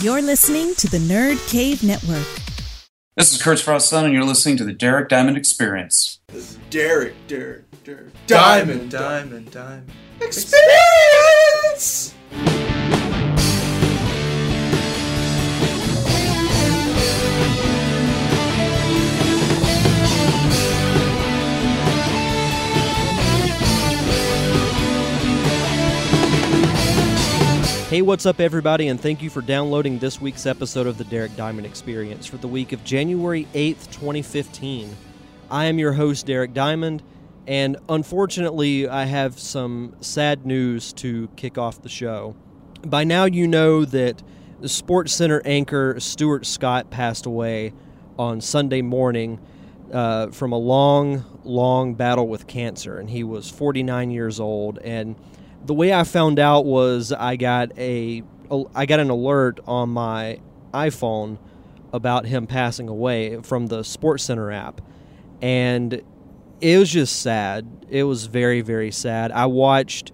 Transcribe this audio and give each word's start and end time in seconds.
You're 0.00 0.22
listening 0.22 0.76
to 0.76 0.88
the 0.88 0.98
Nerd 0.98 1.44
Cave 1.50 1.82
Network. 1.82 2.24
This 3.16 3.32
is 3.32 3.42
Kurtz 3.42 3.60
Frausun, 3.64 4.04
and 4.04 4.14
you're 4.14 4.22
listening 4.22 4.56
to 4.58 4.64
the 4.64 4.72
Derek 4.72 5.08
Diamond 5.08 5.36
Experience. 5.36 6.20
This 6.28 6.52
is 6.52 6.58
Derek, 6.70 7.14
Derek, 7.26 7.64
Derek. 7.82 8.12
Diamond, 8.28 8.92
diamond, 8.92 9.50
diamond. 9.50 9.90
Experience! 10.20 12.14
Hey, 27.88 28.02
what's 28.02 28.26
up, 28.26 28.38
everybody, 28.38 28.88
and 28.88 29.00
thank 29.00 29.22
you 29.22 29.30
for 29.30 29.40
downloading 29.40 29.98
this 29.98 30.20
week's 30.20 30.44
episode 30.44 30.86
of 30.86 30.98
the 30.98 31.04
Derek 31.04 31.34
Diamond 31.36 31.66
Experience 31.66 32.26
for 32.26 32.36
the 32.36 32.46
week 32.46 32.74
of 32.74 32.84
January 32.84 33.48
8th, 33.54 33.90
2015. 33.90 34.94
I 35.50 35.64
am 35.64 35.78
your 35.78 35.94
host, 35.94 36.26
Derek 36.26 36.52
Diamond, 36.52 37.02
and 37.46 37.78
unfortunately, 37.88 38.86
I 38.86 39.06
have 39.06 39.38
some 39.38 39.96
sad 40.02 40.44
news 40.44 40.92
to 40.92 41.28
kick 41.36 41.56
off 41.56 41.80
the 41.80 41.88
show. 41.88 42.36
By 42.82 43.04
now, 43.04 43.24
you 43.24 43.48
know 43.48 43.86
that 43.86 44.22
Sports 44.66 45.14
Center 45.14 45.40
anchor 45.46 45.98
Stuart 45.98 46.44
Scott 46.44 46.90
passed 46.90 47.24
away 47.24 47.72
on 48.18 48.42
Sunday 48.42 48.82
morning 48.82 49.40
uh, 49.94 50.26
from 50.26 50.52
a 50.52 50.58
long, 50.58 51.24
long 51.42 51.94
battle 51.94 52.28
with 52.28 52.46
cancer, 52.46 52.98
and 52.98 53.08
he 53.08 53.24
was 53.24 53.48
49 53.48 54.10
years 54.10 54.38
old. 54.38 54.78
And 54.80 55.16
the 55.64 55.74
way 55.74 55.92
I 55.92 56.04
found 56.04 56.38
out 56.38 56.64
was 56.64 57.12
I 57.12 57.36
got 57.36 57.76
a 57.78 58.22
I 58.74 58.86
got 58.86 59.00
an 59.00 59.10
alert 59.10 59.60
on 59.66 59.90
my 59.90 60.40
iPhone 60.72 61.38
about 61.92 62.26
him 62.26 62.46
passing 62.46 62.88
away 62.88 63.40
from 63.42 63.66
the 63.66 63.82
Sports 63.82 64.24
Center 64.24 64.50
app, 64.50 64.80
and 65.42 66.02
it 66.60 66.78
was 66.78 66.90
just 66.90 67.20
sad. 67.20 67.86
It 67.88 68.04
was 68.04 68.26
very 68.26 68.60
very 68.60 68.90
sad. 68.90 69.32
I 69.32 69.46
watched. 69.46 70.12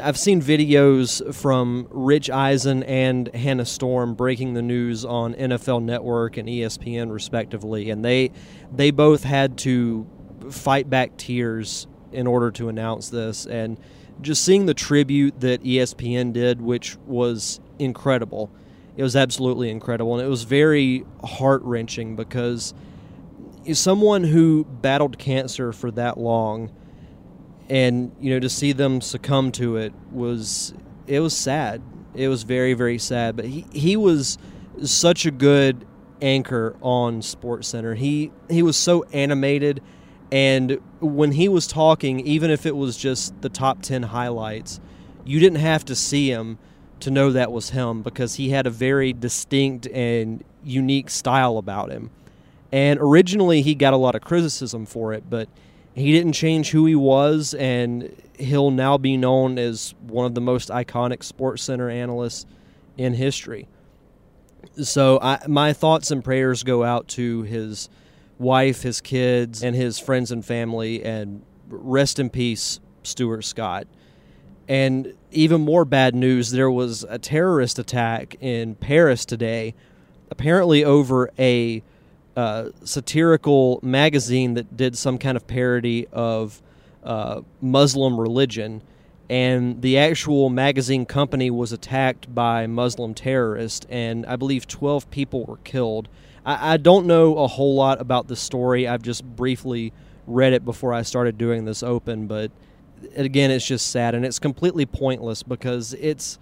I've 0.00 0.16
seen 0.16 0.40
videos 0.40 1.34
from 1.34 1.88
Rich 1.90 2.30
Eisen 2.30 2.84
and 2.84 3.34
Hannah 3.34 3.64
Storm 3.64 4.14
breaking 4.14 4.54
the 4.54 4.62
news 4.62 5.04
on 5.04 5.34
NFL 5.34 5.82
Network 5.82 6.36
and 6.36 6.48
ESPN 6.48 7.12
respectively, 7.12 7.90
and 7.90 8.04
they 8.04 8.30
they 8.72 8.90
both 8.90 9.24
had 9.24 9.58
to 9.58 10.06
fight 10.50 10.88
back 10.88 11.16
tears 11.16 11.88
in 12.12 12.26
order 12.26 12.50
to 12.52 12.68
announce 12.68 13.10
this 13.10 13.44
and 13.44 13.78
just 14.20 14.44
seeing 14.44 14.66
the 14.66 14.74
tribute 14.74 15.40
that 15.40 15.62
ESPN 15.62 16.32
did, 16.32 16.60
which 16.60 16.96
was 17.06 17.60
incredible. 17.78 18.50
It 18.96 19.02
was 19.02 19.14
absolutely 19.14 19.70
incredible, 19.70 20.14
and 20.14 20.26
it 20.26 20.28
was 20.28 20.42
very 20.42 21.04
heart 21.22 21.62
wrenching 21.62 22.16
because 22.16 22.74
someone 23.72 24.24
who 24.24 24.64
battled 24.64 25.18
cancer 25.18 25.72
for 25.72 25.90
that 25.92 26.18
long, 26.18 26.70
and 27.68 28.10
you 28.20 28.30
know 28.30 28.40
to 28.40 28.48
see 28.48 28.72
them 28.72 29.00
succumb 29.00 29.52
to 29.52 29.76
it 29.76 29.92
was 30.10 30.74
it 31.06 31.20
was 31.20 31.36
sad. 31.36 31.82
It 32.14 32.28
was 32.28 32.42
very 32.42 32.74
very 32.74 32.98
sad. 32.98 33.36
But 33.36 33.44
he 33.44 33.66
he 33.72 33.96
was 33.96 34.36
such 34.82 35.26
a 35.26 35.30
good 35.30 35.86
anchor 36.20 36.76
on 36.80 37.22
Sports 37.22 37.68
Center. 37.68 37.94
He 37.94 38.32
he 38.50 38.62
was 38.62 38.76
so 38.76 39.04
animated 39.12 39.82
and 40.30 40.78
when 41.00 41.32
he 41.32 41.48
was 41.48 41.66
talking, 41.66 42.20
even 42.20 42.50
if 42.50 42.66
it 42.66 42.76
was 42.76 42.96
just 42.96 43.40
the 43.40 43.48
top 43.48 43.82
10 43.82 44.04
highlights, 44.04 44.80
you 45.24 45.40
didn't 45.40 45.58
have 45.58 45.84
to 45.86 45.94
see 45.94 46.30
him 46.30 46.58
to 47.00 47.10
know 47.10 47.30
that 47.32 47.52
was 47.52 47.70
him 47.70 48.02
because 48.02 48.34
he 48.34 48.50
had 48.50 48.66
a 48.66 48.70
very 48.70 49.12
distinct 49.12 49.86
and 49.88 50.44
unique 50.64 51.10
style 51.10 51.56
about 51.56 51.90
him. 51.90 52.10
And 52.72 52.98
originally, 53.00 53.62
he 53.62 53.74
got 53.74 53.94
a 53.94 53.96
lot 53.96 54.14
of 54.14 54.20
criticism 54.20 54.84
for 54.84 55.14
it, 55.14 55.30
but 55.30 55.48
he 55.94 56.12
didn't 56.12 56.32
change 56.34 56.70
who 56.70 56.84
he 56.84 56.94
was, 56.94 57.54
and 57.54 58.14
he'll 58.38 58.70
now 58.70 58.98
be 58.98 59.16
known 59.16 59.58
as 59.58 59.94
one 60.06 60.26
of 60.26 60.34
the 60.34 60.40
most 60.40 60.68
iconic 60.68 61.22
Sports 61.22 61.62
Center 61.62 61.88
analysts 61.88 62.44
in 62.98 63.14
history. 63.14 63.66
So, 64.82 65.18
I, 65.22 65.38
my 65.48 65.72
thoughts 65.72 66.10
and 66.10 66.22
prayers 66.22 66.62
go 66.62 66.84
out 66.84 67.08
to 67.08 67.42
his 67.42 67.88
wife, 68.38 68.82
his 68.82 69.00
kids, 69.00 69.62
and 69.62 69.74
his 69.74 69.98
friends 69.98 70.30
and 70.30 70.44
family. 70.44 71.04
And 71.04 71.42
rest 71.68 72.18
in 72.18 72.30
peace, 72.30 72.80
Stuart 73.02 73.42
Scott. 73.42 73.86
And 74.68 75.14
even 75.30 75.62
more 75.62 75.84
bad 75.84 76.14
news 76.14 76.50
there 76.50 76.70
was 76.70 77.04
a 77.08 77.18
terrorist 77.18 77.78
attack 77.78 78.36
in 78.40 78.74
Paris 78.74 79.24
today, 79.24 79.74
apparently 80.30 80.84
over 80.84 81.30
a 81.38 81.82
uh, 82.36 82.70
satirical 82.84 83.80
magazine 83.82 84.54
that 84.54 84.76
did 84.76 84.96
some 84.96 85.18
kind 85.18 85.36
of 85.36 85.46
parody 85.46 86.06
of 86.12 86.62
uh, 87.02 87.40
Muslim 87.60 88.20
religion. 88.20 88.82
And 89.30 89.82
the 89.82 89.98
actual 89.98 90.48
magazine 90.48 91.04
company 91.04 91.50
was 91.50 91.72
attacked 91.72 92.32
by 92.34 92.66
Muslim 92.66 93.12
terrorists, 93.12 93.86
and 93.90 94.24
I 94.26 94.36
believe 94.36 94.66
12 94.66 95.10
people 95.10 95.44
were 95.44 95.58
killed. 95.58 96.08
I, 96.48 96.74
I 96.74 96.76
don't 96.78 97.06
know 97.06 97.36
a 97.36 97.46
whole 97.46 97.74
lot 97.74 98.00
about 98.00 98.26
the 98.26 98.34
story. 98.34 98.88
I've 98.88 99.02
just 99.02 99.22
briefly 99.22 99.92
read 100.26 100.54
it 100.54 100.64
before 100.64 100.94
I 100.94 101.02
started 101.02 101.36
doing 101.36 101.66
this 101.66 101.82
open, 101.82 102.26
but 102.26 102.50
again, 103.14 103.50
it's 103.50 103.66
just 103.66 103.90
sad 103.90 104.14
and 104.14 104.24
it's 104.24 104.38
completely 104.38 104.86
pointless 104.86 105.42
because 105.42 105.92
it's 105.94 106.38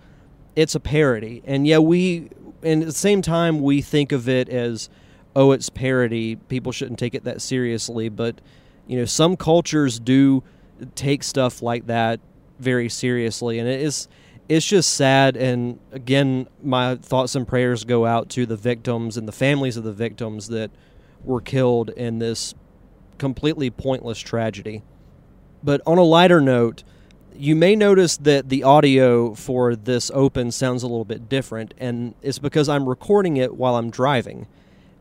it's 0.54 0.74
a 0.74 0.80
parody. 0.80 1.42
And 1.44 1.66
yeah, 1.66 1.78
we 1.78 2.30
and 2.62 2.82
at 2.82 2.86
the 2.86 2.92
same 2.92 3.20
time 3.20 3.60
we 3.60 3.82
think 3.82 4.12
of 4.12 4.28
it 4.28 4.48
as 4.48 4.88
oh, 5.34 5.52
it's 5.52 5.68
parody. 5.68 6.36
People 6.36 6.72
shouldn't 6.72 6.98
take 6.98 7.14
it 7.14 7.24
that 7.24 7.42
seriously, 7.42 8.08
but 8.08 8.40
you 8.86 8.96
know, 8.96 9.04
some 9.04 9.36
cultures 9.36 9.98
do 9.98 10.42
take 10.94 11.24
stuff 11.24 11.62
like 11.62 11.86
that 11.88 12.20
very 12.60 12.88
seriously, 12.88 13.58
and 13.58 13.68
it 13.68 13.80
is 13.80 14.08
it's 14.48 14.66
just 14.66 14.94
sad. 14.94 15.36
And 15.36 15.78
again, 15.92 16.48
my 16.62 16.96
thoughts 16.96 17.34
and 17.34 17.46
prayers 17.46 17.84
go 17.84 18.06
out 18.06 18.28
to 18.30 18.46
the 18.46 18.56
victims 18.56 19.16
and 19.16 19.26
the 19.26 19.32
families 19.32 19.76
of 19.76 19.84
the 19.84 19.92
victims 19.92 20.48
that 20.48 20.70
were 21.24 21.40
killed 21.40 21.90
in 21.90 22.18
this 22.18 22.54
completely 23.18 23.70
pointless 23.70 24.18
tragedy. 24.18 24.82
But 25.62 25.80
on 25.86 25.98
a 25.98 26.02
lighter 26.02 26.40
note, 26.40 26.84
you 27.34 27.56
may 27.56 27.76
notice 27.76 28.16
that 28.18 28.48
the 28.48 28.62
audio 28.62 29.34
for 29.34 29.76
this 29.76 30.10
open 30.14 30.50
sounds 30.52 30.82
a 30.82 30.86
little 30.86 31.04
bit 31.04 31.28
different, 31.28 31.74
and 31.78 32.14
it's 32.22 32.38
because 32.38 32.68
I'm 32.68 32.88
recording 32.88 33.36
it 33.36 33.54
while 33.54 33.76
I'm 33.76 33.90
driving. 33.90 34.46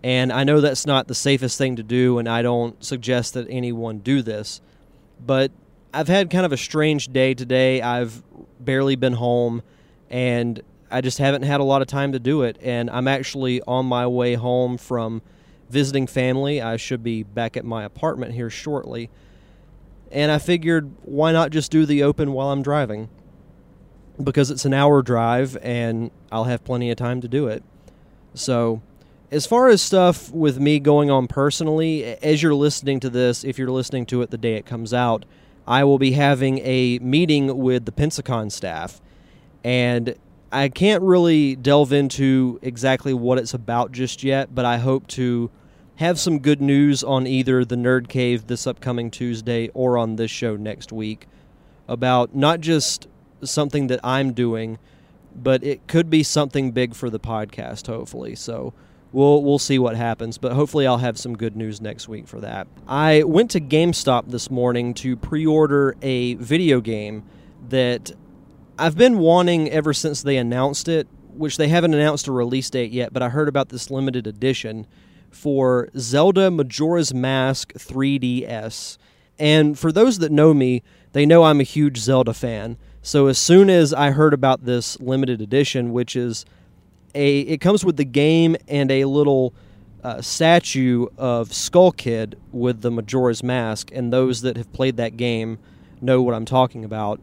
And 0.04 0.32
I 0.32 0.44
know 0.44 0.62
that's 0.62 0.86
not 0.86 1.08
the 1.08 1.16
safest 1.16 1.58
thing 1.58 1.76
to 1.78 1.84
do, 1.84 2.20
and 2.20 2.28
I 2.28 2.42
don't 2.42 2.84
suggest 2.84 3.34
that 3.34 3.48
anyone 3.50 4.00
do 4.00 4.22
this. 4.22 4.62
But 5.26 5.52
I've 5.94 6.08
had 6.08 6.30
kind 6.30 6.46
of 6.46 6.52
a 6.52 6.58
strange 6.58 7.12
day 7.12 7.34
today. 7.34 7.82
I've 7.82 8.22
barely 8.60 8.96
been 8.96 9.14
home, 9.14 9.62
and 10.10 10.62
I 10.92 11.02
just 11.02 11.18
haven't 11.18 11.44
had 11.44 11.60
a 11.60 11.64
lot 11.64 11.82
of 11.82 11.88
time 11.88 12.12
to 12.12 12.20
do 12.20 12.44
it. 12.44 12.58
And 12.62 12.90
I'm 12.90 13.08
actually 13.08 13.62
on 13.64 13.86
my 13.86 14.08
way 14.08 14.36
home 14.36 14.78
from 14.78 15.22
visiting 15.70 16.08
family. 16.08 16.62
I 16.62 16.78
should 16.78 17.04
be 17.04 17.24
back 17.24 17.58
at 17.58 17.66
my 17.66 17.84
apartment 17.84 18.34
here 18.34 18.50
shortly. 18.50 19.10
And 20.12 20.32
I 20.32 20.38
figured, 20.38 20.92
why 21.04 21.32
not 21.32 21.52
just 21.52 21.72
do 21.72 21.86
the 21.86 22.04
open 22.04 22.32
while 22.32 22.50
I'm 22.50 22.62
driving? 22.62 23.10
Because 24.24 24.50
it's 24.52 24.64
an 24.64 24.74
hour 24.74 25.02
drive, 25.02 25.58
and 25.62 26.12
I'll 26.32 26.46
have 26.46 26.64
plenty 26.64 26.90
of 26.90 26.98
time 26.98 27.20
to 27.22 27.28
do 27.28 27.48
it. 27.48 27.64
So, 28.34 28.82
as 29.32 29.46
far 29.46 29.68
as 29.68 29.82
stuff 29.82 30.32
with 30.32 30.60
me 30.60 30.80
going 30.80 31.10
on 31.10 31.28
personally, 31.28 32.06
as 32.06 32.42
you're 32.42 32.56
listening 32.56 33.00
to 33.02 33.10
this, 33.10 33.44
if 33.44 33.58
you're 33.58 33.72
listening 33.72 34.06
to 34.06 34.22
it 34.22 34.30
the 34.30 34.38
day 34.38 34.54
it 34.54 34.66
comes 34.66 34.94
out, 34.94 35.26
I 35.68 35.84
will 35.84 35.98
be 35.98 36.12
having 36.12 36.60
a 36.60 37.00
meeting 37.00 37.58
with 37.58 37.86
the 37.86 37.92
Pensacon 37.92 38.52
staff, 38.52 39.02
and 39.64 40.16
I 40.52 40.70
can't 40.70 41.04
really 41.04 41.56
delve 41.56 41.92
into 41.92 42.60
exactly 42.62 43.14
what 43.14 43.38
it's 43.38 43.54
about 43.54 43.92
just 43.92 44.24
yet, 44.24 44.54
but 44.54 44.66
I 44.66 44.78
hope 44.78 45.08
to 45.10 45.50
have 45.96 46.20
some 46.20 46.40
good 46.40 46.62
news 46.62 47.04
on 47.04 47.26
either 47.26 47.66
the 47.66 47.76
Nerd 47.76 48.08
Cave 48.08 48.48
this 48.48 48.68
upcoming 48.68 49.10
Tuesday 49.10 49.70
or 49.74 49.98
on 49.98 50.18
this 50.18 50.32
show 50.32 50.56
next 50.56 50.92
week 50.92 51.28
about 51.88 52.36
not 52.36 52.62
just 52.62 53.08
something 53.44 53.88
that 53.88 54.00
I'm 54.04 54.34
doing, 54.34 54.78
but 55.36 55.64
it 55.64 55.88
could 55.88 56.10
be 56.10 56.24
something 56.24 56.72
big 56.72 56.96
for 56.96 57.10
the 57.10 57.20
podcast, 57.20 57.88
hopefully. 57.88 58.36
So 58.36 58.74
we'll 59.16 59.42
we'll 59.42 59.58
see 59.58 59.80
what 59.80 59.96
happens. 59.96 60.38
But 60.38 60.52
hopefully, 60.52 60.86
I'll 60.86 60.98
have 60.98 61.18
some 61.18 61.36
good 61.36 61.56
news 61.56 61.82
next 61.82 62.08
week 62.08 62.28
for 62.28 62.40
that. 62.42 62.68
I 62.88 63.24
went 63.24 63.50
to 63.52 63.62
GameStop 63.62 64.30
this 64.30 64.52
morning 64.52 64.94
to 64.96 65.16
pre-order 65.16 65.96
a 66.02 66.36
video 66.36 66.82
game 66.82 67.24
that 67.70 68.12
I've 68.78 68.98
been 68.98 69.18
wanting 69.18 69.72
ever 69.72 69.94
since 69.94 70.22
they 70.22 70.38
announced 70.38 70.88
it, 70.88 71.08
which 71.34 71.58
they 71.58 71.70
haven't 71.70 71.94
announced 71.94 72.28
a 72.28 72.32
release 72.32 72.70
date 72.70 72.92
yet. 72.92 73.14
But 73.14 73.24
I 73.24 73.30
heard 73.30 73.48
about 73.48 73.70
this 73.70 73.90
limited 73.90 74.28
edition 74.28 74.86
for 75.32 75.90
Zelda 75.98 76.52
Majora's 76.52 77.14
Mask 77.14 77.74
3DS. 77.74 78.98
And 79.38 79.78
for 79.78 79.92
those 79.92 80.20
that 80.20 80.32
know 80.32 80.54
me, 80.54 80.84
they 81.14 81.26
know 81.26 81.44
I'm 81.44 81.60
a 81.60 81.64
huge 81.64 81.98
Zelda 81.98 82.34
fan. 82.34 82.78
So 83.02 83.28
as 83.28 83.38
soon 83.38 83.70
as 83.70 83.94
I 83.94 84.12
heard 84.12 84.34
about 84.34 84.66
this 84.66 85.00
limited 85.00 85.42
edition, 85.42 85.92
which 85.92 86.16
is 86.16 86.46
a 87.16 87.40
it 87.40 87.62
comes 87.62 87.84
with 87.84 87.98
the 87.98 88.06
game 88.06 88.56
and 88.68 88.92
a 88.92 89.06
little 89.06 89.54
uh, 90.04 90.22
statue 90.22 91.08
of 91.18 91.52
Skull 91.52 91.92
Kid 91.92 92.38
with 92.52 92.82
the 92.82 92.92
Majora's 92.92 93.42
Mask, 93.42 93.90
and 93.92 94.14
those 94.14 94.42
that 94.42 94.58
have 94.58 94.72
played 94.72 94.98
that 94.98 95.18
game 95.18 95.58
know 96.00 96.22
what 96.22 96.36
I'm 96.36 96.46
talking 96.46 96.86
about. 96.86 97.20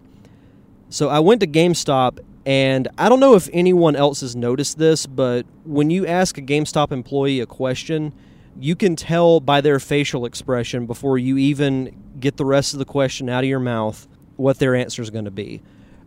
So 0.88 1.08
I 1.08 1.20
went 1.20 1.40
to 1.40 1.46
GameStop, 1.46 2.18
and 2.44 2.88
I 2.98 3.08
don't 3.08 3.20
know 3.20 3.34
if 3.34 3.48
anyone 3.52 3.94
else 3.94 4.20
has 4.20 4.34
noticed 4.34 4.78
this, 4.78 5.06
but 5.06 5.46
when 5.64 5.90
you 5.90 6.06
ask 6.06 6.36
a 6.38 6.42
GameStop 6.42 6.90
employee 6.90 7.38
a 7.38 7.46
question, 7.46 8.12
you 8.58 8.74
can 8.74 8.96
tell 8.96 9.40
by 9.40 9.60
their 9.60 9.78
facial 9.78 10.26
expression 10.26 10.86
before 10.86 11.18
you 11.18 11.38
even 11.38 11.96
get 12.18 12.36
the 12.36 12.44
rest 12.44 12.72
of 12.72 12.78
the 12.78 12.84
question 12.84 13.28
out 13.28 13.44
of 13.44 13.48
your 13.48 13.60
mouth 13.60 14.08
what 14.36 14.58
their 14.58 14.74
answer 14.74 15.02
is 15.02 15.10
going 15.10 15.24
to 15.24 15.30
be. 15.30 15.62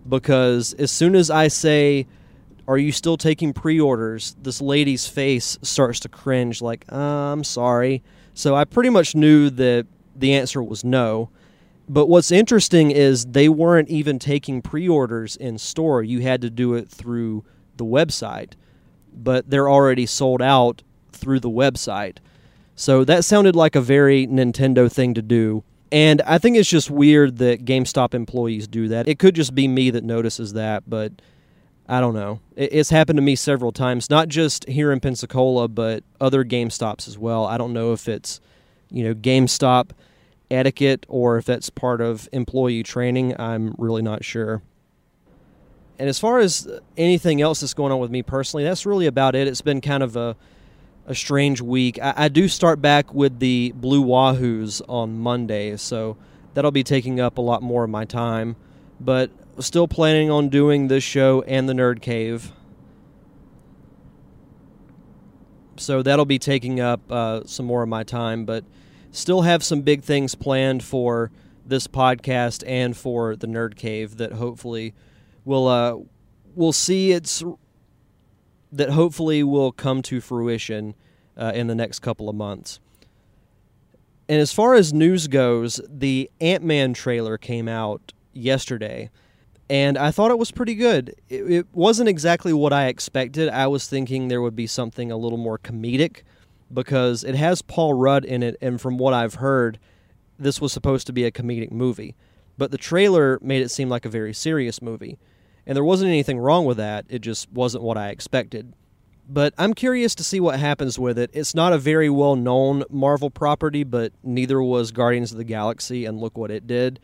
Because 0.08 0.74
as 0.74 0.92
soon 0.92 1.16
as 1.16 1.32
I 1.32 1.48
say, 1.48 2.06
Are 2.68 2.78
you 2.78 2.92
still 2.92 3.18
taking 3.18 3.54
pre 3.54 3.80
orders? 3.80 4.36
this 4.42 4.62
lady's 4.62 5.08
face 5.08 5.58
starts 5.62 6.00
to 6.02 6.10
cringe, 6.10 6.62
like, 6.62 6.86
uh, 6.92 6.96
I'm 6.96 7.44
sorry. 7.44 8.04
So 8.34 8.56
I 8.56 8.66
pretty 8.66 8.90
much 8.90 9.16
knew 9.16 9.50
that 9.52 9.88
the 10.16 10.34
answer 10.34 10.62
was 10.64 10.84
no. 10.84 11.30
But 11.88 12.08
what's 12.08 12.32
interesting 12.32 12.90
is 12.92 13.26
they 13.26 13.48
weren't 13.48 13.90
even 13.90 14.18
taking 14.18 14.62
pre 14.62 14.90
orders 14.90 15.36
in 15.36 15.58
store. 15.58 16.04
You 16.04 16.22
had 16.22 16.42
to 16.42 16.50
do 16.50 16.74
it 16.74 16.90
through 16.90 17.44
the 17.78 17.86
website. 17.86 18.54
But 19.14 19.50
they're 19.50 19.70
already 19.70 20.06
sold 20.06 20.42
out 20.42 20.82
through 21.12 21.40
the 21.40 21.50
website. 21.50 22.18
So 22.76 23.06
that 23.06 23.24
sounded 23.24 23.56
like 23.56 23.76
a 23.76 23.82
very 23.82 24.28
Nintendo 24.28 24.92
thing 24.92 25.14
to 25.14 25.22
do. 25.22 25.64
And 25.92 26.22
I 26.24 26.40
think 26.40 26.58
it's 26.58 26.70
just 26.70 26.90
weird 26.90 27.38
that 27.38 27.64
GameStop 27.64 28.14
employees 28.14 28.68
do 28.68 28.90
that. 28.90 29.08
It 29.08 29.20
could 29.20 29.36
just 29.36 29.56
be 29.56 29.68
me 29.68 29.92
that 29.92 30.04
notices 30.04 30.54
that, 30.54 30.84
but 30.90 31.14
I 31.88 32.00
don't 32.00 32.16
know. 32.16 32.40
It's 32.56 32.90
happened 32.90 33.18
to 33.18 33.22
me 33.22 33.36
several 33.36 33.72
times, 33.72 34.10
not 34.10 34.28
just 34.28 34.68
here 34.68 34.92
in 34.92 35.00
Pensacola, 35.00 35.68
but 35.68 36.04
other 36.20 36.44
GameStops 36.44 37.08
as 37.08 37.18
well. 37.18 37.46
I 37.46 37.58
don't 37.58 37.74
know 37.74 37.94
if 37.94 38.08
it's, 38.08 38.40
you 38.90 39.04
know, 39.04 39.14
GameStop 39.14 39.92
etiquette 40.50 41.06
or 41.08 41.38
if 41.38 41.46
that's 41.46 41.70
part 41.70 42.02
of 42.02 42.28
employee 42.32 42.82
training. 42.82 43.40
I'm 43.40 43.76
really 43.78 44.02
not 44.02 44.24
sure. 44.24 44.64
And 46.00 46.10
as 46.10 46.20
far 46.20 46.40
as 46.40 46.68
anything 46.98 47.42
else 47.42 47.62
that's 47.62 47.74
going 47.74 47.92
on 47.92 48.00
with 48.00 48.12
me 48.12 48.24
personally, 48.24 48.64
that's 48.64 48.86
really 48.86 49.06
about 49.06 49.36
it. 49.36 49.48
It's 49.48 49.62
been 49.62 49.82
kind 49.82 50.04
of 50.04 50.16
a 50.16 50.36
a 51.08 51.14
strange 51.14 51.62
week. 51.62 52.00
I, 52.02 52.14
I, 52.18 52.28
do 52.30 52.48
start 52.48 52.82
back 52.82 53.14
with 53.14 53.38
the 53.38 53.74
Blue 53.76 54.04
Wahoos 54.04 54.82
on 54.90 55.20
Monday, 55.20 55.78
so 55.78 56.18
that'll 56.56 56.72
be 56.72 56.84
taking 56.84 57.20
up 57.20 57.38
a 57.38 57.42
lot 57.42 57.62
more 57.62 57.84
of 57.84 57.92
my 57.92 58.06
time. 58.06 58.56
But 59.00 59.30
still 59.60 59.88
planning 59.88 60.30
on 60.30 60.50
doing 60.50 60.88
this 60.88 61.04
show 61.04 61.42
and 61.44 61.68
the 61.70 61.74
Nerd 61.74 62.02
Cave. 62.02 62.52
So 65.78 66.02
that'll 66.02 66.26
be 66.26 66.40
taking 66.40 66.80
up 66.80 67.02
uh, 67.12 67.46
some 67.46 67.66
more 67.66 67.84
of 67.84 67.90
my 67.90 68.04
time, 68.04 68.46
but 68.46 68.64
still 69.12 69.42
have 69.42 69.64
some 69.64 69.82
big 69.82 70.04
things 70.04 70.36
planned 70.36 70.84
for 70.84 71.32
this 71.66 71.88
podcast 71.88 72.64
and 72.68 72.96
for 72.96 73.36
the 73.36 73.48
Nerd 73.48 73.76
Cave 73.76 74.18
that 74.18 74.34
hopefully 74.34 74.94
will 75.44 75.68
uh, 75.68 75.96
we'll 76.54 76.74
see 76.74 77.12
its 77.12 77.44
that 78.72 78.90
hopefully 78.90 79.44
will 79.44 79.72
come 79.72 80.02
to 80.02 80.20
fruition 80.20 80.96
uh, 81.38 81.52
in 81.56 81.68
the 81.68 81.76
next 81.76 82.00
couple 82.00 82.30
of 82.30 82.36
months. 82.36 82.80
And 84.28 84.42
as 84.42 84.52
far 84.52 84.74
as 84.74 84.92
news 84.92 85.28
goes, 85.28 85.80
the 85.88 86.30
Ant 86.42 86.64
Man 86.64 86.94
trailer 86.94 87.38
came 87.38 87.68
out 87.68 88.14
yesterday, 88.34 89.10
and 89.70 89.98
I 89.98 90.12
thought 90.12 90.32
it 90.32 90.38
was 90.38 90.52
pretty 90.52 90.76
good. 90.76 91.16
It, 91.28 91.52
it, 91.52 91.68
wasn't 91.74 92.10
exactly 92.10 92.54
what 92.54 92.72
I 92.72 92.88
expected. 92.88 93.50
I 93.50 93.68
was 93.68 93.88
thinking 93.88 94.28
there 94.28 94.42
would 94.42 94.56
be 94.56 94.68
something 94.68 95.12
a 95.12 95.18
little 95.18 95.38
more 95.38 95.58
comedic 95.58 96.22
because 96.72 97.24
it 97.24 97.36
has 97.36 97.62
Paul 97.62 97.94
Rudd 97.94 98.26
in 98.26 98.44
it, 98.44 98.58
and 98.62 98.80
from 98.80 98.98
what 98.98 99.14
I've 99.14 99.36
heard, 99.36 99.80
this 100.38 100.62
was 100.62 100.72
supposed 100.72 101.08
to 101.08 101.14
be 101.14 101.24
a 101.26 101.32
comedic 101.32 101.72
movie. 101.72 102.16
But 102.58 102.72
the 102.72 102.78
trailer 102.78 103.40
made 103.42 103.62
it 103.62 103.70
seem 103.70 103.90
like 103.90 104.06
a 104.06 104.10
very 104.10 104.34
serious 104.34 104.82
movie. 104.82 105.18
And 105.66 105.76
there 105.76 105.84
wasn't 105.84 106.10
anything 106.10 106.40
wrong 106.40 106.66
with 106.66 106.78
that, 106.78 107.06
it 107.10 107.20
just 107.20 107.52
wasn't 107.52 107.84
what 107.84 107.98
I 107.98 108.10
expected. 108.10 108.74
But 109.28 109.56
I'm 109.58 109.74
curious 109.74 110.14
to 110.16 110.24
see 110.24 110.40
what 110.40 110.60
happens 110.60 111.00
with 111.00 111.18
it. 111.18 111.32
It's 111.34 111.56
not 111.56 111.74
a 111.74 111.80
very 111.80 112.10
well 112.12 112.36
known 112.36 112.84
Marvel 112.92 113.32
property, 113.32 113.84
but 113.84 114.14
neither 114.24 114.62
was 114.62 114.92
Guardians 114.92 115.32
of 115.32 115.40
the 115.40 115.44
Galaxy, 115.44 116.06
and 116.06 116.20
look 116.20 116.38
what 116.38 116.52
it 116.52 116.68
did. 116.68 117.00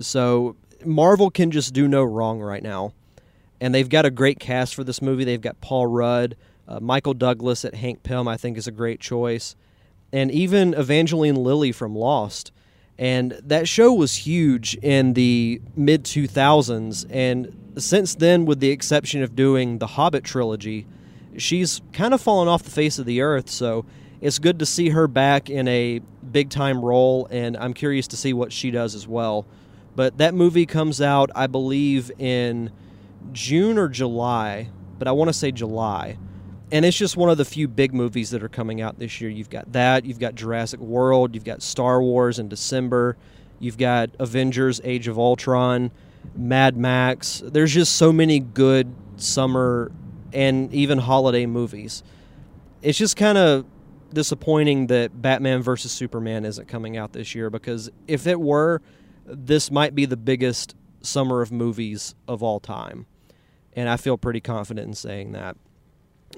So 0.00 0.56
Marvel 0.84 1.30
can 1.30 1.50
just 1.50 1.72
do 1.72 1.88
no 1.88 2.04
wrong 2.04 2.40
right 2.40 2.62
now. 2.62 2.92
And 3.60 3.74
they've 3.74 3.88
got 3.88 4.06
a 4.06 4.10
great 4.10 4.38
cast 4.38 4.74
for 4.74 4.84
this 4.84 5.02
movie. 5.02 5.24
They've 5.24 5.40
got 5.40 5.60
Paul 5.60 5.86
Rudd, 5.86 6.36
uh, 6.68 6.80
Michael 6.80 7.14
Douglas 7.14 7.64
at 7.64 7.74
Hank 7.74 8.02
Pym, 8.02 8.28
I 8.28 8.36
think 8.36 8.56
is 8.56 8.66
a 8.66 8.72
great 8.72 9.00
choice, 9.00 9.56
and 10.12 10.30
even 10.30 10.74
Evangeline 10.74 11.34
Lilly 11.34 11.72
from 11.72 11.96
Lost. 11.96 12.52
And 12.98 13.32
that 13.44 13.68
show 13.68 13.92
was 13.92 14.14
huge 14.16 14.74
in 14.76 15.14
the 15.14 15.60
mid 15.76 16.04
2000s. 16.04 17.06
And 17.10 17.74
since 17.78 18.16
then, 18.16 18.44
with 18.44 18.58
the 18.58 18.70
exception 18.70 19.22
of 19.22 19.36
doing 19.36 19.78
the 19.78 19.86
Hobbit 19.86 20.24
trilogy, 20.24 20.86
she's 21.36 21.80
kind 21.92 22.12
of 22.12 22.20
fallen 22.20 22.48
off 22.48 22.64
the 22.64 22.70
face 22.70 22.98
of 22.98 23.06
the 23.06 23.20
earth. 23.20 23.48
So 23.48 23.84
it's 24.20 24.40
good 24.40 24.58
to 24.58 24.66
see 24.66 24.88
her 24.90 25.06
back 25.06 25.48
in 25.48 25.68
a 25.68 26.00
big 26.32 26.50
time 26.50 26.84
role. 26.84 27.28
And 27.30 27.56
I'm 27.56 27.72
curious 27.72 28.08
to 28.08 28.16
see 28.16 28.32
what 28.32 28.52
she 28.52 28.72
does 28.72 28.96
as 28.96 29.06
well. 29.06 29.46
But 29.98 30.18
that 30.18 30.32
movie 30.32 30.64
comes 30.64 31.00
out, 31.00 31.32
I 31.34 31.48
believe, 31.48 32.12
in 32.20 32.70
June 33.32 33.78
or 33.78 33.88
July, 33.88 34.70
but 34.96 35.08
I 35.08 35.12
want 35.12 35.28
to 35.28 35.32
say 35.32 35.50
July 35.50 36.16
and 36.70 36.84
it's 36.84 36.96
just 36.96 37.16
one 37.16 37.30
of 37.30 37.38
the 37.38 37.44
few 37.44 37.66
big 37.66 37.94
movies 37.94 38.30
that 38.30 38.42
are 38.42 38.48
coming 38.48 38.80
out 38.80 38.98
this 38.98 39.20
year. 39.20 39.30
You've 39.30 39.50
got 39.50 39.72
that, 39.72 40.04
you've 40.04 40.18
got 40.18 40.34
Jurassic 40.34 40.80
World, 40.80 41.34
you've 41.34 41.44
got 41.44 41.62
Star 41.62 42.02
Wars 42.02 42.38
in 42.38 42.48
December, 42.48 43.16
you've 43.58 43.78
got 43.78 44.10
Avengers: 44.18 44.80
Age 44.84 45.08
of 45.08 45.18
Ultron, 45.18 45.90
Mad 46.36 46.76
Max. 46.76 47.42
There's 47.44 47.72
just 47.72 47.96
so 47.96 48.12
many 48.12 48.38
good 48.38 48.94
summer 49.16 49.90
and 50.32 50.72
even 50.74 50.98
holiday 50.98 51.46
movies. 51.46 52.02
It's 52.82 52.98
just 52.98 53.16
kind 53.16 53.38
of 53.38 53.64
disappointing 54.12 54.88
that 54.88 55.20
Batman 55.20 55.62
versus 55.62 55.90
Superman 55.90 56.44
isn't 56.44 56.68
coming 56.68 56.96
out 56.96 57.12
this 57.12 57.34
year 57.34 57.50
because 57.50 57.90
if 58.06 58.26
it 58.26 58.38
were, 58.38 58.80
this 59.28 59.70
might 59.70 59.94
be 59.94 60.04
the 60.04 60.16
biggest 60.16 60.74
summer 61.00 61.42
of 61.42 61.52
movies 61.52 62.14
of 62.26 62.42
all 62.42 62.60
time. 62.60 63.06
And 63.74 63.88
I 63.88 63.96
feel 63.96 64.18
pretty 64.18 64.40
confident 64.40 64.88
in 64.88 64.94
saying 64.94 65.32
that. 65.32 65.56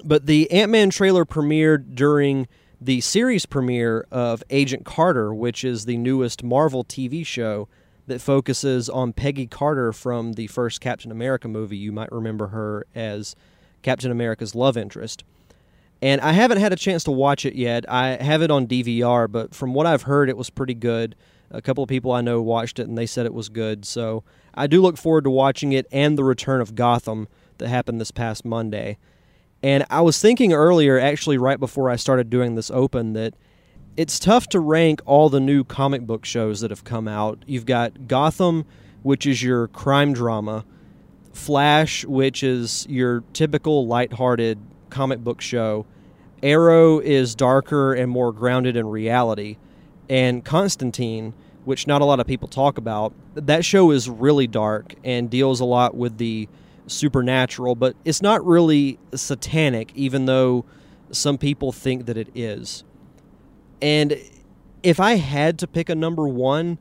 But 0.03 0.25
the 0.25 0.49
Ant 0.51 0.71
Man 0.71 0.89
trailer 0.89 1.25
premiered 1.25 1.95
during 1.95 2.47
the 2.79 3.01
series 3.01 3.45
premiere 3.45 4.05
of 4.11 4.43
Agent 4.49 4.85
Carter, 4.85 5.33
which 5.33 5.63
is 5.63 5.85
the 5.85 5.97
newest 5.97 6.43
Marvel 6.43 6.83
TV 6.83 7.25
show 7.25 7.67
that 8.07 8.21
focuses 8.21 8.89
on 8.89 9.13
Peggy 9.13 9.47
Carter 9.47 9.93
from 9.93 10.33
the 10.33 10.47
first 10.47 10.81
Captain 10.81 11.11
America 11.11 11.47
movie. 11.47 11.77
You 11.77 11.91
might 11.91 12.11
remember 12.11 12.47
her 12.47 12.85
as 12.95 13.35
Captain 13.83 14.11
America's 14.11 14.55
love 14.55 14.77
interest. 14.77 15.23
And 16.01 16.19
I 16.21 16.31
haven't 16.31 16.57
had 16.57 16.73
a 16.73 16.77
chance 16.77 17.03
to 17.03 17.11
watch 17.11 17.45
it 17.45 17.53
yet. 17.53 17.89
I 17.89 18.21
have 18.21 18.41
it 18.41 18.49
on 18.49 18.65
DVR, 18.65 19.31
but 19.31 19.53
from 19.53 19.73
what 19.73 19.85
I've 19.85 20.03
heard, 20.03 20.29
it 20.29 20.37
was 20.37 20.49
pretty 20.49 20.73
good. 20.73 21.15
A 21.51 21.61
couple 21.61 21.83
of 21.83 21.89
people 21.89 22.11
I 22.11 22.21
know 22.21 22.41
watched 22.41 22.79
it 22.79 22.87
and 22.87 22.97
they 22.97 23.05
said 23.05 23.25
it 23.25 23.33
was 23.33 23.49
good. 23.49 23.85
So 23.85 24.23
I 24.53 24.67
do 24.67 24.81
look 24.81 24.97
forward 24.97 25.25
to 25.25 25.29
watching 25.29 25.73
it 25.73 25.85
and 25.91 26.17
the 26.17 26.23
return 26.23 26.61
of 26.61 26.75
Gotham 26.75 27.27
that 27.57 27.67
happened 27.67 27.99
this 27.99 28.11
past 28.11 28.45
Monday. 28.45 28.97
And 29.63 29.85
I 29.89 30.01
was 30.01 30.19
thinking 30.19 30.53
earlier, 30.53 30.99
actually, 30.99 31.37
right 31.37 31.59
before 31.59 31.89
I 31.89 31.95
started 31.95 32.29
doing 32.29 32.55
this 32.55 32.71
open, 32.71 33.13
that 33.13 33.35
it's 33.95 34.17
tough 34.17 34.47
to 34.47 34.59
rank 34.59 35.01
all 35.05 35.29
the 35.29 35.39
new 35.39 35.63
comic 35.63 36.01
book 36.01 36.25
shows 36.25 36.61
that 36.61 36.71
have 36.71 36.83
come 36.83 37.07
out. 37.07 37.43
You've 37.45 37.65
got 37.65 38.07
Gotham, 38.07 38.65
which 39.03 39.27
is 39.27 39.43
your 39.43 39.67
crime 39.67 40.13
drama, 40.13 40.65
Flash, 41.33 42.05
which 42.05 42.43
is 42.43 42.87
your 42.89 43.23
typical 43.33 43.85
lighthearted 43.87 44.57
comic 44.89 45.19
book 45.19 45.41
show, 45.41 45.85
Arrow 46.43 46.99
is 46.99 47.35
darker 47.35 47.93
and 47.93 48.11
more 48.11 48.31
grounded 48.31 48.75
in 48.75 48.87
reality, 48.87 49.57
and 50.11 50.43
Constantine, 50.43 51.33
which 51.63 51.87
not 51.87 52.01
a 52.01 52.05
lot 52.05 52.19
of 52.19 52.27
people 52.27 52.49
talk 52.49 52.77
about, 52.77 53.13
that 53.33 53.63
show 53.63 53.91
is 53.91 54.09
really 54.09 54.45
dark 54.45 54.93
and 55.05 55.29
deals 55.29 55.61
a 55.61 55.65
lot 55.65 55.95
with 55.95 56.17
the 56.17 56.49
supernatural, 56.85 57.75
but 57.75 57.95
it's 58.03 58.21
not 58.21 58.45
really 58.45 58.99
satanic, 59.15 59.89
even 59.95 60.25
though 60.25 60.65
some 61.11 61.37
people 61.37 61.71
think 61.71 62.07
that 62.07 62.17
it 62.17 62.27
is. 62.35 62.83
And 63.81 64.17
if 64.83 64.99
I 64.99 65.13
had 65.13 65.57
to 65.59 65.67
pick 65.67 65.87
a 65.87 65.95
number 65.95 66.27
one, 66.27 66.77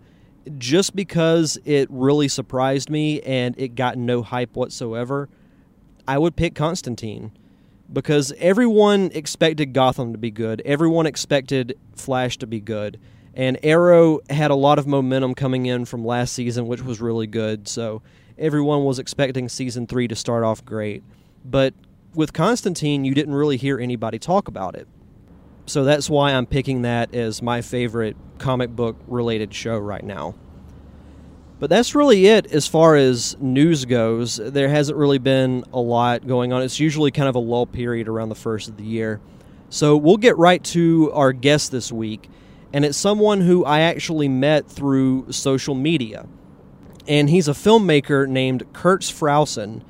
just 0.58 0.96
because 0.96 1.56
it 1.64 1.86
really 1.88 2.26
surprised 2.26 2.90
me 2.90 3.20
and 3.20 3.54
it 3.58 3.76
got 3.76 3.96
no 3.96 4.22
hype 4.22 4.56
whatsoever, 4.56 5.28
I 6.08 6.18
would 6.18 6.34
pick 6.34 6.56
Constantine. 6.56 7.30
Because 7.92 8.32
everyone 8.38 9.10
expected 9.14 9.72
Gotham 9.72 10.12
to 10.12 10.18
be 10.18 10.30
good, 10.30 10.62
everyone 10.64 11.06
expected 11.06 11.76
Flash 11.94 12.38
to 12.38 12.46
be 12.46 12.60
good. 12.60 12.98
And 13.34 13.58
Arrow 13.62 14.20
had 14.28 14.50
a 14.50 14.54
lot 14.54 14.78
of 14.78 14.86
momentum 14.86 15.34
coming 15.34 15.66
in 15.66 15.84
from 15.84 16.04
last 16.04 16.32
season, 16.32 16.66
which 16.66 16.82
was 16.82 17.00
really 17.00 17.26
good. 17.26 17.68
So 17.68 18.02
everyone 18.38 18.84
was 18.84 18.98
expecting 18.98 19.48
season 19.48 19.86
three 19.86 20.08
to 20.08 20.16
start 20.16 20.42
off 20.42 20.64
great. 20.64 21.02
But 21.44 21.74
with 22.14 22.32
Constantine, 22.32 23.04
you 23.04 23.14
didn't 23.14 23.34
really 23.34 23.56
hear 23.56 23.78
anybody 23.78 24.18
talk 24.18 24.48
about 24.48 24.74
it. 24.74 24.88
So 25.66 25.84
that's 25.84 26.10
why 26.10 26.32
I'm 26.32 26.46
picking 26.46 26.82
that 26.82 27.14
as 27.14 27.40
my 27.40 27.62
favorite 27.62 28.16
comic 28.38 28.70
book 28.70 28.96
related 29.06 29.54
show 29.54 29.78
right 29.78 30.02
now. 30.02 30.34
But 31.60 31.68
that's 31.68 31.94
really 31.94 32.26
it 32.26 32.46
as 32.52 32.66
far 32.66 32.96
as 32.96 33.36
news 33.38 33.84
goes. 33.84 34.36
There 34.36 34.68
hasn't 34.68 34.98
really 34.98 35.18
been 35.18 35.62
a 35.72 35.78
lot 35.78 36.26
going 36.26 36.52
on. 36.52 36.62
It's 36.62 36.80
usually 36.80 37.10
kind 37.10 37.28
of 37.28 37.34
a 37.34 37.38
lull 37.38 37.66
period 37.66 38.08
around 38.08 38.30
the 38.30 38.34
first 38.34 38.68
of 38.68 38.78
the 38.78 38.82
year. 38.82 39.20
So 39.68 39.96
we'll 39.96 40.16
get 40.16 40.38
right 40.38 40.64
to 40.64 41.12
our 41.12 41.32
guest 41.32 41.70
this 41.70 41.92
week. 41.92 42.28
And 42.72 42.84
it's 42.84 42.98
someone 42.98 43.40
who 43.40 43.64
I 43.64 43.80
actually 43.80 44.28
met 44.28 44.68
through 44.68 45.32
social 45.32 45.74
media. 45.74 46.26
And 47.08 47.28
he's 47.28 47.48
a 47.48 47.52
filmmaker 47.52 48.28
named 48.28 48.72
Kurtz 48.72 49.10
Frausun. 49.10 49.82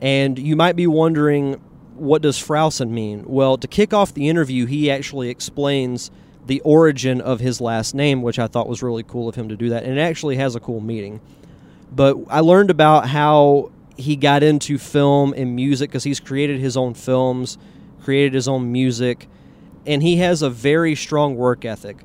And 0.00 0.38
you 0.38 0.56
might 0.56 0.76
be 0.76 0.86
wondering, 0.86 1.54
what 1.94 2.20
does 2.20 2.38
Frausun 2.38 2.90
mean? 2.90 3.24
Well, 3.26 3.56
to 3.56 3.66
kick 3.66 3.94
off 3.94 4.12
the 4.12 4.28
interview, 4.28 4.66
he 4.66 4.90
actually 4.90 5.30
explains 5.30 6.10
the 6.46 6.60
origin 6.60 7.20
of 7.20 7.40
his 7.40 7.60
last 7.60 7.94
name, 7.94 8.22
which 8.22 8.38
I 8.38 8.46
thought 8.46 8.68
was 8.68 8.82
really 8.82 9.02
cool 9.02 9.28
of 9.28 9.34
him 9.34 9.48
to 9.48 9.56
do 9.56 9.70
that. 9.70 9.84
And 9.84 9.98
it 9.98 10.00
actually 10.00 10.36
has 10.36 10.54
a 10.54 10.60
cool 10.60 10.80
meaning. 10.80 11.20
But 11.90 12.18
I 12.28 12.40
learned 12.40 12.70
about 12.70 13.08
how 13.08 13.72
he 13.96 14.16
got 14.16 14.42
into 14.42 14.78
film 14.78 15.32
and 15.34 15.56
music 15.56 15.90
because 15.90 16.04
he's 16.04 16.20
created 16.20 16.60
his 16.60 16.76
own 16.76 16.94
films, 16.94 17.56
created 18.02 18.34
his 18.34 18.46
own 18.46 18.70
music, 18.70 19.28
and 19.86 20.02
he 20.02 20.16
has 20.18 20.42
a 20.42 20.50
very 20.50 20.94
strong 20.94 21.36
work 21.36 21.64
ethic, 21.64 21.98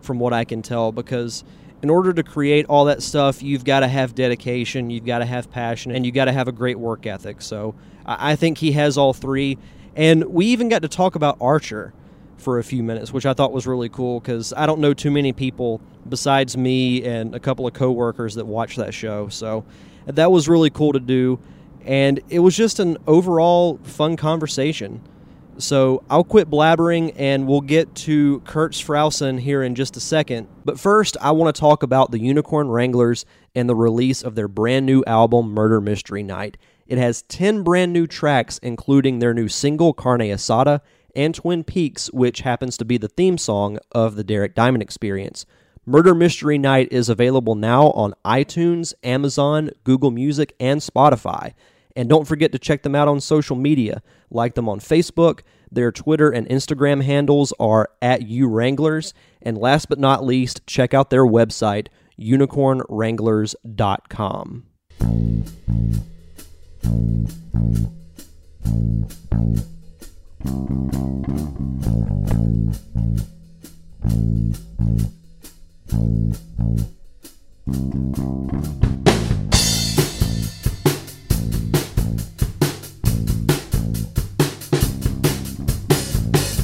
from 0.00 0.18
what 0.18 0.32
I 0.32 0.44
can 0.44 0.62
tell, 0.62 0.92
because 0.92 1.44
in 1.82 1.90
order 1.90 2.12
to 2.12 2.22
create 2.22 2.66
all 2.66 2.86
that 2.86 3.02
stuff, 3.02 3.42
you've 3.42 3.64
got 3.64 3.80
to 3.80 3.88
have 3.88 4.14
dedication, 4.14 4.90
you've 4.90 5.06
got 5.06 5.18
to 5.18 5.24
have 5.24 5.50
passion, 5.50 5.92
and 5.92 6.04
you've 6.04 6.14
got 6.14 6.24
to 6.24 6.32
have 6.32 6.48
a 6.48 6.52
great 6.52 6.78
work 6.78 7.06
ethic. 7.06 7.40
So 7.40 7.74
I 8.04 8.36
think 8.36 8.58
he 8.58 8.72
has 8.72 8.98
all 8.98 9.12
three. 9.12 9.58
And 9.94 10.24
we 10.24 10.46
even 10.46 10.68
got 10.68 10.82
to 10.82 10.88
talk 10.88 11.14
about 11.14 11.36
Archer 11.40 11.92
for 12.36 12.58
a 12.58 12.64
few 12.64 12.82
minutes, 12.82 13.12
which 13.12 13.26
I 13.26 13.32
thought 13.32 13.52
was 13.52 13.66
really 13.66 13.88
cool 13.88 14.20
because 14.20 14.52
I 14.56 14.66
don't 14.66 14.80
know 14.80 14.94
too 14.94 15.10
many 15.10 15.32
people 15.32 15.80
besides 16.08 16.56
me 16.56 17.04
and 17.04 17.34
a 17.34 17.40
couple 17.40 17.66
of 17.66 17.74
coworkers 17.74 18.36
that 18.36 18.46
watch 18.46 18.76
that 18.76 18.94
show. 18.94 19.28
So 19.28 19.64
that 20.06 20.30
was 20.30 20.48
really 20.48 20.70
cool 20.70 20.92
to 20.92 21.00
do. 21.00 21.40
And 21.84 22.20
it 22.28 22.38
was 22.40 22.56
just 22.56 22.78
an 22.80 22.96
overall 23.06 23.78
fun 23.82 24.16
conversation. 24.16 25.00
So 25.58 26.04
I'll 26.08 26.24
quit 26.24 26.48
blabbering 26.48 27.14
and 27.16 27.48
we'll 27.48 27.60
get 27.60 27.92
to 27.96 28.40
Kurtz 28.40 28.80
Frausun 28.80 29.40
here 29.40 29.62
in 29.62 29.74
just 29.74 29.96
a 29.96 30.00
second. 30.00 30.46
But 30.64 30.78
first, 30.78 31.16
I 31.20 31.32
want 31.32 31.54
to 31.54 31.60
talk 31.60 31.82
about 31.82 32.12
the 32.12 32.20
Unicorn 32.20 32.68
Wranglers 32.68 33.26
and 33.56 33.68
the 33.68 33.74
release 33.74 34.22
of 34.22 34.36
their 34.36 34.46
brand 34.46 34.86
new 34.86 35.02
album, 35.06 35.50
Murder 35.50 35.80
Mystery 35.80 36.22
Night. 36.22 36.56
It 36.86 36.96
has 36.96 37.22
10 37.22 37.64
brand 37.64 37.92
new 37.92 38.06
tracks, 38.06 38.58
including 38.58 39.18
their 39.18 39.34
new 39.34 39.48
single, 39.48 39.92
Carne 39.92 40.20
Asada, 40.20 40.80
and 41.16 41.34
Twin 41.34 41.64
Peaks, 41.64 42.06
which 42.12 42.40
happens 42.42 42.76
to 42.76 42.84
be 42.84 42.96
the 42.96 43.08
theme 43.08 43.36
song 43.36 43.78
of 43.90 44.14
the 44.14 44.24
Derek 44.24 44.54
Diamond 44.54 44.82
Experience. 44.82 45.44
Murder 45.84 46.14
Mystery 46.14 46.58
Night 46.58 46.88
is 46.92 47.08
available 47.08 47.56
now 47.56 47.90
on 47.90 48.14
iTunes, 48.24 48.94
Amazon, 49.02 49.70
Google 49.82 50.12
Music, 50.12 50.54
and 50.60 50.80
Spotify. 50.80 51.54
And 51.96 52.08
don't 52.08 52.28
forget 52.28 52.52
to 52.52 52.58
check 52.58 52.84
them 52.84 52.94
out 52.94 53.08
on 53.08 53.20
social 53.20 53.56
media. 53.56 54.02
Like 54.30 54.54
them 54.54 54.68
on 54.68 54.80
Facebook. 54.80 55.40
Their 55.70 55.92
Twitter 55.92 56.30
and 56.30 56.48
Instagram 56.48 57.02
handles 57.02 57.52
are 57.60 57.90
at 58.00 58.22
uwranglers. 58.22 59.12
And 59.42 59.58
last 59.58 59.88
but 59.88 59.98
not 59.98 60.24
least, 60.24 60.66
check 60.66 60.94
out 60.94 61.10
their 61.10 61.26
website, 61.26 61.88
unicornwranglers.com. 62.18 64.64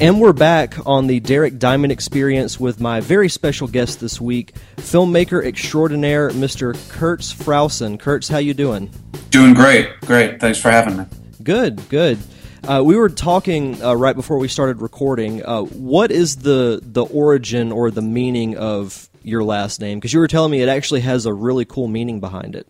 And 0.04 0.20
we're 0.20 0.34
back 0.34 0.76
on 0.84 1.06
the 1.06 1.18
Derek 1.18 1.58
Diamond 1.58 1.90
Experience 1.90 2.60
with 2.60 2.78
my 2.78 3.00
very 3.00 3.30
special 3.30 3.66
guest 3.66 4.00
this 4.00 4.20
week, 4.20 4.52
filmmaker 4.76 5.42
extraordinaire, 5.42 6.28
Mr. 6.28 6.74
Kurtz 6.90 7.32
Frausun. 7.32 7.98
Kurtz, 7.98 8.28
how 8.28 8.36
you 8.36 8.52
doing? 8.52 8.90
Doing 9.30 9.54
great, 9.54 9.98
great. 10.02 10.40
Thanks 10.42 10.60
for 10.60 10.70
having 10.70 10.98
me. 10.98 11.06
Good, 11.42 11.88
good. 11.88 12.18
Uh, 12.64 12.82
we 12.84 12.96
were 12.96 13.08
talking 13.08 13.82
uh, 13.82 13.94
right 13.94 14.14
before 14.14 14.36
we 14.36 14.46
started 14.46 14.82
recording. 14.82 15.42
Uh, 15.42 15.62
what 15.62 16.10
is 16.10 16.36
the 16.36 16.80
the 16.82 17.06
origin 17.06 17.72
or 17.72 17.90
the 17.90 18.02
meaning 18.02 18.58
of 18.58 19.08
your 19.22 19.42
last 19.42 19.80
name? 19.80 20.00
Because 20.00 20.12
you 20.12 20.20
were 20.20 20.28
telling 20.28 20.50
me 20.50 20.60
it 20.60 20.68
actually 20.68 21.00
has 21.00 21.24
a 21.24 21.32
really 21.32 21.64
cool 21.64 21.88
meaning 21.88 22.20
behind 22.20 22.56
it. 22.56 22.68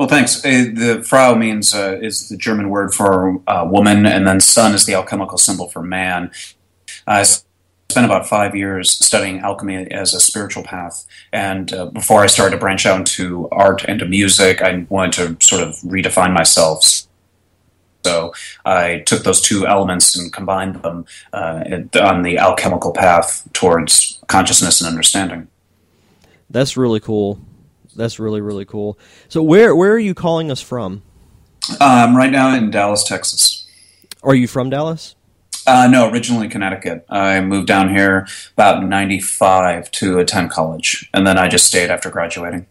Well, 0.00 0.08
thanks. 0.08 0.42
Uh, 0.42 0.72
the 0.72 1.04
Frau 1.06 1.34
means 1.34 1.74
uh, 1.74 1.98
is 2.00 2.30
the 2.30 2.38
German 2.38 2.70
word 2.70 2.94
for 2.94 3.38
uh, 3.46 3.68
woman, 3.70 4.06
and 4.06 4.26
then 4.26 4.40
Sun 4.40 4.72
is 4.72 4.86
the 4.86 4.94
alchemical 4.94 5.36
symbol 5.36 5.68
for 5.68 5.82
man. 5.82 6.30
I 7.06 7.22
spent 7.22 8.06
about 8.06 8.26
five 8.26 8.56
years 8.56 8.92
studying 8.92 9.40
alchemy 9.40 9.90
as 9.90 10.14
a 10.14 10.20
spiritual 10.20 10.62
path, 10.62 11.04
and 11.34 11.70
uh, 11.74 11.84
before 11.90 12.22
I 12.22 12.28
started 12.28 12.52
to 12.52 12.58
branch 12.58 12.86
out 12.86 12.98
into 12.98 13.46
art 13.50 13.84
and 13.84 13.98
to 14.00 14.06
music, 14.06 14.62
I 14.62 14.86
wanted 14.88 15.38
to 15.38 15.46
sort 15.46 15.68
of 15.68 15.74
redefine 15.80 16.32
myself. 16.32 16.82
So 18.02 18.32
I 18.64 19.02
took 19.04 19.24
those 19.24 19.42
two 19.42 19.66
elements 19.66 20.18
and 20.18 20.32
combined 20.32 20.76
them 20.76 21.04
uh, 21.34 21.62
on 22.00 22.22
the 22.22 22.38
alchemical 22.38 22.92
path 22.94 23.46
towards 23.52 24.18
consciousness 24.28 24.80
and 24.80 24.88
understanding. 24.88 25.48
That's 26.48 26.78
really 26.78 27.00
cool. 27.00 27.38
That's 27.96 28.18
really 28.18 28.40
really 28.40 28.64
cool. 28.64 28.98
So 29.28 29.42
where 29.42 29.74
where 29.74 29.92
are 29.92 29.98
you 29.98 30.14
calling 30.14 30.50
us 30.50 30.60
from? 30.60 31.02
Um, 31.80 32.16
right 32.16 32.30
now 32.30 32.54
in 32.54 32.70
Dallas, 32.70 33.04
Texas. 33.04 33.68
Are 34.22 34.34
you 34.34 34.46
from 34.46 34.70
Dallas? 34.70 35.14
Uh, 35.66 35.86
no, 35.90 36.10
originally 36.10 36.48
Connecticut. 36.48 37.04
I 37.08 37.40
moved 37.40 37.66
down 37.68 37.90
here 37.94 38.26
about 38.54 38.84
'95 38.84 39.90
to 39.92 40.18
attend 40.18 40.50
college, 40.50 41.08
and 41.12 41.26
then 41.26 41.38
I 41.38 41.48
just 41.48 41.66
stayed 41.66 41.90
after 41.90 42.10
graduating. 42.10 42.66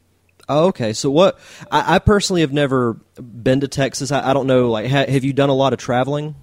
Oh, 0.49 0.65
okay. 0.67 0.93
So 0.93 1.11
what? 1.11 1.39
I, 1.71 1.95
I, 1.95 1.99
personally 1.99 2.41
have 2.41 2.51
never 2.51 2.95
been 3.21 3.59
to 3.59 3.67
Texas. 3.67 4.11
I, 4.11 4.31
I 4.31 4.33
don't 4.33 4.47
know. 4.47 4.71
Like, 4.71 4.89
ha, 4.89 5.05
have 5.07 5.23
you 5.23 5.31
done 5.31 5.49
a 5.49 5.53
lot 5.53 5.73
of 5.73 5.79
traveling? 5.79 6.35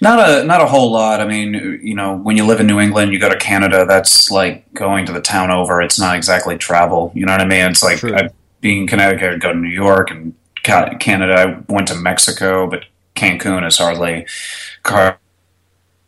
Not 0.00 0.18
a 0.18 0.44
not 0.44 0.60
a 0.60 0.66
whole 0.66 0.90
lot. 0.92 1.20
I 1.20 1.26
mean, 1.26 1.54
you 1.82 1.94
know, 1.94 2.16
when 2.16 2.36
you 2.36 2.46
live 2.46 2.60
in 2.60 2.66
New 2.66 2.80
England, 2.80 3.12
you 3.12 3.18
go 3.18 3.28
to 3.28 3.36
Canada. 3.36 3.84
That's 3.86 4.30
like 4.30 4.72
going 4.74 5.06
to 5.06 5.12
the 5.12 5.20
town 5.20 5.50
over. 5.50 5.80
It's 5.80 5.98
not 5.98 6.16
exactly 6.16 6.58
travel. 6.58 7.12
You 7.14 7.26
know 7.26 7.32
what 7.32 7.40
I 7.40 7.46
mean? 7.46 7.70
It's 7.70 7.82
like 7.82 8.02
I, 8.04 8.28
being 8.60 8.82
in 8.82 8.86
Connecticut, 8.86 9.34
I'd 9.34 9.40
go 9.40 9.52
to 9.52 9.58
New 9.58 9.68
York 9.68 10.10
and 10.10 10.34
Canada. 10.62 11.34
I 11.34 11.72
went 11.72 11.88
to 11.88 11.94
Mexico, 11.94 12.68
but 12.68 12.84
Cancun 13.14 13.66
is 13.66 13.78
hardly 13.78 14.26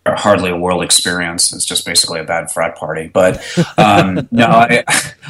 hardly 0.07 0.51
a 0.51 0.57
world 0.57 0.83
experience. 0.83 1.53
It's 1.53 1.65
just 1.65 1.85
basically 1.85 2.21
a 2.21 2.25
bad 2.25 2.51
frat 2.51 2.77
party. 2.77 3.11
But 3.13 3.43
um, 3.79 4.29
no, 4.31 4.47
I, 4.47 4.85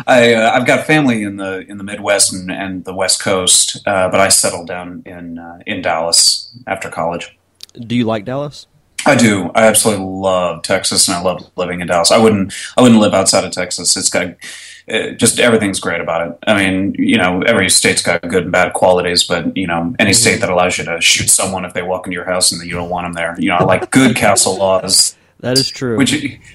I 0.06 0.34
uh, 0.34 0.50
I've 0.52 0.66
got 0.66 0.86
family 0.86 1.22
in 1.22 1.36
the 1.36 1.64
in 1.68 1.78
the 1.78 1.84
Midwest 1.84 2.32
and, 2.32 2.50
and 2.50 2.84
the 2.84 2.94
West 2.94 3.22
Coast, 3.22 3.80
uh, 3.86 4.08
but 4.08 4.20
I 4.20 4.28
settled 4.28 4.66
down 4.66 5.02
in 5.06 5.38
uh, 5.38 5.60
in 5.66 5.82
Dallas 5.82 6.50
after 6.66 6.88
college. 6.88 7.37
Do 7.74 7.96
you 7.96 8.04
like 8.04 8.24
Dallas? 8.24 8.66
I 9.06 9.14
do. 9.14 9.50
I 9.54 9.66
absolutely 9.66 10.04
love 10.04 10.62
Texas, 10.62 11.08
and 11.08 11.16
I 11.16 11.22
love 11.22 11.50
living 11.56 11.80
in 11.80 11.86
Dallas. 11.86 12.10
I 12.10 12.18
wouldn't. 12.18 12.52
I 12.76 12.82
wouldn't 12.82 13.00
live 13.00 13.14
outside 13.14 13.44
of 13.44 13.52
Texas. 13.52 13.96
It's 13.96 14.10
got 14.10 14.34
it, 14.88 15.18
just 15.18 15.38
everything's 15.38 15.80
great 15.80 16.00
about 16.00 16.26
it. 16.26 16.38
I 16.46 16.54
mean, 16.54 16.94
you 16.98 17.16
know, 17.16 17.42
every 17.42 17.68
state's 17.68 18.02
got 18.02 18.22
good 18.22 18.44
and 18.44 18.52
bad 18.52 18.72
qualities, 18.72 19.24
but 19.24 19.56
you 19.56 19.66
know, 19.66 19.94
any 19.98 20.12
state 20.12 20.32
mm-hmm. 20.32 20.40
that 20.40 20.50
allows 20.50 20.78
you 20.78 20.84
to 20.84 21.00
shoot 21.00 21.28
someone 21.28 21.64
if 21.64 21.74
they 21.74 21.82
walk 21.82 22.06
into 22.06 22.14
your 22.14 22.24
house 22.24 22.52
and 22.52 22.62
you 22.62 22.74
don't 22.74 22.90
want 22.90 23.04
them 23.04 23.12
there, 23.12 23.36
you 23.38 23.48
know, 23.48 23.56
I 23.56 23.64
like 23.64 23.90
good 23.90 24.16
castle 24.16 24.56
laws 24.56 25.16
that 25.40 25.56
is 25.56 25.70
true. 25.70 25.96
Which, 25.96 26.12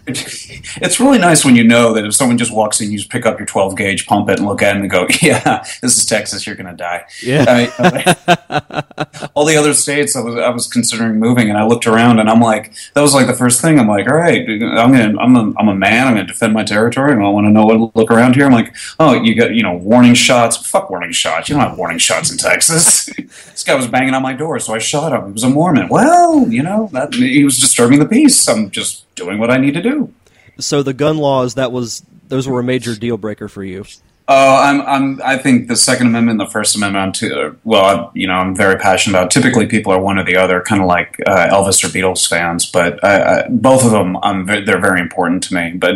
it's 0.07 0.99
really 0.99 1.17
nice 1.17 1.45
when 1.45 1.55
you 1.55 1.63
know 1.63 1.93
that 1.93 2.05
if 2.05 2.13
someone 2.13 2.37
just 2.37 2.53
walks 2.53 2.81
in, 2.81 2.91
you 2.91 2.97
just 2.97 3.09
pick 3.09 3.25
up 3.25 3.39
your 3.39 3.45
12 3.45 3.77
gauge, 3.77 4.05
pump 4.05 4.29
it, 4.29 4.39
and 4.39 4.47
look 4.47 4.61
at 4.61 4.75
it 4.75 4.81
and 4.81 4.89
go, 4.89 5.07
"Yeah, 5.21 5.65
this 5.81 5.97
is 5.97 6.05
Texas. 6.05 6.45
You're 6.45 6.57
going 6.57 6.67
to 6.67 6.75
die." 6.75 7.05
Yeah. 7.21 7.45
I 7.47 7.91
mean, 7.91 9.29
all 9.35 9.45
the 9.45 9.55
other 9.55 9.73
states, 9.73 10.15
I 10.15 10.21
was 10.21 10.35
I 10.35 10.49
was 10.49 10.67
considering 10.67 11.17
moving, 11.17 11.49
and 11.49 11.57
I 11.57 11.65
looked 11.65 11.87
around, 11.87 12.19
and 12.19 12.29
I'm 12.29 12.41
like, 12.41 12.73
that 12.93 13.01
was 13.01 13.13
like 13.13 13.27
the 13.27 13.33
first 13.33 13.61
thing. 13.61 13.79
I'm 13.79 13.87
like, 13.87 14.07
all 14.07 14.17
right, 14.17 14.47
I'm 14.49 14.91
gonna, 14.91 15.17
I'm 15.17 15.35
a, 15.35 15.53
I'm 15.57 15.69
a 15.69 15.75
man. 15.75 16.07
I'm 16.07 16.15
going 16.15 16.27
to 16.27 16.31
defend 16.31 16.53
my 16.53 16.63
territory, 16.63 17.13
and 17.13 17.23
I 17.23 17.29
want 17.29 17.45
to 17.45 17.51
know 17.51 17.65
what 17.65 17.73
to 17.75 17.91
look 17.97 18.11
around 18.11 18.35
here. 18.35 18.45
I'm 18.45 18.51
like, 18.51 18.75
oh, 18.99 19.13
you 19.13 19.35
got, 19.35 19.53
you 19.53 19.63
know, 19.63 19.77
warning 19.77 20.13
shots. 20.13 20.57
Fuck 20.57 20.89
warning 20.89 21.11
shots. 21.11 21.47
You 21.47 21.55
don't 21.55 21.63
have 21.63 21.77
warning 21.77 21.99
shots 21.99 22.31
in 22.31 22.37
Texas. 22.37 23.05
this 23.15 23.63
guy 23.63 23.75
was 23.75 23.87
banging 23.87 24.13
on 24.13 24.21
my 24.21 24.33
door, 24.33 24.59
so 24.59 24.73
I 24.73 24.79
shot 24.79 25.13
him. 25.13 25.27
He 25.27 25.31
was 25.31 25.43
a 25.43 25.49
Mormon. 25.49 25.87
Well, 25.87 26.47
you 26.49 26.63
know, 26.63 26.89
that, 26.91 27.13
he 27.13 27.43
was 27.43 27.57
disturbing 27.57 27.99
the 27.99 28.05
peace. 28.05 28.47
I'm 28.49 28.72
just 28.73 29.13
doing 29.15 29.39
what 29.39 29.49
I 29.49 29.57
need 29.57 29.73
to 29.75 29.81
do. 29.81 30.13
So 30.59 30.83
the 30.83 30.93
gun 30.93 31.17
laws 31.17 31.55
that 31.55 31.71
was 31.71 32.03
those 32.27 32.47
were 32.47 32.59
a 32.59 32.63
major 32.63 32.95
deal 32.95 33.17
breaker 33.17 33.47
for 33.47 33.63
you. 33.63 33.85
Oh, 34.25 34.55
I'm, 34.55 34.81
I'm, 34.83 35.21
I 35.21 35.37
think 35.37 35.67
the 35.67 35.75
Second 35.75 36.07
Amendment 36.07 36.39
and 36.39 36.47
the 36.47 36.51
First 36.51 36.77
Amendment, 36.77 37.03
I'm 37.03 37.11
too, 37.11 37.59
well, 37.65 38.09
you 38.15 38.25
know, 38.25 38.35
I'm 38.35 38.55
very 38.55 38.77
passionate 38.77 39.17
about. 39.17 39.31
Typically, 39.31 39.67
people 39.67 39.91
are 39.91 39.99
one 39.99 40.17
or 40.17 40.23
the 40.23 40.37
other, 40.37 40.61
kind 40.61 40.81
of 40.81 40.87
like 40.87 41.19
uh, 41.27 41.49
Elvis 41.49 41.83
or 41.83 41.87
Beatles 41.87 42.25
fans, 42.25 42.65
but 42.65 43.03
I, 43.03 43.41
I, 43.41 43.47
both 43.49 43.83
of 43.83 43.91
them, 43.91 44.15
I'm, 44.23 44.45
they're 44.45 44.79
very 44.79 45.01
important 45.01 45.43
to 45.43 45.53
me. 45.53 45.73
But 45.75 45.95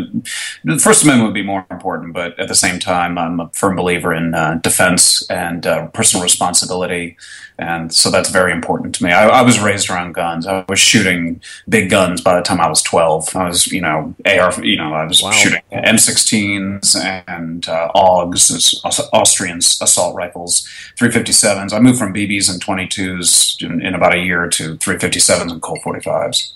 the 0.66 0.78
First 0.78 1.06
Amendment 1.06 1.30
would 1.30 1.36
be 1.36 1.44
more 1.44 1.66
important, 1.72 2.14
but 2.14 2.38
at 2.38 2.50
the 2.50 2.56
same 2.56 2.80
time, 2.80 3.18
I'm 3.18 3.40
a 3.40 3.50
firm 3.54 3.78
believer 3.78 4.14
in 4.14 4.36
uh, 4.36 4.60
defense 4.62 5.26
and 5.30 5.66
uh, 5.66 5.88
personal 5.88 6.22
responsibility 6.22 7.16
and 7.60 7.94
so 7.94 8.12
that's 8.12 8.30
very 8.30 8.52
important 8.52 8.94
to 8.96 9.04
me. 9.04 9.12
I, 9.12 9.28
I, 9.28 9.42
was 9.42 9.60
raised 9.60 9.90
around 9.90 10.14
guns. 10.14 10.46
I 10.46 10.64
was 10.70 10.80
shooting 10.80 11.42
big 11.68 11.90
guns 11.90 12.22
by 12.22 12.36
the 12.36 12.44
time 12.44 12.62
I 12.62 12.70
was 12.70 12.82
twelve. 12.82 13.36
I 13.36 13.48
was, 13.48 13.68
you 13.68 13.82
know, 13.82 14.14
AR. 14.26 14.64
You 14.64 14.78
know, 14.78 14.94
I 14.94 15.06
was 15.06 15.24
wow. 15.24 15.32
shooting 15.32 15.62
M16s 15.72 16.96
and 17.28 17.68
uh, 17.68 17.92
AUGs, 17.96 18.84
Austrian 19.12 19.58
assault 19.58 20.16
rifles, 20.16 20.68
357s. 20.98 21.74
I 21.74 21.80
moved 21.80 21.98
from 21.98 22.14
BBs 22.14 22.52
and 22.52 22.64
22s 22.64 23.64
in, 23.64 23.86
in 23.86 23.96
about 23.96 24.16
a 24.16 24.20
year 24.20 24.48
to 24.50 24.78
357s 24.78 25.52
and 25.52 25.62
Colt 25.62 25.80
45s. 25.84 26.54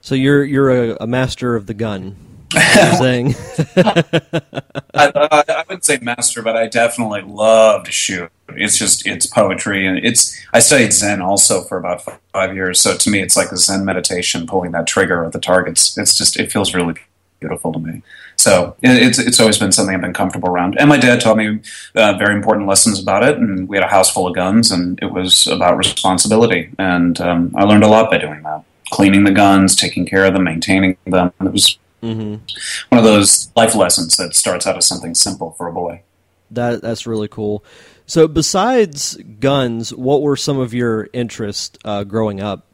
So 0.00 0.14
you're 0.14 0.44
you're 0.44 0.70
a, 0.70 0.96
a 1.00 1.06
master 1.06 1.54
of 1.54 1.66
the 1.66 1.74
gun 1.74 2.16
saying. 2.52 3.34
I, 3.76 5.10
I, 5.14 5.44
I, 5.48 5.64
wouldn't 5.68 5.84
say 5.84 5.98
master, 6.02 6.42
but 6.42 6.56
I 6.56 6.66
definitely 6.66 7.22
love 7.22 7.84
to 7.84 7.92
shoot. 7.92 8.30
It's 8.50 8.78
just 8.78 9.06
it's 9.06 9.26
poetry, 9.26 9.86
and 9.86 9.98
it's. 9.98 10.38
I 10.52 10.58
studied 10.58 10.92
Zen 10.92 11.22
also 11.22 11.62
for 11.62 11.78
about 11.78 12.02
five 12.32 12.54
years, 12.54 12.80
so 12.80 12.96
to 12.96 13.10
me, 13.10 13.20
it's 13.20 13.36
like 13.36 13.50
a 13.52 13.56
Zen 13.56 13.84
meditation, 13.84 14.46
pulling 14.46 14.72
that 14.72 14.86
trigger 14.86 15.24
at 15.24 15.32
the 15.32 15.40
targets. 15.40 15.96
It's 15.96 16.16
just 16.16 16.38
it 16.38 16.52
feels 16.52 16.74
really 16.74 16.94
beautiful 17.40 17.72
to 17.72 17.78
me. 17.78 18.02
So 18.36 18.76
it's 18.82 19.18
it's 19.18 19.40
always 19.40 19.58
been 19.58 19.72
something 19.72 19.94
I've 19.94 20.00
been 20.00 20.12
comfortable 20.12 20.48
around. 20.48 20.76
And 20.78 20.88
my 20.88 20.98
dad 20.98 21.20
taught 21.20 21.36
me 21.36 21.60
uh, 21.94 22.14
very 22.18 22.34
important 22.34 22.66
lessons 22.66 23.00
about 23.00 23.22
it. 23.22 23.38
And 23.38 23.68
we 23.68 23.76
had 23.76 23.84
a 23.84 23.88
house 23.90 24.10
full 24.10 24.26
of 24.26 24.34
guns, 24.34 24.70
and 24.70 24.98
it 25.02 25.12
was 25.12 25.46
about 25.46 25.76
responsibility. 25.76 26.70
And 26.78 27.20
um, 27.20 27.54
I 27.56 27.64
learned 27.64 27.84
a 27.84 27.88
lot 27.88 28.10
by 28.10 28.18
doing 28.18 28.42
that 28.42 28.64
cleaning 28.92 29.24
the 29.24 29.32
guns, 29.32 29.74
taking 29.74 30.06
care 30.06 30.26
of 30.26 30.34
them, 30.34 30.44
maintaining 30.44 30.96
them. 31.06 31.32
It 31.40 31.52
was 31.52 31.78
Mm-hmm. 32.02 32.44
One 32.88 32.98
of 32.98 33.04
those 33.04 33.50
life 33.54 33.74
lessons 33.74 34.16
that 34.16 34.34
starts 34.34 34.66
out 34.66 34.76
as 34.76 34.86
something 34.86 35.14
simple 35.14 35.52
for 35.52 35.68
a 35.68 35.72
boy. 35.72 36.02
That 36.50 36.82
that's 36.82 37.06
really 37.06 37.28
cool. 37.28 37.64
So, 38.06 38.28
besides 38.28 39.16
guns, 39.40 39.94
what 39.94 40.22
were 40.22 40.36
some 40.36 40.58
of 40.58 40.74
your 40.74 41.08
interests 41.12 41.78
uh, 41.84 42.04
growing 42.04 42.40
up? 42.40 42.66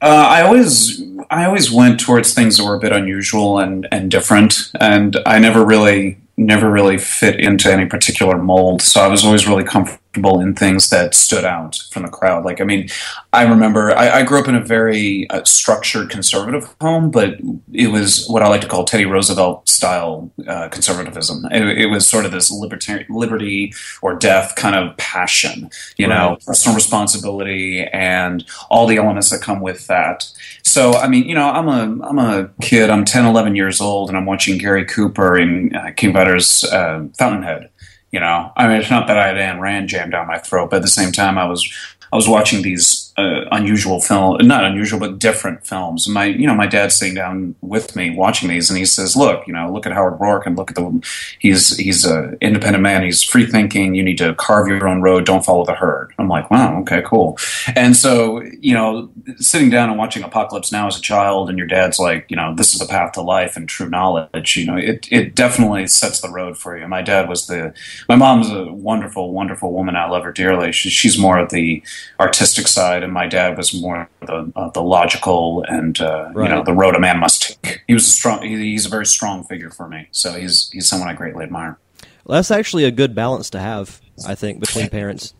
Uh, 0.00 0.26
I 0.28 0.42
always 0.42 1.02
I 1.30 1.44
always 1.44 1.70
went 1.70 2.00
towards 2.00 2.34
things 2.34 2.56
that 2.56 2.64
were 2.64 2.74
a 2.74 2.80
bit 2.80 2.92
unusual 2.92 3.58
and, 3.58 3.86
and 3.92 4.10
different, 4.10 4.70
and 4.80 5.16
I 5.26 5.38
never 5.38 5.64
really 5.64 6.18
never 6.36 6.70
really 6.70 6.98
fit 6.98 7.38
into 7.38 7.72
any 7.72 7.86
particular 7.86 8.36
mold. 8.38 8.82
So 8.82 9.00
I 9.00 9.06
was 9.06 9.24
always 9.24 9.46
really 9.46 9.64
comfortable 9.64 10.03
in 10.40 10.54
things 10.54 10.90
that 10.90 11.14
stood 11.14 11.44
out 11.44 11.78
from 11.90 12.02
the 12.02 12.08
crowd. 12.08 12.44
Like, 12.44 12.60
I 12.60 12.64
mean, 12.64 12.88
I 13.32 13.42
remember 13.44 13.92
I, 13.92 14.20
I 14.20 14.22
grew 14.22 14.38
up 14.38 14.48
in 14.48 14.54
a 14.54 14.60
very 14.60 15.28
uh, 15.30 15.44
structured 15.44 16.10
conservative 16.10 16.74
home, 16.80 17.10
but 17.10 17.38
it 17.72 17.88
was 17.88 18.26
what 18.28 18.42
I 18.42 18.48
like 18.48 18.60
to 18.62 18.68
call 18.68 18.84
Teddy 18.84 19.06
Roosevelt 19.06 19.68
style 19.68 20.30
uh, 20.46 20.68
conservatism. 20.68 21.44
It, 21.50 21.78
it, 21.78 21.86
was 21.86 22.06
sort 22.06 22.24
of 22.24 22.32
this 22.32 22.50
libertarian, 22.50 23.06
liberty 23.10 23.72
or 24.02 24.14
death 24.14 24.54
kind 24.56 24.74
of 24.74 24.96
passion, 24.96 25.70
you 25.96 26.08
right. 26.08 26.16
know, 26.16 26.38
personal 26.46 26.74
responsibility 26.74 27.84
and 27.92 28.44
all 28.70 28.86
the 28.86 28.96
elements 28.96 29.30
that 29.30 29.42
come 29.42 29.60
with 29.60 29.86
that. 29.86 30.30
So, 30.62 30.94
I 30.94 31.08
mean, 31.08 31.24
you 31.24 31.34
know, 31.34 31.48
I'm 31.48 31.68
a 31.68 32.06
I'm 32.06 32.18
a 32.18 32.50
kid. 32.60 32.90
I'm 32.90 33.04
10, 33.04 33.26
11 33.26 33.54
years 33.54 33.80
old, 33.80 34.08
and 34.08 34.16
I'm 34.16 34.26
watching 34.26 34.58
Gary 34.58 34.84
Cooper 34.84 35.38
in 35.38 35.74
uh, 35.74 35.92
King 35.96 36.12
Vidor's 36.12 36.64
uh, 36.64 37.06
Fountainhead. 37.18 37.70
You 38.14 38.20
know, 38.20 38.52
I 38.54 38.68
mean, 38.68 38.76
it's 38.76 38.90
not 38.90 39.08
that 39.08 39.18
I 39.18 39.26
had 39.26 39.36
Ayn 39.38 39.58
Rand 39.58 39.88
jammed 39.88 40.12
down 40.12 40.28
my 40.28 40.38
throat, 40.38 40.70
but 40.70 40.76
at 40.76 40.82
the 40.82 40.88
same 40.88 41.10
time, 41.10 41.36
I 41.36 41.46
was 41.46 41.68
I 42.12 42.16
was 42.16 42.28
watching 42.28 42.62
these 42.62 43.03
uh, 43.16 43.44
unusual 43.52 44.00
film, 44.00 44.38
not 44.42 44.64
unusual, 44.64 44.98
but 44.98 45.18
different 45.18 45.66
films. 45.66 46.08
My, 46.08 46.24
you 46.24 46.46
know, 46.46 46.54
my 46.54 46.66
dad's 46.66 46.96
sitting 46.96 47.14
down 47.14 47.54
with 47.60 47.94
me 47.94 48.10
watching 48.10 48.48
these, 48.48 48.70
and 48.70 48.78
he 48.78 48.84
says, 48.84 49.16
"Look, 49.16 49.46
you 49.46 49.52
know, 49.52 49.72
look 49.72 49.86
at 49.86 49.92
Howard 49.92 50.18
Roark, 50.18 50.46
and 50.46 50.56
look 50.56 50.70
at 50.70 50.76
the 50.76 51.06
he's 51.38 51.76
he's 51.76 52.04
an 52.04 52.36
independent 52.40 52.82
man. 52.82 53.04
He's 53.04 53.22
free 53.22 53.46
thinking. 53.46 53.94
You 53.94 54.02
need 54.02 54.18
to 54.18 54.34
carve 54.34 54.68
your 54.68 54.88
own 54.88 55.00
road. 55.02 55.24
Don't 55.24 55.44
follow 55.44 55.64
the 55.64 55.74
herd." 55.74 56.12
I'm 56.18 56.28
like, 56.28 56.50
"Wow, 56.50 56.80
okay, 56.80 57.02
cool." 57.04 57.38
And 57.76 57.96
so, 57.96 58.42
you 58.60 58.74
know, 58.74 59.10
sitting 59.36 59.70
down 59.70 59.90
and 59.90 59.98
watching 59.98 60.22
Apocalypse 60.24 60.72
Now 60.72 60.88
as 60.88 60.98
a 60.98 61.02
child, 61.02 61.48
and 61.48 61.56
your 61.58 61.68
dad's 61.68 61.98
like, 61.98 62.26
you 62.28 62.36
know, 62.36 62.54
this 62.54 62.72
is 62.72 62.80
the 62.80 62.86
path 62.86 63.12
to 63.12 63.22
life 63.22 63.56
and 63.56 63.68
true 63.68 63.88
knowledge. 63.88 64.56
You 64.56 64.66
know, 64.66 64.76
it 64.76 65.08
it 65.10 65.34
definitely 65.36 65.86
sets 65.86 66.20
the 66.20 66.28
road 66.28 66.58
for 66.58 66.76
you. 66.76 66.88
My 66.88 67.02
dad 67.02 67.28
was 67.28 67.46
the, 67.46 67.72
my 68.08 68.16
mom's 68.16 68.50
a 68.50 68.72
wonderful, 68.72 69.32
wonderful 69.32 69.72
woman. 69.72 69.96
I 69.96 70.08
love 70.08 70.24
her 70.24 70.32
dearly. 70.32 70.72
She, 70.72 70.90
she's 70.90 71.18
more 71.18 71.38
of 71.38 71.50
the 71.50 71.82
artistic 72.18 72.66
side, 72.66 73.03
and 73.04 73.12
my 73.12 73.26
dad 73.26 73.56
was 73.56 73.72
more 73.80 74.08
the, 74.22 74.52
uh, 74.56 74.70
the 74.70 74.82
logical 74.82 75.64
and 75.68 76.00
uh, 76.00 76.30
right. 76.34 76.48
you 76.48 76.54
know 76.54 76.64
the 76.64 76.72
road 76.72 76.96
a 76.96 77.00
man 77.00 77.18
must 77.18 77.58
take. 77.62 77.82
He 77.86 77.94
was 77.94 78.06
a 78.06 78.10
strong. 78.10 78.42
He, 78.42 78.56
he's 78.56 78.86
a 78.86 78.88
very 78.90 79.06
strong 79.06 79.44
figure 79.44 79.70
for 79.70 79.88
me. 79.88 80.08
So 80.10 80.32
he's 80.32 80.70
he's 80.70 80.88
someone 80.88 81.08
I 81.08 81.12
greatly 81.12 81.44
admire. 81.44 81.78
Well, 82.24 82.36
that's 82.38 82.50
actually 82.50 82.84
a 82.84 82.90
good 82.90 83.14
balance 83.14 83.50
to 83.50 83.60
have, 83.60 84.00
I 84.26 84.34
think, 84.34 84.58
between 84.60 84.88
parents. 84.88 85.34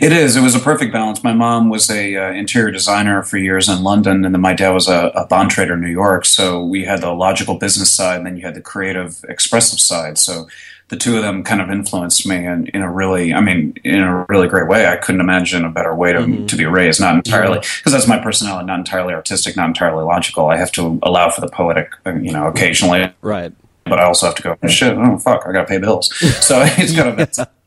It 0.00 0.12
is. 0.12 0.36
It 0.36 0.40
was 0.40 0.54
a 0.54 0.60
perfect 0.60 0.92
balance. 0.92 1.24
My 1.24 1.32
mom 1.32 1.68
was 1.68 1.90
a 1.90 2.16
uh, 2.16 2.30
interior 2.32 2.70
designer 2.70 3.22
for 3.22 3.36
years 3.36 3.68
in 3.68 3.82
London, 3.82 4.24
and 4.24 4.32
then 4.32 4.40
my 4.40 4.54
dad 4.54 4.70
was 4.70 4.88
a, 4.88 5.08
a, 5.14 5.26
bond 5.26 5.50
trader 5.50 5.74
in 5.74 5.80
New 5.80 5.90
York. 5.90 6.24
So 6.24 6.64
we 6.64 6.84
had 6.84 7.00
the 7.00 7.12
logical 7.12 7.56
business 7.58 7.90
side, 7.90 8.18
and 8.18 8.26
then 8.26 8.36
you 8.36 8.46
had 8.46 8.54
the 8.54 8.60
creative, 8.60 9.24
expressive 9.28 9.80
side. 9.80 10.18
So 10.18 10.48
the 10.92 10.98
two 10.98 11.16
of 11.16 11.22
them 11.22 11.42
kind 11.42 11.62
of 11.62 11.70
influenced 11.70 12.26
me 12.26 12.44
in, 12.44 12.66
in 12.66 12.82
a 12.82 12.92
really, 12.92 13.32
I 13.32 13.40
mean, 13.40 13.72
in 13.82 14.02
a 14.02 14.26
really 14.28 14.46
great 14.46 14.68
way. 14.68 14.86
I 14.86 14.96
couldn't 14.96 15.22
imagine 15.22 15.64
a 15.64 15.70
better 15.70 15.94
way 15.94 16.12
to, 16.12 16.18
mm-hmm. 16.18 16.44
to 16.44 16.54
be 16.54 16.66
raised. 16.66 17.00
Not 17.00 17.14
entirely, 17.14 17.60
because 17.60 17.92
that's 17.92 18.06
my 18.06 18.18
personality, 18.18 18.66
not 18.66 18.78
entirely 18.78 19.14
artistic, 19.14 19.56
not 19.56 19.68
entirely 19.68 20.04
logical. 20.04 20.48
I 20.48 20.58
have 20.58 20.70
to 20.72 21.00
allow 21.02 21.30
for 21.30 21.40
the 21.40 21.48
poetic, 21.48 21.94
you 22.04 22.30
know, 22.30 22.46
occasionally. 22.46 23.10
Right. 23.22 23.54
But 23.84 24.00
I 24.00 24.04
also 24.04 24.26
have 24.26 24.34
to 24.34 24.42
go, 24.42 24.68
shit, 24.68 24.94
oh, 24.98 25.16
fuck, 25.16 25.46
I 25.46 25.52
got 25.52 25.62
to 25.62 25.66
pay 25.66 25.78
bills. 25.78 26.12
So 26.42 26.62
it's 26.62 26.94
kind 26.94 27.18
of, 27.18 27.48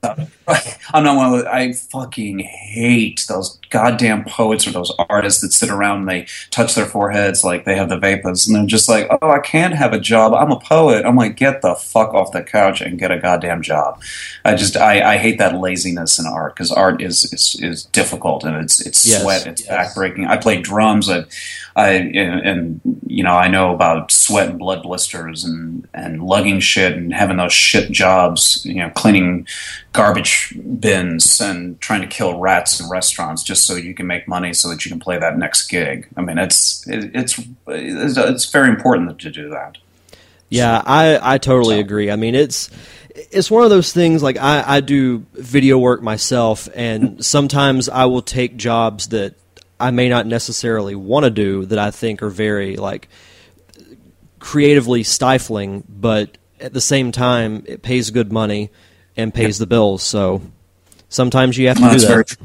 I'm 0.93 1.03
not 1.03 1.15
one 1.15 1.25
of 1.27 1.31
those. 1.31 1.45
I 1.45 1.73
fucking 1.73 2.39
hate 2.39 3.25
those 3.27 3.59
goddamn 3.69 4.23
poets 4.25 4.67
or 4.67 4.71
those 4.71 4.91
artists 5.09 5.41
that 5.41 5.51
sit 5.51 5.69
around 5.69 5.99
and 5.99 6.09
they 6.09 6.27
touch 6.51 6.75
their 6.75 6.85
foreheads 6.85 7.43
like 7.43 7.65
they 7.65 7.75
have 7.75 7.89
the 7.89 7.97
vapors 7.97 8.47
and 8.47 8.55
they're 8.55 8.65
just 8.65 8.87
like, 8.87 9.07
oh, 9.21 9.31
I 9.31 9.39
can't 9.39 9.73
have 9.73 9.93
a 9.93 9.99
job. 9.99 10.33
I'm 10.33 10.51
a 10.51 10.59
poet. 10.59 11.05
I'm 11.05 11.15
like, 11.15 11.35
get 11.35 11.61
the 11.61 11.75
fuck 11.75 12.13
off 12.13 12.31
the 12.31 12.43
couch 12.43 12.81
and 12.81 12.99
get 12.99 13.11
a 13.11 13.19
goddamn 13.19 13.61
job. 13.61 14.01
I 14.43 14.55
just 14.55 14.77
I, 14.77 15.15
I 15.15 15.17
hate 15.17 15.39
that 15.39 15.55
laziness 15.55 16.19
in 16.19 16.25
art 16.25 16.55
because 16.55 16.71
art 16.71 17.01
is, 17.01 17.25
is 17.33 17.55
is 17.61 17.83
difficult 17.85 18.43
and 18.43 18.55
it's 18.55 18.79
it's 18.85 19.05
yes, 19.05 19.21
sweat, 19.21 19.47
it's 19.47 19.65
yes. 19.65 19.95
backbreaking. 19.95 20.27
I 20.27 20.37
play 20.37 20.61
drums. 20.61 21.09
I, 21.09 21.25
I 21.75 21.89
and, 21.89 22.47
and 22.47 22.81
you 23.07 23.23
know 23.23 23.33
I 23.33 23.47
know 23.47 23.73
about 23.73 24.11
sweat 24.11 24.49
and 24.49 24.59
blood 24.59 24.83
blisters 24.83 25.43
and 25.43 25.87
and 25.93 26.23
lugging 26.23 26.59
shit 26.59 26.93
and 26.93 27.13
having 27.13 27.37
those 27.37 27.53
shit 27.53 27.91
jobs. 27.91 28.65
You 28.65 28.75
know, 28.75 28.89
cleaning 28.91 29.47
garbage 29.95 30.53
bins 30.79 31.39
and 31.39 31.79
trying 31.79 32.01
to 32.01 32.07
kill 32.07 32.37
rats 32.37 32.81
in 32.81 32.89
restaurants 32.89 33.43
just 33.43 33.65
so 33.65 33.75
you 33.75 33.93
can 33.93 34.05
make 34.05 34.27
money 34.27 34.53
so 34.53 34.69
that 34.69 34.85
you 34.85 34.91
can 34.91 34.99
play 34.99 35.17
that 35.17 35.37
next 35.37 35.67
gig. 35.67 36.07
I 36.17 36.21
mean, 36.21 36.37
it's 36.37 36.85
it's 36.87 37.39
it's, 37.67 38.17
it's 38.17 38.45
very 38.51 38.69
important 38.69 39.19
to 39.19 39.31
do 39.31 39.49
that. 39.49 39.77
Yeah, 40.49 40.81
I 40.85 41.35
I 41.35 41.37
totally 41.37 41.79
agree. 41.79 42.11
I 42.11 42.17
mean, 42.17 42.35
it's 42.35 42.69
it's 43.15 43.49
one 43.49 43.63
of 43.63 43.69
those 43.69 43.93
things 43.93 44.21
like 44.21 44.37
I, 44.37 44.63
I 44.77 44.79
do 44.81 45.25
video 45.33 45.77
work 45.77 46.01
myself 46.03 46.67
and 46.75 47.25
sometimes 47.25 47.87
I 47.87 48.05
will 48.05 48.21
take 48.21 48.57
jobs 48.57 49.07
that 49.09 49.35
I 49.79 49.91
may 49.91 50.09
not 50.09 50.27
necessarily 50.27 50.95
want 50.95 51.23
to 51.23 51.29
do 51.29 51.65
that 51.67 51.79
I 51.79 51.91
think 51.91 52.21
are 52.21 52.29
very 52.29 52.75
like 52.75 53.07
creatively 54.39 55.03
stifling, 55.03 55.85
but 55.87 56.37
at 56.59 56.73
the 56.73 56.81
same 56.81 57.13
time 57.13 57.63
it 57.65 57.81
pays 57.81 58.11
good 58.11 58.33
money 58.33 58.71
and 59.17 59.33
pays 59.33 59.57
the 59.57 59.67
bills. 59.67 60.03
So 60.03 60.41
sometimes 61.09 61.57
you 61.57 61.67
have 61.67 61.77
to 61.77 61.89
do 61.89 61.99
that. 61.99 62.37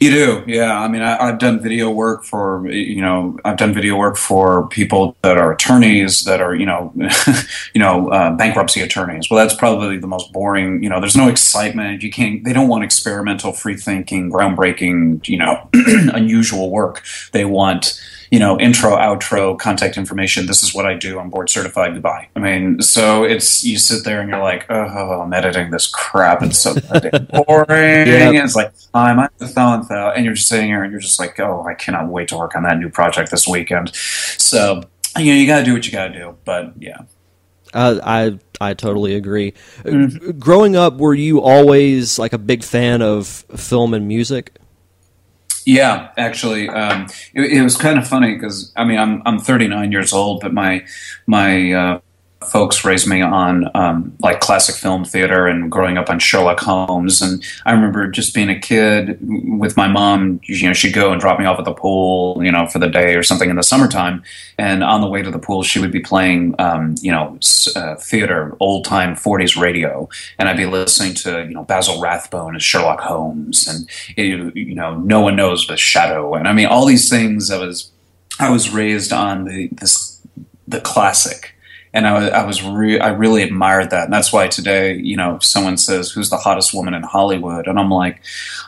You 0.00 0.10
do, 0.10 0.44
yeah. 0.46 0.78
I 0.78 0.88
mean, 0.88 1.02
I, 1.02 1.26
have 1.26 1.38
done 1.38 1.60
video 1.60 1.90
work 1.90 2.24
for 2.24 2.68
you 2.70 3.00
know, 3.00 3.38
I've 3.44 3.56
done 3.56 3.74
video 3.74 3.96
work 3.96 4.16
for 4.16 4.68
people 4.68 5.16
that 5.22 5.36
are 5.36 5.52
attorneys 5.52 6.22
that 6.24 6.40
are 6.40 6.54
you 6.54 6.66
know, 6.66 6.92
you 7.74 7.80
know, 7.80 8.08
uh, 8.08 8.30
bankruptcy 8.36 8.80
attorneys. 8.80 9.30
Well, 9.30 9.44
that's 9.44 9.56
probably 9.56 9.98
the 9.98 10.06
most 10.06 10.32
boring. 10.32 10.82
You 10.82 10.88
know, 10.88 11.00
there's 11.00 11.16
no 11.16 11.28
excitement. 11.28 12.02
You 12.02 12.10
can't. 12.10 12.44
They 12.44 12.52
don't 12.52 12.68
want 12.68 12.84
experimental, 12.84 13.52
free 13.52 13.76
thinking, 13.76 14.30
groundbreaking, 14.30 15.26
you 15.28 15.38
know, 15.38 15.68
unusual 15.74 16.70
work. 16.70 17.04
They 17.32 17.44
want 17.44 18.00
you 18.34 18.40
know, 18.40 18.58
intro, 18.58 18.96
outro, 18.96 19.56
contact 19.56 19.96
information. 19.96 20.46
This 20.46 20.64
is 20.64 20.74
what 20.74 20.86
I 20.86 20.94
do. 20.94 21.20
I'm 21.20 21.30
board 21.30 21.48
certified. 21.48 21.94
Goodbye. 21.94 22.26
I 22.34 22.40
mean, 22.40 22.82
so 22.82 23.22
it's 23.22 23.62
you 23.62 23.78
sit 23.78 24.04
there 24.04 24.20
and 24.20 24.28
you're 24.28 24.42
like, 24.42 24.66
oh, 24.68 25.20
I'm 25.20 25.32
editing 25.32 25.70
this 25.70 25.86
crap. 25.86 26.42
It's 26.42 26.58
so 26.58 26.74
boring. 27.46 28.08
Yep. 28.08 28.34
it's 28.44 28.56
like 28.56 28.72
I'm 28.92 29.20
at 29.20 29.38
the 29.38 29.46
thon 29.46 29.86
and 29.88 30.24
you're 30.24 30.34
just 30.34 30.48
sitting 30.48 30.66
here 30.66 30.82
and 30.82 30.90
you're 30.90 31.00
just 31.00 31.20
like, 31.20 31.38
oh, 31.38 31.62
I 31.62 31.74
cannot 31.74 32.08
wait 32.08 32.26
to 32.30 32.36
work 32.36 32.56
on 32.56 32.64
that 32.64 32.76
new 32.76 32.88
project 32.88 33.30
this 33.30 33.46
weekend. 33.46 33.94
So 33.94 34.82
you 35.16 35.32
know, 35.32 35.38
you 35.38 35.46
got 35.46 35.60
to 35.60 35.64
do 35.64 35.72
what 35.72 35.86
you 35.86 35.92
got 35.92 36.08
to 36.08 36.12
do. 36.12 36.36
But 36.44 36.72
yeah. 36.80 37.02
Uh, 37.72 38.00
I 38.02 38.40
I 38.60 38.74
totally 38.74 39.14
agree. 39.14 39.54
Mm. 39.84 40.40
Growing 40.40 40.74
up, 40.74 40.96
were 40.96 41.14
you 41.14 41.40
always 41.40 42.18
like 42.18 42.32
a 42.32 42.38
big 42.38 42.64
fan 42.64 43.00
of 43.00 43.28
film 43.28 43.94
and 43.94 44.08
music? 44.08 44.58
Yeah, 45.66 46.10
actually, 46.18 46.68
um, 46.68 47.06
it, 47.32 47.52
it, 47.52 47.62
was 47.62 47.76
kind 47.76 47.98
of 47.98 48.06
funny 48.06 48.34
because 48.34 48.70
I 48.76 48.84
mean 48.84 48.98
I'm 48.98 49.22
I'm 49.24 49.38
39 49.38 49.92
years 49.92 50.12
old, 50.12 50.40
but 50.42 50.52
my 50.52 50.84
my 51.26 51.72
uh, 51.72 52.00
folks 52.44 52.84
raised 52.84 53.06
me 53.06 53.22
on 53.22 53.70
um, 53.74 54.16
like 54.20 54.40
classic 54.40 54.74
film 54.74 55.04
theater 55.04 55.46
and 55.46 55.70
growing 55.70 55.98
up 55.98 56.10
on 56.10 56.18
Sherlock 56.18 56.60
Holmes. 56.60 57.20
And 57.20 57.42
I 57.66 57.72
remember 57.72 58.08
just 58.08 58.34
being 58.34 58.50
a 58.50 58.58
kid 58.58 59.18
with 59.20 59.76
my 59.76 59.88
mom. 59.88 60.40
You 60.44 60.68
know, 60.68 60.72
she'd 60.72 60.92
go 60.92 61.12
and 61.12 61.20
drop 61.20 61.38
me 61.38 61.44
off 61.44 61.58
at 61.58 61.64
the 61.64 61.72
pool, 61.72 62.42
you 62.44 62.52
know, 62.52 62.66
for 62.66 62.78
the 62.78 62.88
day 62.88 63.14
or 63.16 63.22
something 63.22 63.50
in 63.50 63.56
the 63.56 63.62
summertime. 63.62 64.22
And 64.58 64.84
on 64.84 65.00
the 65.00 65.08
way 65.08 65.22
to 65.22 65.30
the 65.30 65.38
pool, 65.38 65.62
she 65.62 65.80
would 65.80 65.90
be 65.90 66.00
playing, 66.00 66.54
um, 66.58 66.94
you 67.00 67.10
know, 67.10 67.38
uh, 67.74 67.96
theater, 67.96 68.56
old 68.60 68.84
time 68.84 69.16
'40s 69.16 69.60
radio, 69.60 70.08
and 70.38 70.48
I'd 70.48 70.56
be 70.56 70.66
listening 70.66 71.14
to, 71.14 71.44
you 71.44 71.54
know, 71.54 71.64
Basil 71.64 72.00
Rathbone 72.00 72.54
as 72.54 72.62
Sherlock 72.62 73.00
Holmes, 73.00 73.66
and 73.66 73.88
it, 74.16 74.54
you 74.54 74.74
know, 74.74 74.98
no 75.00 75.20
one 75.20 75.36
knows 75.36 75.66
the 75.66 75.76
Shadow, 75.76 76.34
and 76.34 76.46
I 76.46 76.52
mean, 76.52 76.66
all 76.66 76.86
these 76.86 77.08
things. 77.08 77.50
I 77.50 77.58
was 77.58 77.90
I 78.38 78.50
was 78.50 78.70
raised 78.70 79.12
on 79.12 79.44
the 79.44 79.68
this 79.72 80.20
the 80.66 80.80
classic 80.80 81.53
and 81.94 82.08
I, 82.08 82.26
I 82.26 82.44
was 82.44 82.62
re- 82.62 82.98
I 82.98 83.10
really 83.10 83.42
admired 83.42 83.90
that, 83.90 84.04
and 84.04 84.12
that's 84.12 84.32
why 84.32 84.48
today, 84.48 84.96
you 84.96 85.16
know, 85.16 85.38
someone 85.40 85.76
says 85.76 86.10
who's 86.10 86.28
the 86.28 86.36
hottest 86.36 86.74
woman 86.74 86.92
in 86.92 87.04
Hollywood, 87.04 87.68
and 87.68 87.78
I'm 87.78 87.88
like, 87.88 88.20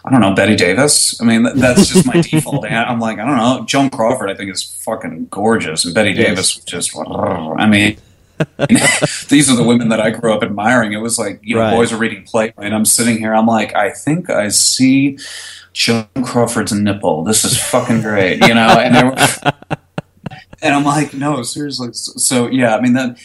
I 0.05 0.11
don't 0.11 0.21
know, 0.21 0.33
Bette 0.33 0.55
Davis. 0.55 1.21
I 1.21 1.25
mean, 1.25 1.43
that's 1.43 1.89
just 1.89 2.07
my 2.07 2.21
default. 2.23 2.65
I'm 2.65 3.01
like, 3.01 3.19
I 3.19 3.27
don't 3.27 3.37
know, 3.37 3.65
Joan 3.67 3.91
Crawford. 3.91 4.31
I 4.31 4.35
think 4.35 4.53
is 4.53 4.63
fucking 4.85 5.27
gorgeous, 5.31 5.85
and 5.85 5.95
Bette. 5.95 6.15
Davis 6.15 6.57
just, 6.57 6.97
I 6.97 7.67
mean. 7.67 7.99
these 9.29 9.51
are 9.51 9.57
the 9.57 9.65
women 9.67 9.89
that 9.89 9.99
I 9.99 10.11
grew 10.11 10.35
up 10.35 10.43
admiring. 10.43 10.93
It 10.93 10.99
was 10.99 11.19
like, 11.19 11.41
you 11.43 11.55
know, 11.55 11.63
right. 11.63 11.75
boys 11.75 11.91
are 11.91 11.97
reading 11.97 12.23
Plato, 12.23 12.53
and 12.59 12.75
I'm 12.75 12.85
sitting 12.85 13.17
here. 13.17 13.35
I'm 13.35 13.47
like, 13.47 13.75
I 13.75 13.91
think 13.91 14.29
I 14.29 14.49
see 14.49 15.19
Joan 15.73 16.07
Crawford's 16.23 16.73
nipple. 16.73 17.25
This 17.25 17.45
is 17.45 17.59
fucking 17.59 18.03
great, 18.03 18.47
you 18.47 18.55
know. 18.55 18.79
And 18.79 18.95
there, 18.95 19.55
and 20.63 20.75
I'm 20.75 20.85
like, 20.85 21.15
no, 21.15 21.43
seriously. 21.43 21.91
So, 21.93 22.49
yeah, 22.49 22.77
I 22.77 22.81
mean, 22.81 22.95
that 22.95 23.19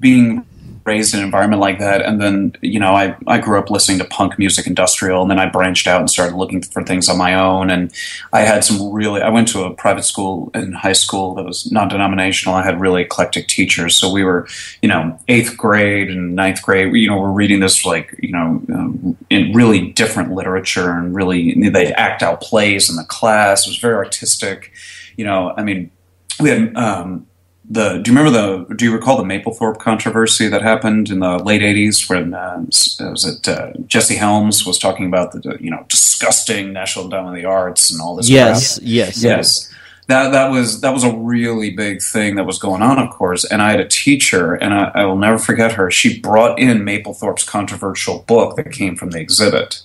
being 0.00 0.46
raised 0.84 1.14
in 1.14 1.20
an 1.20 1.24
environment 1.24 1.60
like 1.60 1.78
that, 1.78 2.02
and 2.02 2.20
then 2.20 2.54
you 2.60 2.80
know, 2.80 2.92
I 2.92 3.16
I 3.26 3.38
grew 3.38 3.58
up 3.58 3.70
listening 3.70 3.98
to 3.98 4.04
punk 4.04 4.38
music, 4.38 4.66
industrial, 4.66 5.22
and 5.22 5.30
then 5.30 5.38
I 5.38 5.46
branched 5.46 5.86
out 5.86 6.00
and 6.00 6.10
started 6.10 6.36
looking 6.36 6.62
for 6.62 6.82
things 6.82 7.08
on 7.08 7.16
my 7.18 7.34
own. 7.34 7.70
And 7.70 7.92
I 8.32 8.40
had 8.40 8.64
some 8.64 8.92
really. 8.92 9.22
I 9.22 9.28
went 9.30 9.48
to 9.48 9.64
a 9.64 9.74
private 9.74 10.04
school 10.04 10.50
in 10.54 10.72
high 10.72 10.92
school 10.92 11.34
that 11.34 11.44
was 11.44 11.70
non-denominational. 11.70 12.54
I 12.54 12.64
had 12.64 12.80
really 12.80 13.02
eclectic 13.02 13.46
teachers, 13.46 13.96
so 13.96 14.10
we 14.10 14.24
were, 14.24 14.48
you 14.82 14.88
know, 14.88 15.18
eighth 15.28 15.56
grade 15.56 16.10
and 16.10 16.34
ninth 16.34 16.62
grade. 16.62 16.92
You 16.94 17.08
know, 17.08 17.18
we're 17.18 17.30
reading 17.30 17.60
this 17.60 17.84
like 17.84 18.14
you 18.22 18.32
know, 18.32 18.62
um, 18.74 19.16
in 19.30 19.52
really 19.52 19.92
different 19.92 20.32
literature, 20.32 20.92
and 20.92 21.14
really 21.14 21.68
they'd 21.70 21.92
act 21.92 22.22
out 22.22 22.40
plays 22.40 22.90
in 22.90 22.96
the 22.96 23.04
class. 23.04 23.66
It 23.66 23.70
was 23.70 23.78
very 23.78 23.94
artistic. 23.94 24.72
You 25.16 25.24
know, 25.26 25.54
I 25.56 25.62
mean 25.62 25.90
we 26.40 26.50
had 26.50 26.76
um, 26.76 27.26
the. 27.68 27.98
Do 27.98 28.10
you 28.10 28.16
remember 28.16 28.30
the? 28.30 28.74
Do 28.74 28.84
you 28.84 28.92
recall 28.92 29.16
the 29.16 29.24
Mapplethorpe 29.24 29.78
controversy 29.78 30.48
that 30.48 30.62
happened 30.62 31.10
in 31.10 31.20
the 31.20 31.38
late 31.38 31.62
'80s 31.62 32.08
when 32.08 32.34
uh, 32.34 32.64
was 33.10 33.24
it 33.24 33.48
uh, 33.48 33.72
Jesse 33.86 34.16
Helms 34.16 34.66
was 34.66 34.78
talking 34.78 35.06
about 35.06 35.32
the 35.32 35.56
you 35.60 35.70
know 35.70 35.84
disgusting 35.88 36.72
National 36.72 37.06
Endowment 37.06 37.36
of 37.36 37.42
the 37.42 37.48
Arts 37.48 37.90
and 37.90 38.00
all 38.00 38.16
this? 38.16 38.28
Yes, 38.28 38.78
crap? 38.78 38.88
yes, 38.88 39.22
yes. 39.22 39.68
That 40.08 40.32
that 40.32 40.50
was 40.50 40.80
that 40.80 40.92
was 40.92 41.04
a 41.04 41.16
really 41.16 41.70
big 41.70 42.02
thing 42.02 42.34
that 42.34 42.44
was 42.44 42.58
going 42.58 42.82
on, 42.82 42.98
of 42.98 43.10
course. 43.10 43.44
And 43.44 43.62
I 43.62 43.70
had 43.70 43.80
a 43.80 43.88
teacher, 43.88 44.54
and 44.54 44.74
I, 44.74 44.90
I 44.94 45.04
will 45.04 45.16
never 45.16 45.38
forget 45.38 45.72
her. 45.72 45.90
She 45.90 46.20
brought 46.20 46.58
in 46.58 46.78
Mapplethorpe's 46.78 47.44
controversial 47.44 48.20
book 48.20 48.56
that 48.56 48.72
came 48.72 48.96
from 48.96 49.10
the 49.10 49.20
exhibit. 49.20 49.82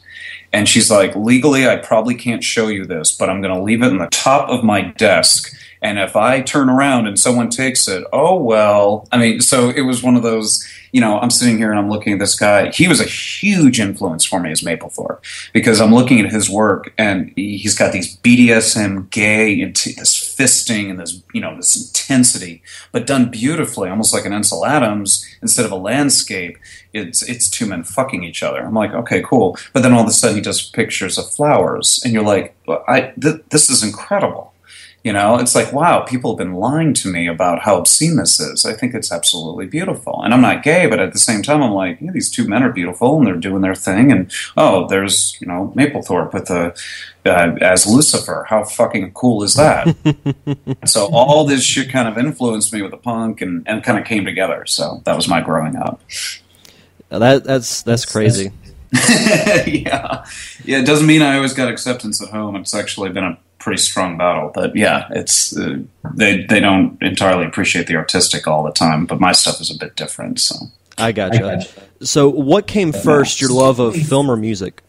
And 0.54 0.68
she's 0.68 0.90
like, 0.90 1.16
legally, 1.16 1.68
I 1.68 1.76
probably 1.76 2.16
can't 2.16 2.44
show 2.44 2.70
you 2.70 2.86
this, 2.86 3.12
but 3.12 3.30
I'm 3.30 3.42
going 3.42 3.54
to 3.54 3.62
leave 3.62 3.84
it 3.84 3.88
in 3.88 3.98
the 3.98 4.08
top 4.08 4.50
of 4.50 4.64
my 4.64 4.82
desk 4.82 5.54
and 5.82 6.00
if 6.00 6.16
I 6.16 6.42
turn 6.42 6.70
around 6.70 7.08
and 7.08 7.20
someone 7.20 7.50
takes 7.50 7.88
it, 7.88 8.04
oh, 8.12 8.36
well. 8.42 9.08
I 9.12 9.18
mean, 9.18 9.42
so 9.42 9.70
it 9.70 9.82
was 9.82 10.02
one 10.02 10.16
of 10.16 10.24
those, 10.24 10.66
you 10.92 11.00
know, 11.00 11.20
I'm 11.20 11.30
sitting 11.30 11.58
here 11.58 11.70
and 11.70 11.80
I'm 11.80 11.90
looking 11.90 12.14
at 12.14 12.20
this 12.20 12.38
guy. 12.38 12.72
He 12.72 12.88
was 12.88 13.00
a 13.00 13.06
huge 13.06 13.80
influence 13.80 14.26
for 14.26 14.40
me 14.40 14.52
as 14.52 14.62
Mapplethorpe 14.62 15.20
because 15.54 15.80
I'm 15.80 15.94
looking 15.94 16.20
at 16.20 16.32
his 16.32 16.50
work 16.50 16.94
and 16.98 17.32
he's 17.36 17.78
got 17.78 17.94
these 17.94 18.18
BDSM 18.18 19.10
gay, 19.12 19.62
and 19.62 19.76
this 19.76 20.36
fisting 20.36 20.90
and 20.90 21.00
this, 21.00 21.22
you 21.34 21.42
know, 21.42 21.56
this 21.56 21.76
intensity, 21.76 22.64
but 22.92 23.06
done 23.06 23.30
beautifully, 23.30 23.90
almost 23.90 24.14
like 24.14 24.26
an 24.26 24.34
Ansel 24.34 24.66
Adams 24.66 25.26
instead 25.42 25.66
of 25.66 25.72
a 25.72 25.76
landscape. 25.76 26.58
It's, 26.94 27.22
it's 27.22 27.50
two 27.50 27.68
men 27.68 27.84
fucking 27.84 28.24
each 28.24 28.42
other. 28.42 28.60
I'm 28.60 28.74
like, 28.74 28.92
okay, 28.92 29.22
cool. 29.24 29.58
But 29.74 29.84
then 29.84 29.94
all 29.94 30.02
of 30.02 30.08
a 30.08 30.12
sudden 30.12 30.38
he 30.38 30.42
does 30.42 30.68
pictures 30.68 31.20
of 31.20 31.32
flowers 31.32 32.02
and 32.04 32.14
you're 32.14 32.24
like, 32.24 32.56
I, 32.88 33.14
th- 33.22 33.44
this 33.50 33.70
is 33.70 33.84
incredible 33.84 34.54
you 35.08 35.14
know, 35.14 35.38
it's 35.38 35.56
like, 35.56 35.72
wow, 35.72 36.02
people 36.02 36.32
have 36.34 36.38
been 36.38 36.56
lying 36.56 36.94
to 36.96 37.10
me 37.10 37.28
about 37.28 37.62
how 37.62 37.78
obscene 37.78 38.18
this 38.18 38.42
is. 38.42 38.66
I 38.66 38.74
think 38.74 38.94
it's 38.94 39.10
absolutely 39.10 39.66
beautiful. 39.66 40.22
And 40.22 40.34
I'm 40.34 40.42
not 40.42 40.64
gay, 40.64 40.86
but 40.86 41.00
at 41.00 41.14
the 41.14 41.18
same 41.18 41.42
time, 41.42 41.64
I'm 41.64 41.72
like, 41.72 42.02
yeah, 42.02 42.12
these 42.12 42.30
two 42.30 42.46
men 42.46 42.62
are 42.62 42.74
beautiful 42.74 43.18
and 43.18 43.26
they're 43.26 43.38
doing 43.38 43.62
their 43.62 43.74
thing. 43.74 44.12
And 44.12 44.30
oh, 44.58 44.86
there's, 44.90 45.38
you 45.40 45.48
know, 45.48 45.72
Mapplethorpe 45.78 46.34
with 46.34 46.48
the, 46.48 46.78
uh, 47.26 47.56
as 47.62 47.88
Lucifer. 47.88 48.48
How 48.50 48.66
fucking 48.66 49.14
cool 49.14 49.44
is 49.44 49.54
that? 49.54 49.96
so 50.86 51.06
all 51.14 51.46
this 51.46 51.64
shit 51.64 51.90
kind 51.90 52.10
of 52.10 52.18
influenced 52.18 52.74
me 52.74 52.82
with 52.82 52.92
the 52.92 52.98
punk 52.98 53.40
and, 53.40 53.66
and 53.66 53.86
kind 53.86 53.98
of 53.98 54.04
came 54.04 54.26
together. 54.26 54.66
So 54.66 55.02
that 55.06 55.16
was 55.16 55.30
my 55.30 55.40
growing 55.40 55.78
up. 55.78 56.02
That, 57.08 57.46
that's, 57.46 57.82
that's 57.82 58.04
crazy. 58.04 58.52
yeah. 58.92 60.26
Yeah. 60.66 60.80
It 60.80 60.86
doesn't 60.86 61.08
mean 61.08 61.22
I 61.22 61.38
always 61.38 61.54
got 61.54 61.70
acceptance 61.70 62.22
at 62.22 62.28
home. 62.28 62.58
It's 62.58 62.76
actually 62.76 63.12
been 63.12 63.24
a 63.24 63.38
pretty 63.68 63.82
strong 63.82 64.18
battle. 64.18 64.50
But 64.54 64.78
yeah, 64.78 65.10
it's 65.12 65.56
uh, 65.58 65.80
they 66.16 66.46
they 66.46 66.62
don't 66.62 66.98
entirely 67.02 67.46
appreciate 67.46 67.88
the 67.88 67.98
artistic 67.98 68.48
all 68.48 68.64
the 68.64 68.72
time. 68.72 69.06
But 69.06 69.20
my 69.20 69.34
stuff 69.34 69.60
is 69.60 69.70
a 69.70 69.78
bit 69.78 69.98
different. 69.98 70.40
So 70.40 70.56
I 70.98 71.12
got 71.12 71.38
you. 71.38 72.06
So 72.06 72.30
what 72.30 72.66
came 72.66 72.94
first, 72.94 73.42
your 73.42 73.52
love 73.52 73.80
of 73.80 73.94
film 73.94 74.32
or 74.32 74.38
music? 74.38 74.84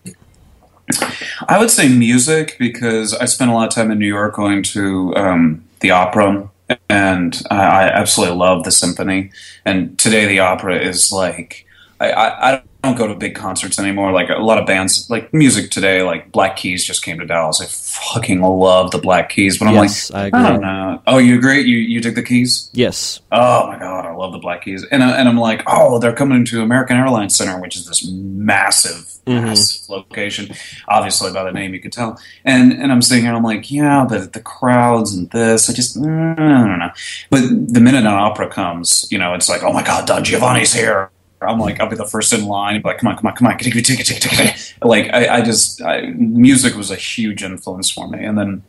I 1.48 1.58
would 1.58 1.72
say 1.72 1.88
music 1.88 2.54
because 2.56 3.14
I 3.14 3.24
spent 3.24 3.50
a 3.50 3.54
lot 3.54 3.66
of 3.66 3.74
time 3.74 3.90
in 3.90 3.98
New 3.98 4.06
York 4.06 4.36
going 4.36 4.62
to 4.74 5.12
um, 5.16 5.64
the 5.80 5.90
opera, 5.90 6.48
and 6.88 7.42
I 7.50 7.88
absolutely 7.88 8.36
love 8.36 8.62
the 8.62 8.70
symphony. 8.70 9.32
And 9.64 9.98
today, 9.98 10.26
the 10.26 10.38
opera 10.38 10.78
is 10.78 11.10
like 11.10 11.66
I, 11.98 12.12
I, 12.12 12.62
I 12.82 12.88
don't 12.88 12.96
go 12.96 13.08
to 13.08 13.14
big 13.16 13.34
concerts 13.34 13.80
anymore. 13.80 14.12
Like 14.12 14.28
a 14.28 14.34
lot 14.34 14.58
of 14.58 14.66
bands, 14.66 15.10
like 15.10 15.34
music 15.34 15.72
today, 15.72 16.02
like 16.02 16.30
Black 16.30 16.54
Keys 16.56 16.84
just 16.84 17.02
came 17.02 17.18
to 17.18 17.26
Dallas. 17.26 17.60
I 17.60 17.66
fucking 17.66 18.40
love 18.40 18.92
the 18.92 18.98
Black 18.98 19.30
Keys, 19.30 19.58
but 19.58 19.66
I'm 19.66 19.74
yes, 19.74 20.12
like, 20.12 20.32
I. 20.32 20.38
I 20.38 20.48
don't 20.48 20.60
know. 20.60 21.02
Oh, 21.08 21.18
you 21.18 21.36
agree? 21.36 21.62
You 21.62 21.78
you 21.78 22.00
dig 22.00 22.14
the 22.14 22.22
Keys? 22.22 22.70
Yes. 22.72 23.20
Oh 23.32 23.66
my 23.66 23.80
god, 23.80 24.06
I 24.06 24.12
love 24.12 24.30
the 24.30 24.38
Black 24.38 24.62
Keys, 24.62 24.84
and 24.92 25.02
I, 25.02 25.18
and 25.18 25.28
I'm 25.28 25.36
like, 25.36 25.64
oh, 25.66 25.98
they're 25.98 26.14
coming 26.14 26.44
to 26.46 26.62
American 26.62 26.96
Airlines 26.96 27.34
Center, 27.34 27.60
which 27.60 27.74
is 27.74 27.86
this 27.86 28.08
massive, 28.08 29.06
mm-hmm. 29.26 29.46
massive 29.46 29.90
location. 29.90 30.54
Obviously, 30.86 31.32
by 31.32 31.42
the 31.42 31.52
name 31.52 31.74
you 31.74 31.80
could 31.80 31.92
tell. 31.92 32.16
And 32.44 32.72
and 32.72 32.92
I'm 32.92 33.02
sitting 33.02 33.24
here, 33.24 33.34
I'm 33.34 33.42
like, 33.42 33.72
yeah, 33.72 34.06
but 34.08 34.34
the 34.34 34.40
crowds 34.40 35.16
and 35.16 35.28
this, 35.30 35.68
I 35.68 35.72
just, 35.72 35.96
I 35.96 36.00
don't 36.00 36.78
know. 36.78 36.90
But 37.28 37.40
the 37.40 37.80
minute 37.80 38.04
an 38.04 38.06
opera 38.06 38.48
comes, 38.48 39.08
you 39.10 39.18
know, 39.18 39.34
it's 39.34 39.48
like, 39.48 39.64
oh 39.64 39.72
my 39.72 39.82
god, 39.82 40.06
Don 40.06 40.22
Giovanni's 40.22 40.72
here 40.72 41.10
I'm 41.40 41.58
like, 41.58 41.80
I'll 41.80 41.88
be 41.88 41.96
the 41.96 42.04
first 42.04 42.32
in 42.32 42.46
line. 42.46 42.80
Be 42.82 42.88
like, 42.88 42.98
come 42.98 43.08
on, 43.08 43.16
come 43.16 43.26
on, 43.26 43.36
come 43.36 43.46
on, 43.46 43.58
take 43.58 43.74
it, 43.74 43.84
take 43.84 44.00
it, 44.00 44.04
take 44.04 44.16
it, 44.18 44.22
take 44.22 44.54
it. 44.54 44.74
Like, 44.82 45.12
I, 45.12 45.36
I 45.36 45.42
just, 45.42 45.82
I, 45.82 46.02
music 46.10 46.74
was 46.74 46.90
a 46.90 46.96
huge 46.96 47.42
influence 47.42 47.90
for 47.90 48.08
me. 48.08 48.24
And 48.24 48.36
then 48.36 48.62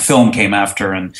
film 0.00 0.30
came 0.32 0.54
after, 0.54 0.92
and 0.92 1.16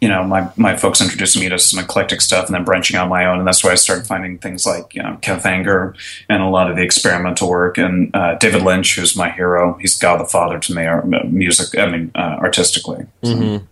you 0.00 0.08
know, 0.08 0.24
my 0.24 0.50
my 0.56 0.76
folks 0.76 1.00
introduced 1.00 1.38
me 1.38 1.48
to 1.48 1.58
some 1.58 1.82
eclectic 1.82 2.20
stuff, 2.20 2.46
and 2.46 2.54
then 2.54 2.64
branching 2.64 2.96
out 2.96 3.08
my 3.08 3.26
own. 3.26 3.38
And 3.38 3.46
that's 3.46 3.64
why 3.64 3.72
I 3.72 3.76
started 3.76 4.06
finding 4.06 4.38
things 4.38 4.66
like 4.66 4.94
you 4.94 5.02
know 5.02 5.18
Kenneth 5.22 5.46
Anger 5.46 5.94
and 6.28 6.42
a 6.42 6.48
lot 6.48 6.70
of 6.70 6.76
the 6.76 6.82
experimental 6.82 7.48
work, 7.48 7.78
and 7.78 8.14
uh, 8.14 8.36
David 8.36 8.62
Lynch, 8.62 8.96
who's 8.96 9.16
my 9.16 9.30
hero. 9.30 9.74
He's 9.74 9.96
God 9.96 10.20
the 10.20 10.26
Father 10.26 10.58
to 10.58 10.74
me, 10.74 10.86
uh, 10.86 11.02
music. 11.24 11.78
I 11.78 11.86
mean, 11.86 12.10
uh, 12.14 12.36
artistically. 12.38 13.06
So. 13.22 13.34
Mm-hmm. 13.34 13.64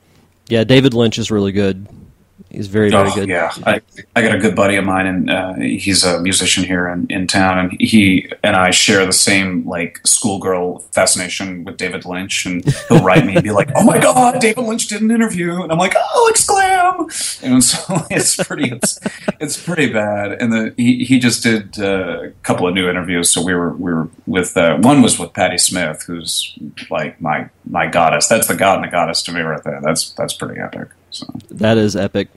Yeah, 0.48 0.64
David 0.64 0.94
Lynch 0.94 1.18
is 1.18 1.30
really 1.30 1.52
good. 1.52 1.86
He's 2.54 2.68
very, 2.68 2.90
very 2.90 3.08
oh, 3.08 3.14
good. 3.14 3.28
Yeah, 3.28 3.52
I, 3.64 3.80
I 4.14 4.22
got 4.22 4.34
a 4.34 4.38
good 4.38 4.54
buddy 4.54 4.76
of 4.76 4.84
mine, 4.84 5.06
and 5.06 5.30
uh, 5.30 5.54
he's 5.54 6.04
a 6.04 6.20
musician 6.20 6.62
here 6.62 6.88
in, 6.88 7.06
in 7.10 7.26
town, 7.26 7.58
and 7.58 7.80
he 7.80 8.30
and 8.44 8.54
I 8.54 8.70
share 8.70 9.04
the 9.04 9.12
same 9.12 9.66
like 9.66 10.00
schoolgirl 10.06 10.78
fascination 10.92 11.64
with 11.64 11.76
David 11.76 12.04
Lynch, 12.04 12.46
and 12.46 12.64
he'll 12.88 13.02
write 13.02 13.26
me 13.26 13.34
and 13.34 13.42
be 13.42 13.50
like, 13.50 13.70
"Oh 13.74 13.82
my 13.82 13.98
God, 13.98 14.40
David 14.40 14.62
Lynch 14.62 14.86
did 14.86 15.02
an 15.02 15.10
interview," 15.10 15.62
and 15.62 15.72
I'm 15.72 15.78
like, 15.78 15.94
"Oh, 15.96 16.28
exclaim!" 16.30 17.08
And 17.42 17.64
so 17.64 18.06
it's 18.10 18.36
pretty, 18.36 18.70
it's, 18.70 19.00
it's 19.40 19.62
pretty 19.62 19.92
bad. 19.92 20.32
And 20.32 20.52
the, 20.52 20.74
he 20.76 21.04
he 21.04 21.18
just 21.18 21.42
did 21.42 21.78
uh, 21.80 22.22
a 22.22 22.30
couple 22.44 22.68
of 22.68 22.74
new 22.74 22.88
interviews, 22.88 23.30
so 23.30 23.42
we 23.42 23.54
were 23.54 23.74
we 23.74 23.92
were 23.92 24.08
with 24.26 24.56
uh, 24.56 24.76
one 24.78 25.02
was 25.02 25.18
with 25.18 25.32
Patti 25.32 25.58
Smith, 25.58 26.04
who's 26.06 26.56
like 26.88 27.20
my 27.20 27.50
my 27.68 27.88
goddess. 27.88 28.28
That's 28.28 28.46
the 28.46 28.54
god 28.54 28.76
and 28.76 28.84
the 28.84 28.90
goddess 28.90 29.22
to 29.22 29.32
me 29.32 29.40
right 29.40 29.62
there. 29.64 29.80
That's 29.82 30.12
that's 30.12 30.34
pretty 30.34 30.60
epic. 30.60 30.88
So. 31.14 31.26
That 31.50 31.78
is 31.78 31.94
epic. 31.96 32.28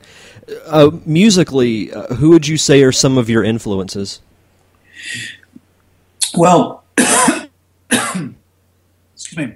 Uh, 0.65 0.91
musically, 1.05 1.91
uh, 1.91 2.15
who 2.15 2.29
would 2.29 2.47
you 2.47 2.57
say 2.57 2.83
are 2.83 2.91
some 2.91 3.17
of 3.17 3.29
your 3.29 3.43
influences? 3.43 4.21
Well, 6.35 6.83
excuse 7.91 9.37
me. 9.37 9.55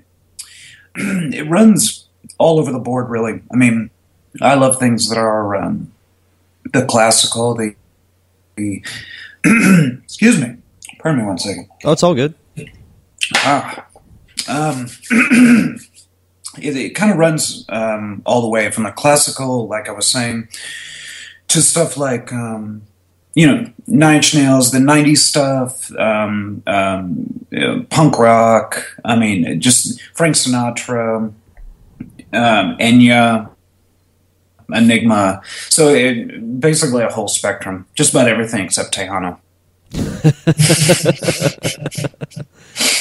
it 0.95 1.47
runs 1.49 2.07
all 2.38 2.60
over 2.60 2.71
the 2.71 2.79
board, 2.79 3.10
really. 3.10 3.41
I 3.51 3.55
mean, 3.55 3.91
I 4.41 4.55
love 4.55 4.79
things 4.79 5.10
that 5.10 5.17
are 5.17 5.55
um, 5.55 5.91
the 6.73 6.86
classical, 6.86 7.53
the, 7.53 7.75
the 8.55 8.84
excuse 10.03 10.39
me. 10.41 10.57
Pardon 10.99 11.21
me 11.21 11.27
one 11.27 11.38
second. 11.38 11.69
Oh, 11.84 11.91
it's 11.91 12.03
all 12.03 12.15
good. 12.15 12.34
Ah, 13.38 13.86
um, 14.47 14.88
it, 16.59 16.75
it 16.75 16.95
kind 16.95 17.11
of 17.11 17.17
runs 17.17 17.65
um, 17.69 18.21
all 18.25 18.41
the 18.41 18.47
way 18.47 18.71
from 18.71 18.83
the 18.83 18.91
classical, 18.91 19.67
like 19.67 19.87
I 19.87 19.91
was 19.91 20.09
saying, 20.09 20.49
to 21.49 21.61
stuff 21.61 21.97
like 21.97 22.33
um, 22.33 22.81
you 23.35 23.47
know 23.47 23.71
Nine 23.87 24.17
Inch 24.17 24.35
Nails, 24.35 24.71
the 24.71 24.79
'90s 24.79 25.19
stuff, 25.19 25.95
um, 25.97 26.63
um, 26.67 27.45
you 27.51 27.59
know, 27.59 27.85
punk 27.89 28.19
rock. 28.19 28.85
I 29.05 29.15
mean, 29.15 29.61
just 29.61 30.01
Frank 30.13 30.35
Sinatra, 30.35 31.33
um, 32.33 32.33
Enya. 32.33 33.49
Enigma, 34.73 35.41
so 35.67 35.89
it, 35.89 36.61
basically 36.61 37.03
a 37.03 37.09
whole 37.09 37.27
spectrum, 37.27 37.85
just 37.93 38.13
about 38.13 38.29
everything 38.29 38.63
except 38.63 38.95
Tejano. 38.95 39.37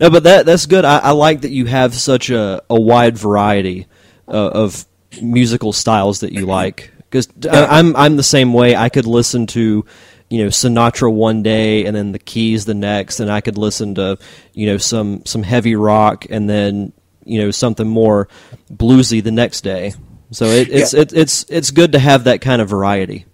No, 0.00 0.10
but 0.10 0.22
that 0.24 0.46
that's 0.46 0.66
good. 0.66 0.84
I, 0.84 0.98
I 0.98 1.10
like 1.10 1.42
that 1.42 1.50
you 1.50 1.66
have 1.66 1.94
such 1.94 2.30
a, 2.30 2.62
a 2.70 2.80
wide 2.80 3.18
variety 3.18 3.86
uh, 4.26 4.48
of 4.50 4.86
musical 5.20 5.72
styles 5.72 6.20
that 6.20 6.32
you 6.32 6.46
like. 6.46 6.90
Because 7.10 7.28
I'm 7.50 7.94
I'm 7.96 8.16
the 8.16 8.22
same 8.22 8.52
way. 8.52 8.74
I 8.76 8.88
could 8.88 9.06
listen 9.06 9.46
to 9.48 9.84
you 10.30 10.42
know 10.44 10.48
Sinatra 10.48 11.12
one 11.12 11.42
day 11.42 11.84
and 11.84 11.94
then 11.94 12.12
the 12.12 12.18
Keys 12.18 12.64
the 12.64 12.74
next, 12.74 13.20
and 13.20 13.30
I 13.30 13.40
could 13.40 13.58
listen 13.58 13.94
to 13.96 14.16
you 14.54 14.66
know 14.66 14.78
some 14.78 15.24
some 15.26 15.42
heavy 15.42 15.74
rock 15.76 16.24
and 16.30 16.48
then 16.48 16.92
you 17.24 17.42
know 17.42 17.50
something 17.50 17.88
more 17.88 18.28
bluesy 18.72 19.22
the 19.22 19.32
next 19.32 19.62
day. 19.62 19.92
So 20.30 20.46
it, 20.46 20.68
it's 20.70 20.94
Yeah. 20.94 21.00
it, 21.00 21.12
it's 21.12 21.44
it's 21.48 21.72
good 21.72 21.92
to 21.92 21.98
have 21.98 22.24
that 22.24 22.40
kind 22.40 22.62
of 22.62 22.68
variety. 22.70 23.26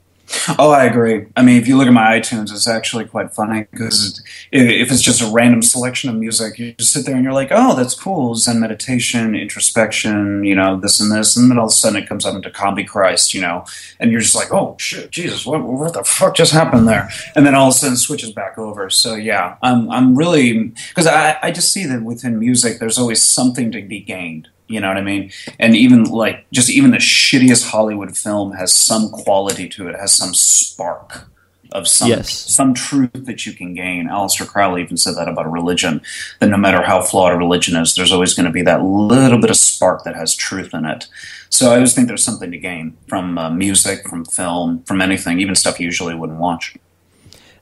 Oh, 0.58 0.70
I 0.70 0.84
agree. 0.84 1.26
I 1.36 1.42
mean, 1.42 1.60
if 1.60 1.68
you 1.68 1.76
look 1.76 1.86
at 1.86 1.92
my 1.92 2.18
iTunes, 2.18 2.52
it's 2.52 2.68
actually 2.68 3.04
quite 3.04 3.32
funny 3.32 3.66
because 3.70 4.22
if 4.50 4.90
it's 4.90 5.02
just 5.02 5.22
a 5.22 5.30
random 5.30 5.62
selection 5.62 6.10
of 6.10 6.16
music, 6.16 6.58
you 6.58 6.72
just 6.72 6.92
sit 6.92 7.06
there 7.06 7.14
and 7.14 7.24
you're 7.24 7.32
like, 7.32 7.48
"Oh, 7.50 7.76
that's 7.76 7.94
cool." 7.94 8.34
Zen 8.34 8.60
meditation, 8.60 9.34
introspection, 9.34 10.44
you 10.44 10.54
know, 10.54 10.78
this 10.80 11.00
and 11.00 11.12
this, 11.12 11.36
and 11.36 11.50
then 11.50 11.58
all 11.58 11.66
of 11.66 11.70
a 11.70 11.74
sudden 11.74 12.02
it 12.02 12.08
comes 12.08 12.24
up 12.24 12.34
into 12.34 12.50
Combichrist, 12.50 13.34
you 13.34 13.40
know, 13.40 13.64
and 14.00 14.10
you're 14.10 14.20
just 14.20 14.34
like, 14.34 14.52
"Oh 14.52 14.76
shit, 14.78 15.10
Jesus, 15.10 15.46
what, 15.46 15.62
what 15.62 15.94
the 15.94 16.04
fuck 16.04 16.34
just 16.34 16.52
happened 16.52 16.88
there?" 16.88 17.08
And 17.34 17.46
then 17.46 17.54
all 17.54 17.68
of 17.68 17.74
a 17.74 17.76
sudden 17.76 17.94
it 17.94 17.98
switches 17.98 18.32
back 18.32 18.58
over. 18.58 18.90
So 18.90 19.14
yeah, 19.14 19.56
I'm 19.62 19.90
I'm 19.90 20.16
really 20.16 20.72
because 20.88 21.06
I 21.06 21.38
I 21.42 21.50
just 21.50 21.72
see 21.72 21.86
that 21.86 22.02
within 22.02 22.38
music, 22.38 22.78
there's 22.78 22.98
always 22.98 23.22
something 23.22 23.70
to 23.72 23.82
be 23.82 24.00
gained. 24.00 24.48
You 24.68 24.80
know 24.80 24.88
what 24.88 24.96
I 24.96 25.02
mean? 25.02 25.30
And 25.60 25.76
even 25.76 26.04
like 26.04 26.46
just 26.50 26.70
even 26.70 26.90
the 26.90 26.96
shittiest 26.98 27.70
Hollywood 27.70 28.16
film 28.16 28.52
has 28.52 28.74
some 28.74 29.10
quality 29.10 29.68
to 29.70 29.88
it, 29.88 29.94
has 29.94 30.12
some 30.12 30.34
spark 30.34 31.28
of 31.72 31.86
some 31.86 32.08
Yes. 32.08 32.32
some 32.32 32.74
truth 32.74 33.10
that 33.14 33.44
you 33.46 33.52
can 33.52 33.74
gain. 33.74 34.08
Aleister 34.08 34.46
Crowley 34.46 34.82
even 34.82 34.96
said 34.96 35.14
that 35.16 35.28
about 35.28 35.46
a 35.46 35.50
religion. 35.50 36.00
That 36.40 36.48
no 36.48 36.56
matter 36.56 36.82
how 36.82 37.02
flawed 37.02 37.32
a 37.32 37.36
religion 37.36 37.76
is, 37.76 37.94
there's 37.94 38.12
always 38.12 38.34
going 38.34 38.46
to 38.46 38.52
be 38.52 38.62
that 38.62 38.82
little 38.82 39.40
bit 39.40 39.50
of 39.50 39.56
spark 39.56 40.02
that 40.04 40.16
has 40.16 40.34
truth 40.34 40.72
in 40.74 40.84
it. 40.84 41.06
So 41.50 41.70
I 41.70 41.74
always 41.74 41.94
think 41.94 42.08
there's 42.08 42.24
something 42.24 42.50
to 42.50 42.58
gain 42.58 42.96
from 43.08 43.38
uh, 43.38 43.50
music, 43.50 44.08
from 44.08 44.24
film, 44.24 44.82
from 44.84 45.00
anything, 45.00 45.38
even 45.40 45.54
stuff 45.54 45.78
you 45.78 45.86
usually 45.86 46.14
wouldn't 46.14 46.38
watch. 46.40 46.76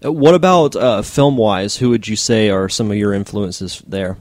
Uh, 0.04 0.12
What 0.12 0.34
about 0.34 0.74
uh, 0.76 1.02
film 1.02 1.36
wise? 1.36 1.76
Who 1.78 1.90
would 1.90 2.08
you 2.08 2.16
say 2.16 2.50
are 2.50 2.68
some 2.68 2.90
of 2.90 2.96
your 2.96 3.12
influences 3.12 3.82
there? 3.86 4.16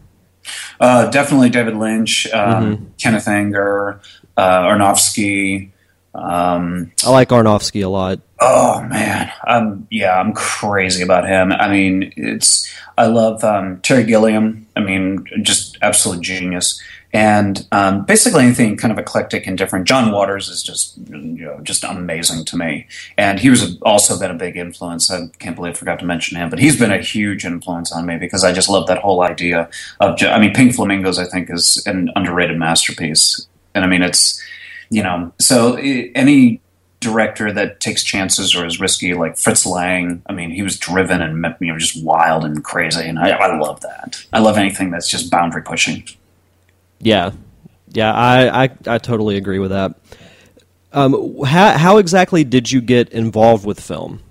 Uh, 0.80 1.10
definitely 1.10 1.50
David 1.50 1.76
Lynch, 1.76 2.28
um, 2.34 2.92
Kenneth 2.98 3.28
Anger, 3.28 4.00
uh, 4.38 4.64
Aronofsky. 4.64 5.72
Um, 6.14 6.92
I 7.04 7.10
like 7.10 7.30
Aronofsky 7.30 7.84
a 7.84 7.88
lot. 7.88 8.20
Oh 8.40 8.84
man, 8.84 9.32
um, 9.48 9.88
yeah, 9.90 10.20
I'm 10.20 10.34
crazy 10.34 11.02
about 11.02 11.28
him. 11.28 11.52
I 11.52 11.70
mean, 11.70 12.14
it's 12.18 12.72
I 12.98 13.08
love 13.08 13.44
um, 13.44 13.80
Terry 13.82 14.04
Gilliam. 14.04 14.68
I 14.76 14.82
mean, 14.82 15.26
just 15.42 15.78
absolute 15.82 16.22
genius, 16.22 16.82
and 17.14 17.68
um, 17.72 18.06
basically 18.06 18.44
anything 18.44 18.76
kind 18.76 18.92
of 18.92 18.98
eclectic 18.98 19.46
and 19.46 19.56
different. 19.56 19.88
John 19.88 20.12
Waters 20.12 20.50
is 20.50 20.64
just 20.64 20.98
you 21.10 21.46
know 21.46 21.60
just 21.62 21.84
amazing 21.84 22.44
to 22.46 22.58
me, 22.58 22.88
and 23.18 23.40
he 23.40 23.52
was 23.52 23.78
also 23.84 24.20
been 24.20 24.32
a 24.32 24.36
big 24.36 24.58
influence. 24.58 25.12
I 25.12 25.28
can't 25.38 25.56
believe 25.56 25.74
I 25.74 25.78
forgot 25.78 26.00
to 26.00 26.06
mention 26.06 26.38
him, 26.38 26.50
but 26.50 26.60
he's 26.60 26.78
been 26.78 26.92
a 26.92 27.02
huge 27.02 27.46
influence 27.46 27.92
on 27.92 28.08
me 28.08 28.18
because 28.18 28.44
I 28.44 28.52
just 28.52 28.68
love 28.68 28.88
that 28.88 28.98
whole 28.98 29.22
idea 29.22 29.70
of. 30.00 30.22
I 30.24 30.40
mean, 30.40 30.54
Pink 30.54 30.74
Flamingos 30.74 31.20
I 31.20 31.26
think 31.26 31.52
is 31.52 31.84
an 31.86 32.10
underrated 32.16 32.58
masterpiece, 32.58 33.48
and 33.76 33.86
I 33.86 33.88
mean 33.88 34.02
it's 34.02 34.42
you 34.90 35.04
know 35.04 35.32
so 35.40 35.76
any 35.78 36.62
director 37.00 37.52
that 37.52 37.82
takes 37.82 38.02
chances 38.02 38.56
or 38.56 38.66
is 38.66 38.80
risky, 38.80 39.14
like 39.14 39.38
Fritz 39.38 39.66
Lang. 39.66 40.24
I 40.28 40.34
mean, 40.34 40.52
he 40.52 40.64
was 40.64 40.80
driven 40.80 41.22
and 41.22 41.56
you 41.60 41.72
know 41.72 41.78
just 41.78 42.04
wild 42.04 42.44
and 42.44 42.64
crazy, 42.64 43.08
and 43.08 43.20
I, 43.20 43.32
I 43.32 43.60
love 43.60 43.82
that. 43.82 44.26
I 44.34 44.40
love 44.40 44.58
anything 44.58 44.90
that's 44.90 45.10
just 45.10 45.30
boundary 45.30 45.62
pushing. 45.62 46.06
Yeah, 47.04 47.32
yeah, 47.90 48.14
I 48.14 48.64
I, 48.64 48.70
I 48.88 48.98
totally 48.98 49.38
agree 49.38 49.60
with 49.60 49.72
that. 49.72 49.96
Um, 50.92 51.44
how 51.44 51.78
how 51.78 51.98
exactly 51.98 52.44
did 52.44 52.72
you 52.72 52.82
get 52.82 53.10
involved 53.10 53.66
with 53.66 53.80
film? 53.80 54.22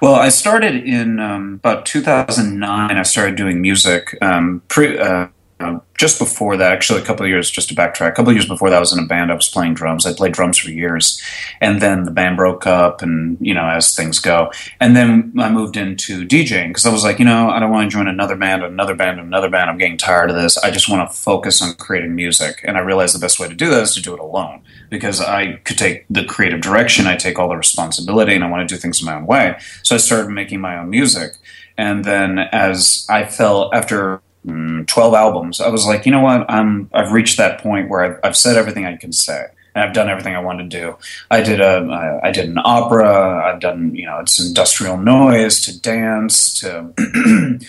Well, 0.00 0.14
I 0.14 0.28
started 0.28 0.76
in 0.84 1.18
um, 1.18 1.54
about 1.54 1.86
2009. 1.86 2.96
I 2.96 3.02
started 3.02 3.36
doing 3.36 3.60
music. 3.60 4.16
Um, 4.22 4.62
pre, 4.68 4.98
uh, 4.98 5.28
uh, 5.60 5.80
just 5.96 6.20
before 6.20 6.56
that, 6.56 6.72
actually, 6.72 7.00
a 7.00 7.04
couple 7.04 7.26
of 7.26 7.30
years, 7.30 7.50
just 7.50 7.68
to 7.68 7.74
backtrack, 7.74 8.10
a 8.10 8.12
couple 8.12 8.30
of 8.30 8.36
years 8.36 8.46
before 8.46 8.70
that, 8.70 8.76
I 8.76 8.80
was 8.80 8.92
in 8.92 9.02
a 9.02 9.06
band. 9.06 9.32
I 9.32 9.34
was 9.34 9.48
playing 9.48 9.74
drums. 9.74 10.06
I 10.06 10.12
played 10.12 10.32
drums 10.32 10.56
for 10.56 10.70
years, 10.70 11.20
and 11.60 11.82
then 11.82 12.04
the 12.04 12.12
band 12.12 12.36
broke 12.36 12.64
up, 12.64 13.02
and 13.02 13.36
you 13.40 13.54
know, 13.54 13.68
as 13.68 13.94
things 13.94 14.20
go. 14.20 14.52
And 14.78 14.94
then 14.94 15.32
I 15.36 15.50
moved 15.50 15.76
into 15.76 16.24
DJing 16.24 16.68
because 16.68 16.86
I 16.86 16.92
was 16.92 17.02
like, 17.02 17.18
you 17.18 17.24
know, 17.24 17.50
I 17.50 17.58
don't 17.58 17.72
want 17.72 17.90
to 17.90 17.96
join 17.96 18.06
another 18.06 18.36
band, 18.36 18.62
another 18.62 18.94
band, 18.94 19.18
another 19.18 19.50
band. 19.50 19.68
I'm 19.68 19.78
getting 19.78 19.96
tired 19.96 20.30
of 20.30 20.36
this. 20.36 20.56
I 20.58 20.70
just 20.70 20.88
want 20.88 21.10
to 21.10 21.16
focus 21.16 21.60
on 21.60 21.74
creating 21.74 22.14
music. 22.14 22.60
And 22.62 22.76
I 22.76 22.80
realized 22.80 23.16
the 23.16 23.20
best 23.20 23.40
way 23.40 23.48
to 23.48 23.54
do 23.54 23.68
that 23.70 23.82
is 23.82 23.94
to 23.94 24.02
do 24.02 24.14
it 24.14 24.20
alone 24.20 24.62
because 24.90 25.20
I 25.20 25.54
could 25.64 25.78
take 25.78 26.06
the 26.08 26.24
creative 26.24 26.60
direction, 26.60 27.08
I 27.08 27.16
take 27.16 27.38
all 27.38 27.48
the 27.48 27.56
responsibility, 27.56 28.34
and 28.34 28.44
I 28.44 28.48
want 28.48 28.68
to 28.68 28.72
do 28.72 28.78
things 28.78 29.02
my 29.02 29.16
own 29.16 29.26
way. 29.26 29.58
So 29.82 29.96
I 29.96 29.98
started 29.98 30.30
making 30.30 30.60
my 30.60 30.78
own 30.78 30.90
music. 30.90 31.32
And 31.76 32.04
then 32.04 32.38
as 32.38 33.06
I 33.08 33.24
felt 33.24 33.74
after 33.74 34.20
12 34.48 35.14
albums, 35.14 35.60
I 35.60 35.68
was 35.68 35.86
like, 35.86 36.06
you 36.06 36.12
know 36.12 36.20
what? 36.22 36.50
I'm, 36.50 36.88
I've 36.92 37.12
reached 37.12 37.36
that 37.38 37.60
point 37.60 37.88
where 37.88 38.02
I've, 38.02 38.20
I've 38.24 38.36
said 38.36 38.56
everything 38.56 38.84
I 38.86 38.96
can 38.96 39.12
say. 39.12 39.46
And 39.74 39.84
I've 39.84 39.94
done 39.94 40.08
everything 40.08 40.34
I 40.34 40.40
wanted 40.40 40.70
to 40.70 40.80
do. 40.80 40.96
I 41.30 41.42
did 41.42 41.60
a, 41.60 41.86
I- 41.90 42.28
I 42.28 42.30
did 42.32 42.48
an 42.48 42.58
opera. 42.64 43.44
I've 43.46 43.60
done, 43.60 43.94
you 43.94 44.06
know, 44.06 44.18
it's 44.20 44.40
industrial 44.44 44.96
noise 44.96 45.60
to 45.66 45.80
dance 45.80 46.58
to 46.60 46.92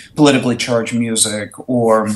politically 0.15 0.55
charged 0.55 0.95
music 0.97 1.51
or 1.69 2.07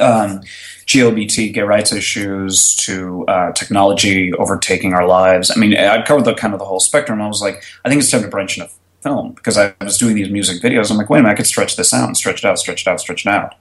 um, 0.00 0.40
GLBT, 0.86 1.52
gay 1.52 1.60
rights 1.62 1.92
issues, 1.92 2.74
to 2.76 3.24
uh, 3.26 3.52
technology 3.52 4.32
overtaking 4.34 4.94
our 4.94 5.06
lives. 5.06 5.50
I 5.50 5.56
mean, 5.56 5.76
I've 5.76 6.06
covered 6.06 6.24
the 6.24 6.34
kind 6.34 6.54
of 6.54 6.58
the 6.60 6.64
whole 6.66 6.80
spectrum. 6.80 7.20
I 7.20 7.28
was 7.28 7.42
like, 7.42 7.62
I 7.84 7.88
think 7.88 8.00
it's 8.00 8.10
time 8.10 8.22
to 8.22 8.28
branch 8.28 8.56
into 8.58 8.70
film 9.02 9.32
because 9.32 9.58
I 9.58 9.74
was 9.80 9.98
doing 9.98 10.14
these 10.14 10.30
music 10.30 10.62
videos. 10.62 10.90
I'm 10.90 10.96
like, 10.96 11.10
wait 11.10 11.20
a 11.20 11.22
minute, 11.22 11.34
I 11.34 11.36
could 11.36 11.46
stretch 11.46 11.76
this 11.76 11.92
out 11.92 12.06
and 12.06 12.16
stretch 12.16 12.44
it 12.44 12.48
out, 12.48 12.58
stretch 12.58 12.82
it 12.82 12.88
out, 12.88 13.00
stretch 13.00 13.26
it 13.26 13.30
out. 13.30 13.54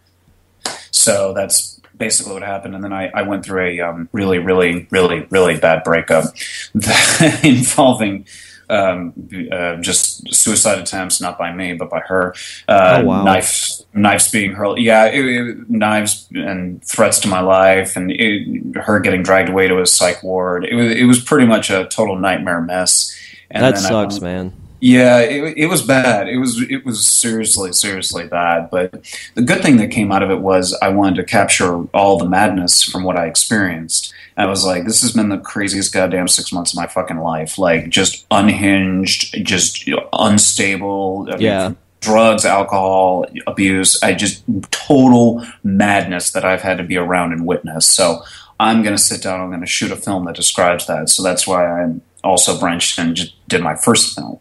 So 0.92 1.34
that's 1.34 1.80
basically 1.98 2.34
what 2.34 2.44
happened. 2.44 2.76
And 2.76 2.84
then 2.84 2.94
I, 2.94 3.10
I 3.14 3.22
went 3.24 3.46
through 3.46 3.62
a 3.66 3.80
um, 3.82 4.10
really, 4.12 4.40
really, 4.40 4.88
really, 4.92 5.28
really 5.30 5.58
bad 5.58 5.84
breakup 5.84 6.26
involving 7.44 8.26
um, 8.70 9.14
uh, 9.52 9.76
just 9.78 10.34
suicide 10.34 10.80
attempts, 10.80 11.20
not 11.20 11.38
by 11.38 11.52
me, 11.52 11.74
but 11.74 11.90
by 11.90 12.00
her. 12.00 12.34
Uh, 12.68 13.02
Oh, 13.02 13.06
wow. 13.06 13.24
Knives, 13.24 13.86
knives 13.94 14.32
being 14.32 14.54
hurled. 14.54 14.80
Yeah, 14.80 15.06
it, 15.08 15.26
it- 15.26 15.70
knives 15.70 16.28
and 16.32 16.84
threats 16.84 17.20
to 17.20 17.28
my 17.28 17.42
life, 17.42 17.96
and 17.98 18.12
it, 18.12 18.78
her 18.78 19.00
getting 19.00 19.24
dragged 19.24 19.50
away 19.50 19.68
to 19.68 19.82
a 19.82 19.86
psych 19.86 20.24
ward. 20.24 20.64
It 20.66 20.76
was, 20.76 20.92
it 20.94 21.04
was 21.04 21.20
pretty 21.22 21.46
much 21.48 21.70
a 21.70 21.86
total 21.86 22.16
nightmare 22.18 22.62
mess. 22.62 23.14
And 23.50 23.64
that 23.64 23.76
then 23.76 23.86
I 23.86 23.90
sucks, 23.90 24.22
man. 24.22 24.54
Yeah, 24.82 25.20
it, 25.20 25.58
it 25.58 25.68
was 25.68 25.82
bad. 25.84 26.28
It 26.28 26.38
was 26.38 26.62
it 26.70 26.84
was 26.86 27.06
seriously 27.08 27.72
seriously 27.72 28.26
bad. 28.28 28.70
But 28.72 29.06
the 29.36 29.42
good 29.44 29.62
thing 29.62 29.78
that 29.78 29.92
came 29.92 30.12
out 30.12 30.24
of 30.24 30.32
it 30.32 30.40
was 30.42 30.78
I 30.82 30.90
wanted 30.90 31.16
to 31.18 31.24
capture 31.24 31.84
all 31.94 32.18
the 32.18 32.28
madness 32.28 32.84
from 32.84 33.04
what 33.04 33.16
I 33.16 33.28
experienced. 33.28 34.14
I 34.38 34.48
was 34.48 34.66
like, 34.66 34.86
this 34.86 35.02
has 35.02 35.12
been 35.12 35.30
the 35.30 35.38
craziest 35.38 35.94
goddamn 35.94 36.28
six 36.28 36.52
months 36.52 36.74
of 36.74 36.78
my 36.78 36.88
fucking 36.88 37.20
life. 37.20 37.58
Like 37.60 37.90
just 37.90 38.26
unhinged, 38.32 39.46
just 39.46 39.86
you 39.86 39.96
know, 39.96 40.10
unstable. 40.14 41.28
I 41.30 41.34
mean, 41.34 41.42
Yeah. 41.42 41.74
drugs, 42.00 42.44
alcohol, 42.46 43.26
abuse. 43.46 44.02
I 44.02 44.14
just 44.16 44.44
total 44.72 45.46
madness 45.64 46.32
that 46.32 46.44
I've 46.44 46.62
had 46.64 46.78
to 46.80 46.84
be 46.84 46.98
around 46.98 47.34
and 47.34 47.46
witness. 47.46 47.86
So 47.86 48.24
I'm 48.60 48.82
going 48.82 48.96
to 48.96 49.02
sit 49.02 49.22
down. 49.22 49.42
I'm 49.42 49.50
going 49.50 49.62
to 49.62 49.68
shoot 49.68 49.92
a 49.92 49.96
film 49.96 50.26
that 50.26 50.36
describes 50.36 50.88
that. 50.88 51.10
So 51.10 51.22
that's 51.22 51.46
why 51.46 51.66
I 51.84 51.94
also 52.24 52.60
branched 52.60 52.98
and 53.00 53.16
just 53.16 53.36
did 53.48 53.62
my 53.62 53.76
first 53.76 54.16
film. 54.16 54.40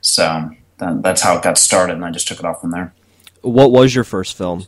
So 0.00 0.50
that, 0.78 1.02
that's 1.02 1.22
how 1.22 1.36
it 1.36 1.42
got 1.42 1.58
started, 1.58 1.94
and 1.94 2.04
I 2.04 2.10
just 2.10 2.28
took 2.28 2.38
it 2.38 2.44
off 2.44 2.60
from 2.60 2.70
there. 2.70 2.94
What 3.42 3.70
was 3.72 3.94
your 3.94 4.04
first 4.04 4.36
film? 4.36 4.66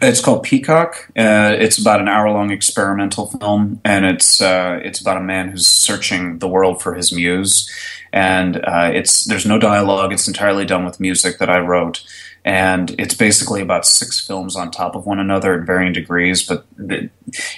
It's 0.00 0.20
called 0.20 0.44
Peacock. 0.44 1.08
Uh, 1.16 1.56
it's 1.58 1.78
about 1.78 2.00
an 2.00 2.08
hour-long 2.08 2.50
experimental 2.50 3.26
film, 3.26 3.80
and 3.84 4.04
it's 4.04 4.40
uh, 4.40 4.78
it's 4.82 5.00
about 5.00 5.16
a 5.16 5.22
man 5.22 5.48
who's 5.48 5.66
searching 5.66 6.38
the 6.38 6.48
world 6.48 6.80
for 6.80 6.94
his 6.94 7.12
muse. 7.12 7.68
And 8.12 8.58
uh, 8.64 8.90
it's 8.94 9.24
there's 9.24 9.46
no 9.46 9.58
dialogue. 9.58 10.12
It's 10.12 10.28
entirely 10.28 10.64
done 10.64 10.84
with 10.84 11.00
music 11.00 11.38
that 11.38 11.50
I 11.50 11.58
wrote, 11.58 12.04
and 12.44 12.94
it's 12.98 13.14
basically 13.14 13.60
about 13.60 13.86
six 13.86 14.24
films 14.24 14.54
on 14.54 14.70
top 14.70 14.94
of 14.94 15.04
one 15.04 15.18
another 15.18 15.60
at 15.60 15.66
varying 15.66 15.92
degrees. 15.92 16.46
But 16.46 16.64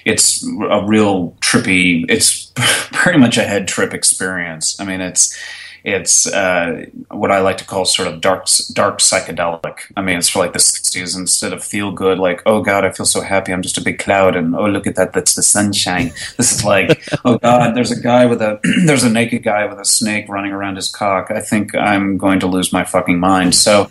it's 0.07 0.43
a 0.43 0.85
real 0.87 1.33
trippy. 1.41 2.07
It's 2.09 2.53
pretty 2.93 3.19
much 3.19 3.37
a 3.37 3.45
head 3.45 3.69
trip 3.69 3.93
experience. 3.93 4.81
I 4.81 4.85
mean, 4.85 5.03
it's 5.03 5.39
it's 5.85 6.27
uh, 6.27 6.87
what 7.11 7.31
I 7.31 7.41
like 7.41 7.59
to 7.59 7.65
call 7.65 7.85
sort 7.85 8.09
of 8.09 8.21
dark, 8.21 8.47
dark 8.73 8.99
psychedelic. 8.99 9.79
I 9.97 10.03
mean, 10.03 10.19
it's 10.19 10.29
for 10.29 10.41
like 10.41 10.53
the 10.53 10.59
'60s 10.59 11.17
instead 11.17 11.53
of 11.53 11.63
feel 11.63 11.93
good, 11.93 12.19
like 12.19 12.43
oh 12.47 12.63
god, 12.63 12.85
I 12.85 12.91
feel 12.91 13.07
so 13.07 13.21
happy, 13.21 13.53
I'm 13.53 13.63
just 13.63 13.79
a 13.79 13.83
big 13.83 13.99
cloud, 13.99 14.37
and 14.37 14.55
oh 14.55 14.67
look 14.67 14.87
at 14.87 14.97
that, 14.97 15.13
that's 15.13 15.35
the 15.35 15.43
sunshine. 15.43 16.13
This 16.39 16.53
is 16.53 16.65
like 16.65 17.03
oh 17.25 17.39
god, 17.39 17.75
there's 17.75 17.91
a 17.91 18.01
guy 18.01 18.27
with 18.27 18.41
a 18.43 18.61
there's 18.87 19.05
a 19.05 19.11
naked 19.11 19.43
guy 19.43 19.67
with 19.67 19.79
a 19.79 19.85
snake 19.85 20.29
running 20.29 20.53
around 20.53 20.77
his 20.77 20.89
cock. 20.89 21.31
I 21.31 21.41
think 21.41 21.75
I'm 21.75 22.17
going 22.17 22.41
to 22.41 22.47
lose 22.47 22.73
my 22.73 22.85
fucking 22.85 23.19
mind. 23.19 23.55
So 23.55 23.91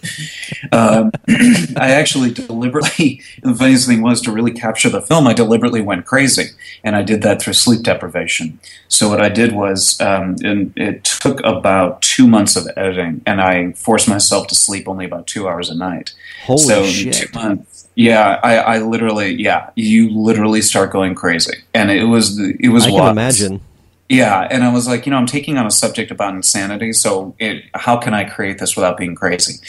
um, 0.71 1.12
I 1.78 1.91
actually 1.91 2.32
deliberately. 2.32 3.21
The 3.47 3.56
funniest 3.56 3.88
thing 3.88 4.02
was 4.02 4.21
to 4.21 4.32
really 4.32 4.52
capture 4.52 4.89
the 4.89 5.02
film. 5.02 5.28
I 5.28 5.34
deliberately 5.34 5.82
went 5.82 6.06
crazy, 6.06 6.47
and 6.84 6.95
I 6.95 7.02
did 7.02 7.21
that 7.21 7.41
through 7.41 7.54
sleep 7.54 7.84
deprivation. 7.84 8.60
So 8.89 9.10
what 9.10 9.21
I 9.21 9.30
did 9.30 9.54
was, 9.54 10.00
um, 10.02 10.36
and 10.43 10.73
it 10.76 11.04
took 11.04 11.39
about 11.45 11.76
about 11.77 12.01
two 12.01 12.27
months 12.27 12.55
of 12.55 12.67
editing, 12.75 13.21
and 13.25 13.41
I 13.41 13.71
forced 13.73 14.07
myself 14.07 14.47
to 14.47 14.55
sleep 14.55 14.87
only 14.87 15.05
about 15.05 15.27
two 15.27 15.47
hours 15.47 15.69
a 15.69 15.75
night. 15.75 16.13
Holy 16.43 16.63
so 16.63 16.85
shit! 16.85 17.13
Two 17.13 17.39
months, 17.39 17.87
yeah, 17.95 18.39
I, 18.43 18.57
I 18.57 18.77
literally, 18.79 19.33
yeah, 19.41 19.71
you 19.75 20.09
literally 20.09 20.61
start 20.61 20.91
going 20.91 21.15
crazy, 21.15 21.63
and 21.73 21.91
it 21.91 22.05
was 22.05 22.39
it 22.39 22.69
was. 22.69 22.85
I 22.85 22.91
can 22.91 23.09
imagine. 23.09 23.61
Yeah, 24.09 24.47
and 24.49 24.63
I 24.63 24.71
was 24.71 24.87
like, 24.87 25.05
you 25.05 25.11
know, 25.11 25.17
I'm 25.17 25.25
taking 25.25 25.57
on 25.57 25.65
a 25.65 25.71
subject 25.71 26.11
about 26.11 26.33
insanity, 26.33 26.93
so 26.93 27.35
it, 27.39 27.65
how 27.73 27.97
can 27.97 28.13
I 28.13 28.23
create 28.23 28.57
this 28.57 28.75
without 28.75 28.97
being 28.97 29.15
crazy? 29.15 29.59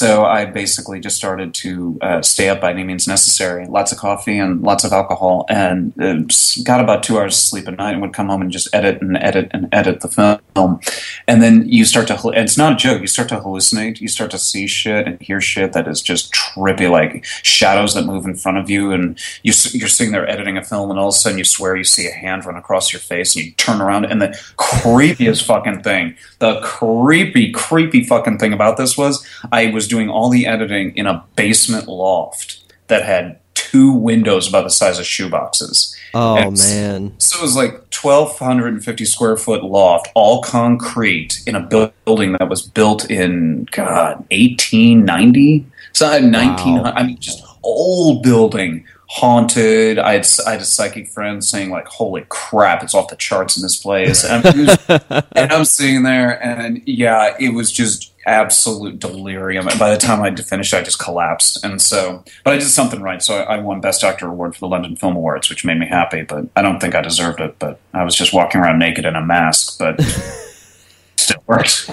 So 0.00 0.24
I 0.24 0.46
basically 0.46 0.98
just 0.98 1.16
started 1.16 1.52
to 1.52 1.98
uh, 2.00 2.22
stay 2.22 2.48
up 2.48 2.62
by 2.62 2.70
any 2.70 2.84
means 2.84 3.06
necessary, 3.06 3.66
lots 3.66 3.92
of 3.92 3.98
coffee 3.98 4.38
and 4.38 4.62
lots 4.62 4.82
of 4.82 4.94
alcohol, 4.94 5.44
and 5.50 5.92
uh, 6.00 6.22
got 6.64 6.80
about 6.80 7.02
two 7.02 7.18
hours 7.18 7.36
of 7.36 7.42
sleep 7.42 7.68
a 7.68 7.72
night, 7.72 7.92
and 7.92 8.00
would 8.00 8.14
come 8.14 8.30
home 8.30 8.40
and 8.40 8.50
just 8.50 8.74
edit 8.74 9.02
and 9.02 9.18
edit 9.18 9.50
and 9.50 9.68
edit 9.72 10.00
the 10.00 10.08
film, 10.08 10.80
and 11.28 11.42
then 11.42 11.68
you 11.68 11.84
start 11.84 12.06
to, 12.06 12.14
and 12.30 12.44
it's 12.44 12.56
not 12.56 12.72
a 12.72 12.76
joke, 12.76 13.02
you 13.02 13.06
start 13.06 13.28
to 13.28 13.40
hallucinate, 13.40 14.00
you 14.00 14.08
start 14.08 14.30
to 14.30 14.38
see 14.38 14.66
shit 14.66 15.06
and 15.06 15.20
hear 15.20 15.38
shit 15.38 15.74
that 15.74 15.86
is 15.86 16.00
just 16.00 16.32
trippy, 16.32 16.90
like 16.90 17.22
shadows 17.42 17.92
that 17.92 18.06
move 18.06 18.24
in 18.24 18.34
front 18.34 18.56
of 18.56 18.70
you, 18.70 18.92
and 18.92 19.18
you, 19.42 19.52
you're 19.72 19.86
sitting 19.86 20.14
there 20.14 20.26
editing 20.26 20.56
a 20.56 20.64
film, 20.64 20.88
and 20.90 20.98
all 20.98 21.08
of 21.08 21.14
a 21.14 21.18
sudden 21.18 21.36
you 21.36 21.44
swear 21.44 21.76
you 21.76 21.84
see 21.84 22.06
a 22.06 22.12
hand 22.12 22.46
run 22.46 22.56
across 22.56 22.90
your 22.90 23.00
face, 23.00 23.36
and 23.36 23.44
you 23.44 23.52
turn 23.52 23.82
around. 23.82 24.06
And 24.06 24.22
the 24.22 24.28
creepiest 24.56 25.44
fucking 25.44 25.82
thing, 25.82 26.16
the 26.38 26.58
creepy, 26.62 27.52
creepy 27.52 28.02
fucking 28.04 28.38
thing 28.38 28.54
about 28.54 28.78
this 28.78 28.96
was 28.96 29.22
I 29.52 29.66
was 29.66 29.89
doing 29.90 30.08
all 30.08 30.30
the 30.30 30.46
editing 30.46 30.96
in 30.96 31.06
a 31.06 31.24
basement 31.36 31.88
loft 31.88 32.60
that 32.86 33.04
had 33.04 33.38
two 33.54 33.92
windows 33.92 34.48
about 34.48 34.64
the 34.64 34.70
size 34.70 34.98
of 34.98 35.04
shoeboxes. 35.04 35.94
Oh 36.14 36.36
And 36.36 36.56
man. 36.56 37.14
So 37.18 37.38
it 37.38 37.42
was 37.42 37.56
like 37.56 37.72
1,250 37.72 39.04
square 39.04 39.36
foot 39.36 39.62
loft, 39.62 40.08
all 40.14 40.42
concrete, 40.42 41.42
in 41.46 41.54
a 41.54 41.60
buil- 41.60 41.92
building 42.04 42.32
that 42.32 42.48
was 42.48 42.62
built 42.62 43.10
in 43.10 43.68
God 43.70 44.24
1890. 44.30 45.66
So 45.92 46.06
uh, 46.06 46.20
1900. 46.20 46.92
I 46.96 47.02
mean, 47.02 47.18
just 47.18 47.44
old 47.62 48.22
building, 48.22 48.86
haunted. 49.10 49.98
I 49.98 50.12
had 50.12 50.26
I 50.46 50.52
had 50.52 50.60
a 50.60 50.64
psychic 50.64 51.08
friend 51.08 51.44
saying 51.44 51.70
like, 51.70 51.86
"Holy 51.86 52.24
crap, 52.28 52.82
it's 52.82 52.94
off 52.94 53.08
the 53.08 53.16
charts 53.16 53.56
in 53.56 53.62
this 53.62 53.76
place." 53.76 54.24
And 54.24 54.46
I'm, 54.46 55.24
and 55.32 55.52
I'm 55.52 55.64
sitting 55.64 56.04
there, 56.04 56.42
and 56.42 56.80
yeah, 56.86 57.36
it 57.38 57.52
was 57.54 57.70
just 57.72 58.09
absolute 58.26 58.98
delirium. 58.98 59.68
And 59.68 59.78
by 59.78 59.90
the 59.90 59.96
time 59.96 60.20
I 60.22 60.34
finished, 60.34 60.74
I 60.74 60.82
just 60.82 60.98
collapsed. 60.98 61.64
And 61.64 61.80
so, 61.80 62.24
but 62.44 62.54
I 62.54 62.58
did 62.58 62.68
something 62.68 63.02
right. 63.02 63.22
So 63.22 63.36
I, 63.36 63.56
I 63.56 63.60
won 63.60 63.80
Best 63.80 64.04
Actor 64.04 64.28
award 64.28 64.54
for 64.54 64.60
the 64.60 64.68
London 64.68 64.96
Film 64.96 65.16
Awards, 65.16 65.48
which 65.48 65.64
made 65.64 65.78
me 65.78 65.86
happy. 65.86 66.22
But 66.22 66.46
I 66.56 66.62
don't 66.62 66.80
think 66.80 66.94
I 66.94 67.02
deserved 67.02 67.40
it. 67.40 67.58
But 67.58 67.80
I 67.92 68.04
was 68.04 68.14
just 68.14 68.32
walking 68.32 68.60
around 68.60 68.78
naked 68.78 69.04
in 69.04 69.16
a 69.16 69.24
mask, 69.24 69.78
but 69.78 70.00
still 71.16 71.42
worked. 71.46 71.88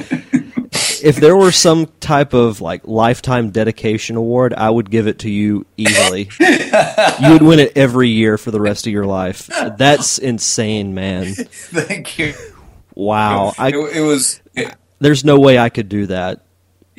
If 1.04 1.18
there 1.18 1.38
were 1.38 1.52
some 1.52 1.88
type 2.00 2.34
of 2.34 2.60
like 2.60 2.88
lifetime 2.88 3.52
dedication 3.52 4.16
award, 4.16 4.54
I 4.54 4.70
would 4.70 4.90
give 4.90 5.08
it 5.08 5.20
to 5.20 5.30
you 5.30 5.66
easily. 5.78 6.30
you 6.40 7.32
would 7.32 7.42
win 7.42 7.60
it 7.60 7.74
every 7.76 8.10
year 8.10 8.38
for 8.38 8.52
the 8.52 8.60
rest 8.60 8.88
of 8.88 8.94
your 8.94 9.06
life. 9.06 9.48
That's 9.78 10.18
insane, 10.18 10.94
man. 10.94 11.34
Thank 11.36 12.18
you. 12.20 12.34
Wow. 12.96 13.50
it, 13.50 13.60
I, 13.60 13.68
it 13.70 14.02
was. 14.02 14.42
It, 14.56 14.74
there's 14.99 15.23
no 15.23 15.39
way 15.39 15.57
I 15.60 15.69
could 15.69 15.89
do 15.89 16.07
that. 16.07 16.41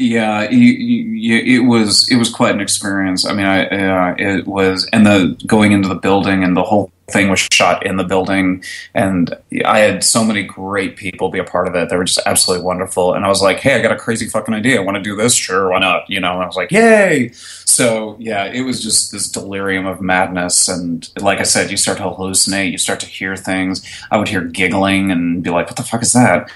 Yeah, 0.00 0.48
you, 0.48 0.72
you, 0.72 1.62
it 1.62 1.66
was 1.66 2.08
it 2.08 2.16
was 2.16 2.30
quite 2.30 2.54
an 2.54 2.60
experience. 2.60 3.26
I 3.26 3.32
mean, 3.32 3.46
I 3.46 3.66
uh, 3.66 4.14
it 4.16 4.46
was, 4.46 4.88
and 4.92 5.04
the 5.04 5.36
going 5.44 5.72
into 5.72 5.88
the 5.88 5.96
building 5.96 6.44
and 6.44 6.56
the 6.56 6.62
whole 6.62 6.92
thing 7.10 7.28
was 7.30 7.40
shot 7.52 7.84
in 7.84 7.96
the 7.96 8.04
building, 8.04 8.62
and 8.94 9.34
I 9.64 9.80
had 9.80 10.04
so 10.04 10.22
many 10.22 10.44
great 10.44 10.96
people 10.96 11.30
be 11.30 11.40
a 11.40 11.44
part 11.44 11.66
of 11.66 11.74
it. 11.74 11.88
They 11.88 11.96
were 11.96 12.04
just 12.04 12.20
absolutely 12.26 12.64
wonderful. 12.64 13.14
And 13.14 13.24
I 13.24 13.28
was 13.28 13.42
like, 13.42 13.58
hey, 13.58 13.74
I 13.74 13.82
got 13.82 13.90
a 13.90 13.96
crazy 13.96 14.28
fucking 14.28 14.54
idea. 14.54 14.80
I 14.80 14.84
want 14.84 14.98
to 14.98 15.02
do 15.02 15.16
this. 15.16 15.34
Sure, 15.34 15.70
why 15.70 15.80
not? 15.80 16.08
You 16.08 16.20
know. 16.20 16.34
And 16.34 16.44
I 16.44 16.46
was 16.46 16.54
like, 16.54 16.70
yay! 16.70 17.30
So 17.32 18.16
yeah, 18.20 18.44
it 18.44 18.60
was 18.60 18.80
just 18.80 19.10
this 19.10 19.28
delirium 19.28 19.86
of 19.86 20.00
madness. 20.00 20.68
And 20.68 21.08
like 21.18 21.40
I 21.40 21.44
said, 21.44 21.72
you 21.72 21.76
start 21.76 21.98
to 21.98 22.04
hallucinate. 22.04 22.70
You 22.70 22.78
start 22.78 23.00
to 23.00 23.06
hear 23.06 23.34
things. 23.34 23.84
I 24.12 24.16
would 24.16 24.28
hear 24.28 24.42
giggling 24.42 25.10
and 25.10 25.42
be 25.42 25.50
like, 25.50 25.66
what 25.66 25.74
the 25.74 25.82
fuck 25.82 26.02
is 26.02 26.12
that? 26.12 26.52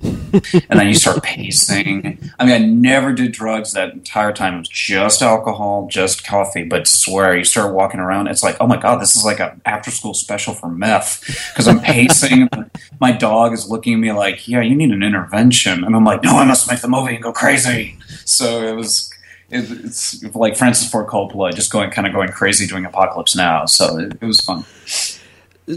and 0.02 0.78
then 0.78 0.86
you 0.86 0.94
start 0.94 1.24
pacing. 1.24 2.30
I 2.38 2.44
mean, 2.44 2.54
I 2.54 2.58
never 2.58 3.12
did 3.12 3.32
drugs 3.32 3.72
that 3.72 3.94
entire 3.94 4.32
time. 4.32 4.54
It 4.54 4.58
was 4.58 4.68
just 4.68 5.22
alcohol, 5.22 5.88
just 5.90 6.24
coffee. 6.24 6.62
But 6.62 6.86
swear, 6.86 7.36
you 7.36 7.42
start 7.42 7.74
walking 7.74 7.98
around, 7.98 8.28
it's 8.28 8.42
like, 8.42 8.56
oh 8.60 8.68
my 8.68 8.76
god, 8.76 9.00
this 9.00 9.16
is 9.16 9.24
like 9.24 9.40
an 9.40 9.60
after-school 9.64 10.14
special 10.14 10.54
for 10.54 10.68
meth 10.68 11.24
because 11.52 11.66
I'm 11.66 11.80
pacing. 11.80 12.48
my 13.00 13.10
dog 13.10 13.52
is 13.52 13.68
looking 13.68 13.94
at 13.94 13.98
me 13.98 14.12
like, 14.12 14.46
yeah, 14.46 14.60
you 14.60 14.76
need 14.76 14.92
an 14.92 15.02
intervention, 15.02 15.82
and 15.82 15.96
I'm 15.96 16.04
like, 16.04 16.22
no, 16.22 16.36
I 16.36 16.44
must 16.44 16.70
make 16.70 16.80
the 16.80 16.88
movie 16.88 17.14
and 17.14 17.22
go 17.22 17.32
crazy. 17.32 17.98
So 18.24 18.62
it 18.62 18.76
was. 18.76 19.12
It, 19.50 19.64
it's 19.70 20.22
like 20.34 20.58
Francis 20.58 20.90
Ford 20.90 21.06
Coppola, 21.06 21.54
just 21.54 21.72
going 21.72 21.90
kind 21.90 22.06
of 22.06 22.12
going 22.12 22.28
crazy 22.28 22.66
doing 22.66 22.84
Apocalypse 22.84 23.34
Now. 23.34 23.64
So 23.64 23.98
it, 23.98 24.18
it 24.20 24.26
was 24.26 24.42
fun. 24.42 24.66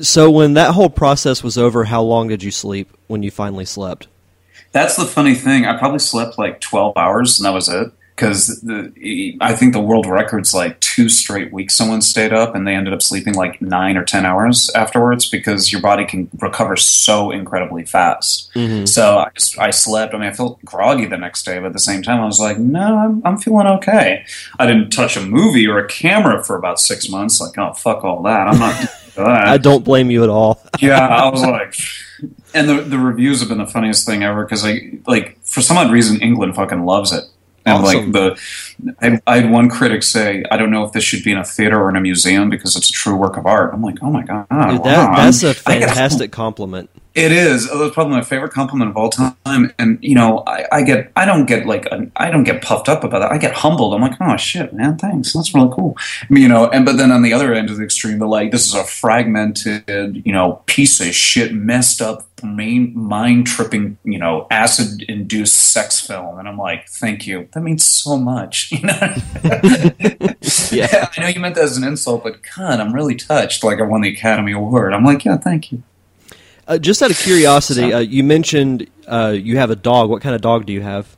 So 0.01 0.29
when 0.29 0.53
that 0.53 0.73
whole 0.73 0.89
process 0.89 1.41
was 1.41 1.57
over, 1.57 1.85
how 1.85 2.01
long 2.01 2.27
did 2.27 2.43
you 2.43 2.51
sleep 2.51 2.89
when 3.07 3.23
you 3.23 3.31
finally 3.31 3.63
slept? 3.63 4.07
That's 4.71 4.95
the 4.95 5.05
funny 5.05 5.35
thing. 5.35 5.65
I 5.65 5.77
probably 5.77 5.99
slept 5.99 6.37
like 6.37 6.61
12 6.61 6.95
hours 6.97 7.39
and 7.39 7.45
that 7.45 7.53
was 7.53 7.67
it. 7.67 7.91
Because 8.15 8.63
I 9.41 9.55
think 9.55 9.73
the 9.73 9.81
world 9.81 10.05
record's 10.05 10.53
like 10.53 10.79
two 10.79 11.09
straight 11.09 11.51
weeks 11.51 11.75
someone 11.75 12.01
stayed 12.01 12.31
up 12.31 12.53
and 12.53 12.67
they 12.67 12.75
ended 12.75 12.93
up 12.93 13.01
sleeping 13.01 13.33
like 13.33 13.59
nine 13.63 13.97
or 13.97 14.03
10 14.05 14.27
hours 14.27 14.69
afterwards 14.75 15.27
because 15.27 15.71
your 15.71 15.81
body 15.81 16.05
can 16.05 16.29
recover 16.39 16.75
so 16.75 17.31
incredibly 17.31 17.83
fast. 17.83 18.53
Mm-hmm. 18.53 18.85
So 18.85 19.17
I, 19.17 19.31
just, 19.33 19.57
I 19.57 19.71
slept. 19.71 20.13
I 20.13 20.19
mean, 20.19 20.27
I 20.27 20.33
felt 20.33 20.63
groggy 20.63 21.07
the 21.07 21.17
next 21.17 21.45
day, 21.45 21.57
but 21.57 21.67
at 21.67 21.73
the 21.73 21.79
same 21.79 22.03
time, 22.03 22.21
I 22.21 22.25
was 22.25 22.39
like, 22.39 22.59
no, 22.59 22.99
I'm, 22.99 23.23
I'm 23.25 23.37
feeling 23.39 23.65
okay. 23.65 24.23
I 24.59 24.67
didn't 24.67 24.91
touch 24.91 25.17
a 25.17 25.21
movie 25.21 25.65
or 25.67 25.79
a 25.79 25.87
camera 25.87 26.43
for 26.43 26.55
about 26.55 26.79
six 26.79 27.09
months. 27.09 27.41
Like, 27.41 27.57
oh, 27.57 27.73
fuck 27.73 28.03
all 28.03 28.21
that. 28.23 28.47
I'm 28.47 28.59
not 28.59 28.75
that. 29.15 29.47
I 29.47 29.57
don't 29.57 29.83
blame 29.83 30.11
you 30.11 30.23
at 30.23 30.29
all. 30.29 30.61
yeah, 30.79 31.07
I 31.07 31.27
was 31.29 31.41
like, 31.41 31.73
and 32.53 32.67
the 32.69 32.81
the 32.81 32.97
reviews 32.97 33.39
have 33.39 33.49
been 33.49 33.57
the 33.59 33.67
funniest 33.67 34.05
thing 34.05 34.23
ever 34.23 34.43
because 34.43 34.65
I 34.65 34.99
like 35.07 35.39
for 35.43 35.61
some 35.61 35.77
odd 35.77 35.91
reason 35.91 36.19
England 36.21 36.55
fucking 36.55 36.83
loves 36.85 37.11
it. 37.11 37.23
And 37.65 37.83
Awesome. 37.83 38.11
like 38.11 38.11
the, 38.11 38.41
I, 39.01 39.19
I 39.27 39.37
had 39.41 39.51
one 39.51 39.69
critic 39.69 40.03
say, 40.03 40.43
"I 40.51 40.57
don't 40.57 40.71
know 40.71 40.83
if 40.83 40.91
this 40.93 41.03
should 41.03 41.23
be 41.23 41.31
in 41.31 41.37
a 41.37 41.45
theater 41.45 41.79
or 41.81 41.89
in 41.89 41.95
a 41.95 42.01
museum 42.01 42.49
because 42.49 42.75
it's 42.75 42.89
a 42.89 42.93
true 42.93 43.15
work 43.15 43.37
of 43.37 43.45
art." 43.45 43.73
I'm 43.73 43.81
like, 43.81 43.97
"Oh 44.01 44.11
my 44.11 44.23
god, 44.23 44.47
Dude, 44.49 44.83
that, 44.83 45.09
wow, 45.09 45.15
that's 45.15 45.41
get- 45.41 45.55
fantastic 45.57 46.31
compliment. 46.31 46.89
it 47.13 47.31
is. 47.33 47.67
Oh, 47.69 47.77
That's 47.79 47.93
probably 47.93 48.13
my 48.13 48.21
favorite 48.21 48.53
compliment 48.53 48.89
of 48.91 48.95
all 48.97 49.09
time. 49.09 49.73
And 49.77 49.99
you 50.01 50.15
know, 50.15 50.43
I, 50.47 50.65
I 50.71 50.81
get, 50.83 51.11
I 51.17 51.25
don't 51.25 51.45
get 51.45 51.65
like, 51.65 51.85
I 52.15 52.31
don't 52.31 52.45
get 52.45 52.61
puffed 52.61 52.87
up 52.87 53.03
about 53.03 53.19
that. 53.19 53.31
I 53.33 53.37
get 53.37 53.53
humbled. 53.53 53.93
I'm 53.93 54.01
like, 54.01 54.15
oh 54.21 54.37
shit, 54.37 54.71
man, 54.73 54.97
thanks. 54.97 55.33
That's 55.33 55.53
really 55.53 55.69
cool. 55.73 55.95
I 55.97 56.27
mean, 56.29 56.43
you 56.43 56.49
know, 56.49 56.69
and 56.69 56.85
but 56.85 56.95
then 56.97 57.11
on 57.11 57.21
the 57.21 57.33
other 57.33 57.53
end 57.53 57.69
of 57.69 57.77
the 57.77 57.83
extreme, 57.83 58.19
they're 58.19 58.27
like, 58.29 58.51
this 58.51 58.65
is 58.65 58.73
a 58.73 58.83
fragmented, 58.85 60.21
you 60.25 60.31
know, 60.31 60.61
piece 60.67 60.99
of 61.01 61.13
shit, 61.13 61.53
messed 61.53 62.01
up, 62.01 62.25
main 62.43 62.97
mind 62.97 63.45
tripping, 63.45 63.97
you 64.03 64.17
know, 64.17 64.47
acid 64.49 65.03
induced 65.03 65.55
sex 65.55 65.99
film. 65.99 66.39
And 66.39 66.47
I'm 66.47 66.57
like, 66.57 66.87
thank 66.87 67.27
you. 67.27 67.47
That 67.53 67.61
means 67.61 67.85
so 67.85 68.17
much. 68.17 68.70
You 68.77 68.81
know? 68.83 69.15
Yeah. 70.71 71.09
I 71.17 71.21
know 71.21 71.27
you 71.27 71.39
meant 71.39 71.55
that 71.55 71.65
as 71.65 71.77
an 71.77 71.83
insult, 71.83 72.23
but 72.23 72.37
God, 72.55 72.79
I'm 72.79 72.93
really 72.93 73.15
touched. 73.15 73.63
Like 73.63 73.79
I 73.79 73.83
won 73.83 74.01
the 74.01 74.09
Academy 74.09 74.53
Award. 74.53 74.93
I'm 74.93 75.03
like, 75.03 75.25
yeah, 75.25 75.37
thank 75.37 75.71
you. 75.71 75.83
Uh, 76.67 76.77
just 76.77 77.01
out 77.01 77.11
of 77.11 77.17
curiosity, 77.17 77.91
uh, 77.93 77.99
you 77.99 78.23
mentioned 78.23 78.89
uh, 79.07 79.33
you 79.35 79.57
have 79.57 79.69
a 79.69 79.75
dog. 79.75 80.09
What 80.09 80.21
kind 80.21 80.33
of 80.33 80.41
dog 80.41 80.65
do 80.65 80.71
you 80.73 80.81
have? 80.81 81.17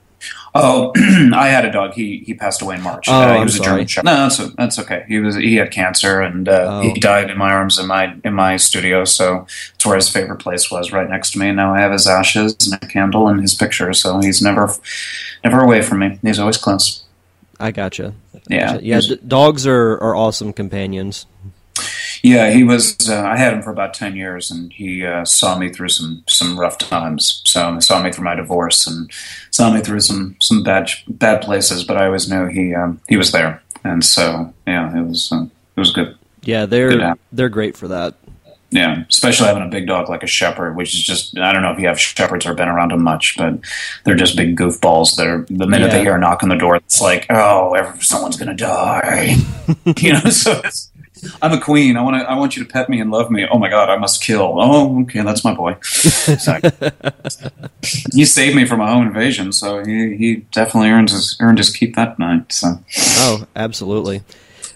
Oh, 0.55 0.91
I 1.33 1.49
had 1.49 1.65
a 1.65 1.71
dog. 1.71 1.93
He 1.93 2.19
he 2.25 2.33
passed 2.33 2.61
away 2.61 2.75
in 2.75 2.81
March. 2.81 3.07
Oh, 3.09 3.13
uh, 3.13 3.27
he 3.33 3.37
I'm 3.39 3.43
was 3.45 3.55
a 3.55 3.57
sorry. 3.57 3.69
German 3.69 3.87
Shepherd. 3.87 4.05
No, 4.05 4.15
that's 4.15 4.55
that's 4.55 4.79
okay. 4.79 5.05
He 5.07 5.19
was 5.19 5.35
he 5.35 5.55
had 5.55 5.69
cancer 5.71 6.21
and 6.21 6.47
uh, 6.49 6.65
Oh. 6.69 6.81
he 6.81 6.93
died 6.99 7.29
in 7.29 7.37
my 7.37 7.51
arms 7.51 7.77
in 7.77 7.87
my 7.87 8.15
in 8.23 8.33
my 8.33 8.57
studio. 8.57 9.03
So 9.05 9.45
it's 9.75 9.85
where 9.85 9.95
his 9.97 10.09
favorite 10.09 10.37
place 10.39 10.71
was, 10.71 10.91
right 10.91 11.09
next 11.09 11.31
to 11.33 11.39
me. 11.39 11.49
And 11.49 11.57
now 11.57 11.73
I 11.73 11.79
have 11.81 11.91
his 11.91 12.07
ashes 12.07 12.55
and 12.65 12.81
a 12.81 12.87
candle 12.87 13.27
and 13.27 13.39
his 13.41 13.53
picture. 13.53 13.93
So 13.93 14.19
he's 14.19 14.41
never 14.41 14.73
never 15.43 15.59
away 15.61 15.81
from 15.83 15.99
me. 15.99 16.19
He's 16.23 16.39
always 16.39 16.57
close. 16.57 17.02
I 17.59 17.71
gotcha. 17.71 18.13
Yeah, 18.49 18.77
Yeah, 18.81 18.99
d- 18.99 19.19
dogs 19.27 19.65
are, 19.67 19.93
are 20.01 20.15
awesome 20.15 20.53
companions. 20.53 21.25
Yeah, 22.21 22.51
he 22.51 22.63
was. 22.63 22.97
Uh, 23.09 23.21
I 23.21 23.37
had 23.37 23.53
him 23.53 23.61
for 23.61 23.71
about 23.71 23.93
ten 23.93 24.15
years, 24.15 24.49
and 24.49 24.71
he 24.71 25.05
uh, 25.05 25.25
saw 25.25 25.57
me 25.57 25.69
through 25.69 25.89
some 25.89 26.23
some 26.27 26.57
rough 26.57 26.77
times. 26.77 27.41
So 27.45 27.73
he 27.73 27.81
saw 27.81 28.01
me 28.01 28.11
through 28.11 28.23
my 28.23 28.35
divorce, 28.35 28.87
and 28.87 29.11
saw 29.51 29.73
me 29.73 29.81
through 29.81 29.99
some 29.99 30.37
some 30.39 30.63
bad 30.63 30.89
bad 31.07 31.41
places. 31.41 31.83
But 31.83 31.97
I 31.97 32.05
always 32.05 32.29
knew 32.29 32.47
he 32.47 32.73
um, 32.73 33.01
he 33.09 33.17
was 33.17 33.31
there, 33.33 33.61
and 33.83 34.05
so 34.05 34.53
yeah, 34.65 34.97
it 34.97 35.01
was 35.01 35.31
uh, 35.31 35.43
it 35.75 35.79
was 35.79 35.91
good. 35.91 36.17
Yeah, 36.43 36.65
they're 36.65 37.01
app. 37.01 37.19
they're 37.33 37.49
great 37.49 37.75
for 37.75 37.89
that. 37.89 38.15
Yeah, 38.73 39.03
especially 39.07 39.47
having 39.47 39.63
a 39.63 39.67
big 39.69 39.85
dog 39.87 40.09
like 40.09 40.23
a 40.23 40.27
shepherd, 40.27 40.75
which 40.75 40.95
is 40.95 41.03
just 41.03 41.37
I 41.37 41.53
don't 41.53 41.61
know 41.61 41.71
if 41.71 41.79
you 41.79 41.87
have 41.87 41.99
shepherds 41.99 42.45
or 42.47 42.53
been 42.55 42.67
around 42.67 42.89
them 42.91 43.03
much, 43.03 43.35
but 43.37 43.59
they're 44.03 44.15
just 44.15 44.35
big 44.35 44.57
goofballs 44.57 45.15
that 45.17 45.27
are 45.27 45.45
the 45.49 45.67
minute 45.67 45.87
Yeah. 45.91 45.97
they 45.97 46.01
hear 46.01 46.15
a 46.15 46.19
knock 46.19 46.41
on 46.43 46.49
the 46.49 46.55
door, 46.55 46.75
it's 46.77 46.99
like, 46.99 47.27
oh, 47.29 47.93
someone's 48.01 48.35
gonna 48.37 48.55
die. 48.55 49.35
you 49.97 50.13
know, 50.13 50.21
so 50.29 50.59
it's, 50.63 50.89
I'm 51.41 51.53
a 51.53 51.59
queen. 51.61 51.95
I 51.97 52.01
want 52.01 52.17
to. 52.21 52.29
I 52.29 52.35
want 52.35 52.57
you 52.57 52.63
to 52.65 52.69
pet 52.69 52.89
me 52.89 52.99
and 52.99 53.09
love 53.11 53.29
me. 53.31 53.47
Oh 53.49 53.57
my 53.57 53.69
god, 53.69 53.89
I 53.89 53.95
must 53.97 54.21
kill. 54.23 54.55
Oh, 54.59 55.01
okay, 55.03 55.21
that's 55.21 55.43
my 55.45 55.53
boy. 55.53 55.77
He 58.13 58.25
saved 58.25 58.55
me 58.55 58.65
from 58.65 58.81
a 58.81 58.87
home 58.87 59.07
invasion, 59.07 59.51
so 59.51 59.83
he, 59.83 60.15
he 60.17 60.35
definitely 60.51 60.89
earned 60.89 61.09
his 61.09 61.37
earned 61.39 61.57
his 61.57 61.69
keep 61.69 61.95
that 61.95 62.17
night. 62.19 62.51
So 62.51 62.79
Oh, 63.19 63.45
absolutely. 63.55 64.23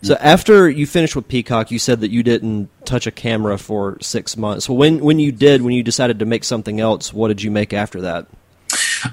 So 0.02 0.16
after 0.16 0.70
you 0.70 0.86
finished 0.86 1.16
with 1.16 1.28
Peacock, 1.28 1.72
you 1.72 1.80
said 1.80 2.02
that 2.02 2.12
you 2.12 2.24
didn't 2.24 2.70
touch 2.86 3.08
a 3.08 3.12
camera 3.12 3.58
for 3.58 3.98
six 4.02 4.38
months. 4.38 4.70
Well, 4.70 4.78
when 4.78 5.00
when 5.00 5.20
you 5.20 5.32
did, 5.32 5.62
when 5.62 5.74
you 5.74 5.84
decided 5.84 6.20
to 6.20 6.26
make 6.26 6.43
something 6.43 6.80
else, 6.80 7.14
what 7.14 7.30
did 7.30 7.41
you 7.41 7.52
make 7.52 7.74
after 7.74 8.02
that? 8.02 8.28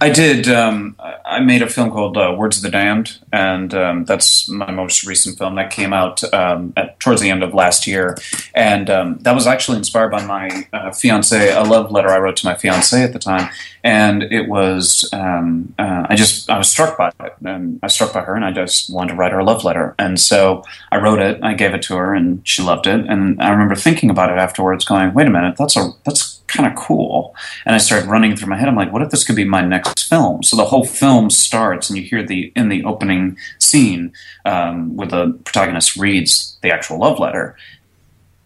I 0.01 0.11
did. 0.11 0.49
Um, 0.49 0.97
I 1.25 1.41
made 1.41 1.63
a 1.63 1.69
film 1.69 1.91
called 1.91 2.17
uh, 2.17 2.35
Words 2.37 2.59
of 2.59 2.63
the 2.63 2.71
Damned, 2.71 3.19
and 3.33 3.75
um, 3.75 4.05
that's 4.05 4.49
my 4.49 4.71
most 4.71 5.05
recent 5.05 5.39
film 5.39 5.55
that 5.57 5.71
came 5.71 5.93
out 5.93 6.23
um, 6.33 6.73
at, 6.77 6.99
towards 7.01 7.21
the 7.21 7.31
end 7.31 7.43
of 7.43 7.55
last 7.55 7.87
year. 7.87 8.17
And 8.55 8.89
um, 8.91 9.19
that 9.21 9.35
was 9.35 9.47
actually 9.47 9.79
inspired 9.79 10.11
by 10.11 10.25
my 10.25 10.67
uh, 10.73 10.93
fiance, 10.93 11.53
a 11.53 11.63
love 11.63 11.91
letter 11.91 12.09
I 12.09 12.19
wrote 12.19 12.37
to 12.37 12.47
my 12.47 12.55
fiance 12.55 13.03
at 13.03 13.13
the 13.13 13.19
time. 13.19 13.51
And 13.83 14.23
it 14.23 14.49
was, 14.49 15.09
um, 15.13 15.75
uh, 15.79 16.07
I 16.09 16.17
just, 16.17 16.49
I 16.49 16.57
was 16.57 16.71
struck 16.71 16.97
by 16.97 17.09
it, 17.09 17.35
and 17.45 17.79
I 17.83 17.89
struck 17.89 18.15
by 18.15 18.21
her, 18.23 18.35
and 18.35 18.45
I 18.45 18.53
just 18.53 18.93
wanted 18.93 19.13
to 19.13 19.17
write 19.17 19.33
her 19.33 19.41
a 19.41 19.45
love 19.45 19.65
letter. 19.65 19.95
And 19.99 20.19
so 20.19 20.65
I 20.91 20.99
wrote 20.99 21.21
it, 21.21 21.39
I 21.43 21.55
gave 21.55 21.75
it 21.75 21.83
to 21.83 21.97
her, 21.97 22.15
and 22.15 22.47
she 22.47 22.63
loved 22.63 22.87
it. 22.87 23.05
And 23.07 23.41
I 23.43 23.51
remember 23.51 23.75
thinking 23.75 24.11
about 24.11 24.31
it 24.31 24.39
afterwards, 24.39 24.85
going, 24.85 25.13
"Wait 25.13 25.27
a 25.27 25.31
minute, 25.31 25.57
that's 25.59 25.77
a 25.77 25.93
that's 26.05 26.34
kind 26.55 26.71
of 26.71 26.77
cool." 26.77 27.35
And 27.67 27.75
I 27.75 27.79
started 27.79 28.09
running 28.09 28.37
through 28.37 28.49
my 28.49 28.59
head. 28.59 28.69
I'm 28.69 28.77
like, 28.77 28.93
"What 28.93 29.03
if 29.03 29.11
this 29.11 29.25
could 29.25 29.37
be 29.37 29.45
my 29.45 29.63
next 29.63 30.09
film?" 30.09 30.43
So 30.43 30.57
the 30.57 30.65
whole 30.65 30.85
film 30.85 31.31
starts, 31.31 31.91
and 31.91 31.99
you 31.99 32.05
hear 32.05 32.23
the 32.23 32.53
in 32.57 32.69
the 32.69 32.85
opening 32.85 33.37
scene 33.59 34.13
um, 34.45 34.97
where 34.97 35.09
the 35.09 35.39
protagonist 35.45 35.97
reads 35.97 36.57
the 36.63 36.71
actual 36.71 36.99
love 36.99 37.19
letter, 37.19 37.57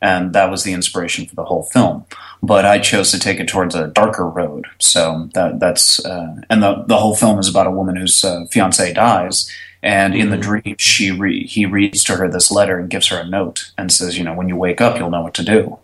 and 0.00 0.32
that 0.32 0.50
was 0.50 0.64
the 0.64 0.72
inspiration 0.72 1.26
for 1.26 1.34
the 1.34 1.44
whole 1.44 1.64
film. 1.64 2.04
But 2.42 2.64
I 2.64 2.78
chose 2.78 3.11
to 3.11 3.18
take 3.18 3.40
it 3.40 3.48
towards 3.48 3.74
a 3.74 3.88
darker 3.88 4.26
road. 4.28 4.66
So 4.78 5.28
that 5.34 5.61
that's 5.61 6.04
uh, 6.04 6.40
and 6.48 6.62
the 6.62 6.84
the 6.86 6.98
whole 6.98 7.16
film 7.16 7.38
is 7.38 7.48
about 7.48 7.66
a 7.66 7.72
woman 7.72 7.96
whose 7.96 8.22
uh, 8.24 8.46
fiance 8.46 8.92
dies. 8.92 9.50
And 9.80 10.14
in 10.14 10.30
the 10.30 10.36
dream, 10.36 10.74
she 10.76 11.12
re- 11.12 11.46
he 11.46 11.64
reads 11.64 12.02
to 12.04 12.16
her 12.16 12.28
this 12.28 12.50
letter 12.50 12.78
and 12.80 12.90
gives 12.90 13.09
her 13.09 13.18
a 13.18 13.28
note 13.28 13.70
and 13.78 13.92
says, 13.92 14.18
"You 14.18 14.24
know, 14.24 14.34
when 14.34 14.48
you 14.48 14.56
wake 14.56 14.80
up, 14.80 14.98
you'll 14.98 15.11
know 15.11 15.22
what 15.22 15.34
to 15.34 15.44
do." 15.44 15.78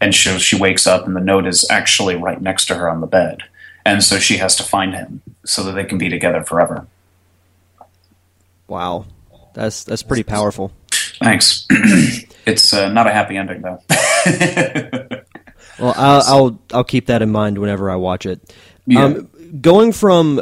And 0.00 0.14
she 0.14 0.38
she 0.38 0.56
wakes 0.56 0.86
up, 0.86 1.06
and 1.06 1.14
the 1.14 1.20
note 1.20 1.46
is 1.46 1.66
actually 1.70 2.16
right 2.16 2.40
next 2.40 2.66
to 2.66 2.74
her 2.74 2.88
on 2.88 3.00
the 3.00 3.06
bed, 3.06 3.42
and 3.84 4.02
so 4.02 4.18
she 4.18 4.38
has 4.38 4.56
to 4.56 4.62
find 4.62 4.94
him 4.94 5.20
so 5.44 5.62
that 5.64 5.72
they 5.72 5.84
can 5.84 5.98
be 5.98 6.08
together 6.08 6.42
forever. 6.42 6.86
Wow, 8.66 9.04
that's 9.52 9.84
that's 9.84 10.02
pretty 10.02 10.22
powerful. 10.22 10.72
Thanks. 11.20 11.66
it's 12.46 12.72
uh, 12.72 12.88
not 12.88 13.06
a 13.06 13.12
happy 13.12 13.36
ending 13.36 13.62
though. 13.62 13.82
Well, 15.80 15.94
I'll 15.96 16.22
I'll, 16.22 16.62
I'll 16.72 16.84
keep 16.84 17.06
that 17.06 17.22
in 17.22 17.30
mind 17.30 17.58
whenever 17.58 17.90
I 17.90 17.96
watch 17.96 18.26
it. 18.26 18.54
Yeah. 18.86 19.04
Um, 19.04 19.30
going 19.60 19.92
from 19.92 20.40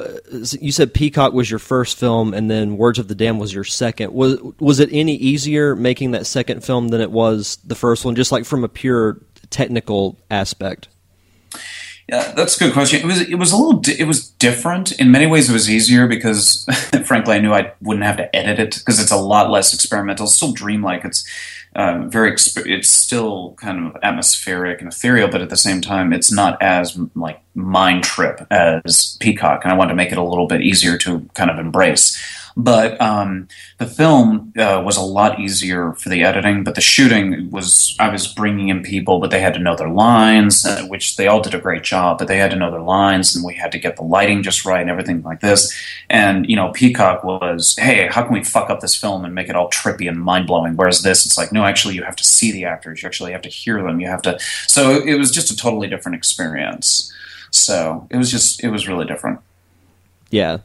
you 0.60 0.72
said 0.72 0.92
Peacock 0.92 1.32
was 1.32 1.50
your 1.50 1.58
first 1.58 1.98
film, 1.98 2.34
and 2.34 2.50
then 2.50 2.76
Words 2.76 2.98
of 2.98 3.08
the 3.08 3.14
Damned 3.14 3.40
was 3.40 3.54
your 3.54 3.64
second. 3.64 4.12
Was 4.12 4.40
was 4.58 4.80
it 4.80 4.90
any 4.92 5.14
easier 5.14 5.76
making 5.76 6.12
that 6.12 6.26
second 6.26 6.64
film 6.64 6.88
than 6.88 7.00
it 7.00 7.10
was 7.10 7.58
the 7.64 7.74
first 7.74 8.04
one? 8.04 8.16
Just 8.16 8.32
like 8.32 8.44
from 8.44 8.64
a 8.64 8.68
pure 8.68 9.20
technical 9.50 10.18
aspect. 10.30 10.88
Yeah, 12.08 12.32
that's 12.32 12.56
a 12.56 12.64
good 12.64 12.72
question. 12.72 13.00
It 13.00 13.06
was 13.06 13.20
it 13.20 13.34
was 13.34 13.52
a 13.52 13.56
little 13.56 13.80
di- 13.80 14.00
it 14.00 14.06
was 14.06 14.30
different 14.30 14.92
in 14.92 15.10
many 15.10 15.26
ways. 15.26 15.50
It 15.50 15.52
was 15.52 15.68
easier 15.68 16.06
because, 16.06 16.64
frankly, 17.04 17.36
I 17.36 17.38
knew 17.38 17.52
I 17.52 17.72
wouldn't 17.82 18.06
have 18.06 18.16
to 18.16 18.34
edit 18.34 18.58
it 18.58 18.78
because 18.78 18.98
it's 18.98 19.10
a 19.10 19.16
lot 19.16 19.50
less 19.50 19.74
experimental. 19.74 20.26
Still 20.26 20.52
dreamlike. 20.52 21.04
It's 21.04 21.28
uh, 21.76 22.06
very 22.06 22.32
exp- 22.32 22.66
it's 22.66 22.88
still 22.88 23.54
kind 23.60 23.86
of 23.86 23.96
atmospheric 24.02 24.80
and 24.80 24.90
ethereal, 24.90 25.28
but 25.28 25.42
at 25.42 25.50
the 25.50 25.56
same 25.56 25.82
time, 25.82 26.14
it's 26.14 26.32
not 26.32 26.60
as 26.62 26.98
like 27.14 27.42
mind 27.58 28.04
trip 28.04 28.46
as 28.50 29.16
Peacock. 29.20 29.64
And 29.64 29.72
I 29.72 29.76
wanted 29.76 29.90
to 29.90 29.96
make 29.96 30.12
it 30.12 30.18
a 30.18 30.22
little 30.22 30.46
bit 30.46 30.62
easier 30.62 30.96
to 30.98 31.28
kind 31.34 31.50
of 31.50 31.58
embrace. 31.58 32.16
But 32.58 33.00
um, 33.00 33.46
the 33.78 33.86
film 33.86 34.52
uh, 34.58 34.82
was 34.84 34.96
a 34.96 35.00
lot 35.00 35.38
easier 35.38 35.92
for 35.92 36.08
the 36.08 36.24
editing, 36.24 36.64
but 36.64 36.74
the 36.74 36.80
shooting 36.80 37.52
was 37.52 37.94
I 38.00 38.08
was 38.08 38.26
bringing 38.26 38.68
in 38.68 38.82
people, 38.82 39.20
but 39.20 39.30
they 39.30 39.40
had 39.40 39.54
to 39.54 39.60
know 39.60 39.76
their 39.76 39.88
lines, 39.88 40.66
uh, 40.66 40.84
which 40.86 41.14
they 41.14 41.28
all 41.28 41.40
did 41.40 41.54
a 41.54 41.60
great 41.60 41.84
job. 41.84 42.18
But 42.18 42.26
they 42.26 42.38
had 42.38 42.50
to 42.50 42.56
know 42.56 42.72
their 42.72 42.82
lines, 42.82 43.36
and 43.36 43.44
we 43.44 43.54
had 43.54 43.70
to 43.72 43.78
get 43.78 43.94
the 43.94 44.02
lighting 44.02 44.42
just 44.42 44.64
right 44.64 44.80
and 44.80 44.90
everything 44.90 45.22
like 45.22 45.38
this. 45.38 45.72
And 46.10 46.50
you 46.50 46.56
know, 46.56 46.72
Peacock 46.72 47.22
was, 47.22 47.76
hey, 47.78 48.08
how 48.08 48.24
can 48.24 48.32
we 48.32 48.42
fuck 48.42 48.70
up 48.70 48.80
this 48.80 48.96
film 48.96 49.24
and 49.24 49.36
make 49.36 49.48
it 49.48 49.54
all 49.54 49.70
trippy 49.70 50.08
and 50.08 50.20
mind 50.20 50.48
blowing? 50.48 50.74
Whereas 50.74 51.02
this, 51.02 51.26
it's 51.26 51.38
like, 51.38 51.52
no, 51.52 51.64
actually, 51.64 51.94
you 51.94 52.02
have 52.02 52.16
to 52.16 52.24
see 52.24 52.50
the 52.50 52.64
actors, 52.64 53.02
you 53.02 53.06
actually 53.06 53.30
have 53.30 53.42
to 53.42 53.48
hear 53.48 53.80
them, 53.84 54.00
you 54.00 54.08
have 54.08 54.22
to. 54.22 54.36
So 54.66 55.00
it 55.00 55.14
was 55.14 55.30
just 55.30 55.52
a 55.52 55.56
totally 55.56 55.86
different 55.86 56.16
experience. 56.16 57.14
So 57.50 58.06
it 58.10 58.16
was 58.16 58.30
just, 58.30 58.62
it 58.62 58.70
was 58.70 58.88
really 58.88 59.06
different. 59.06 59.40
Yeah. 60.30 60.58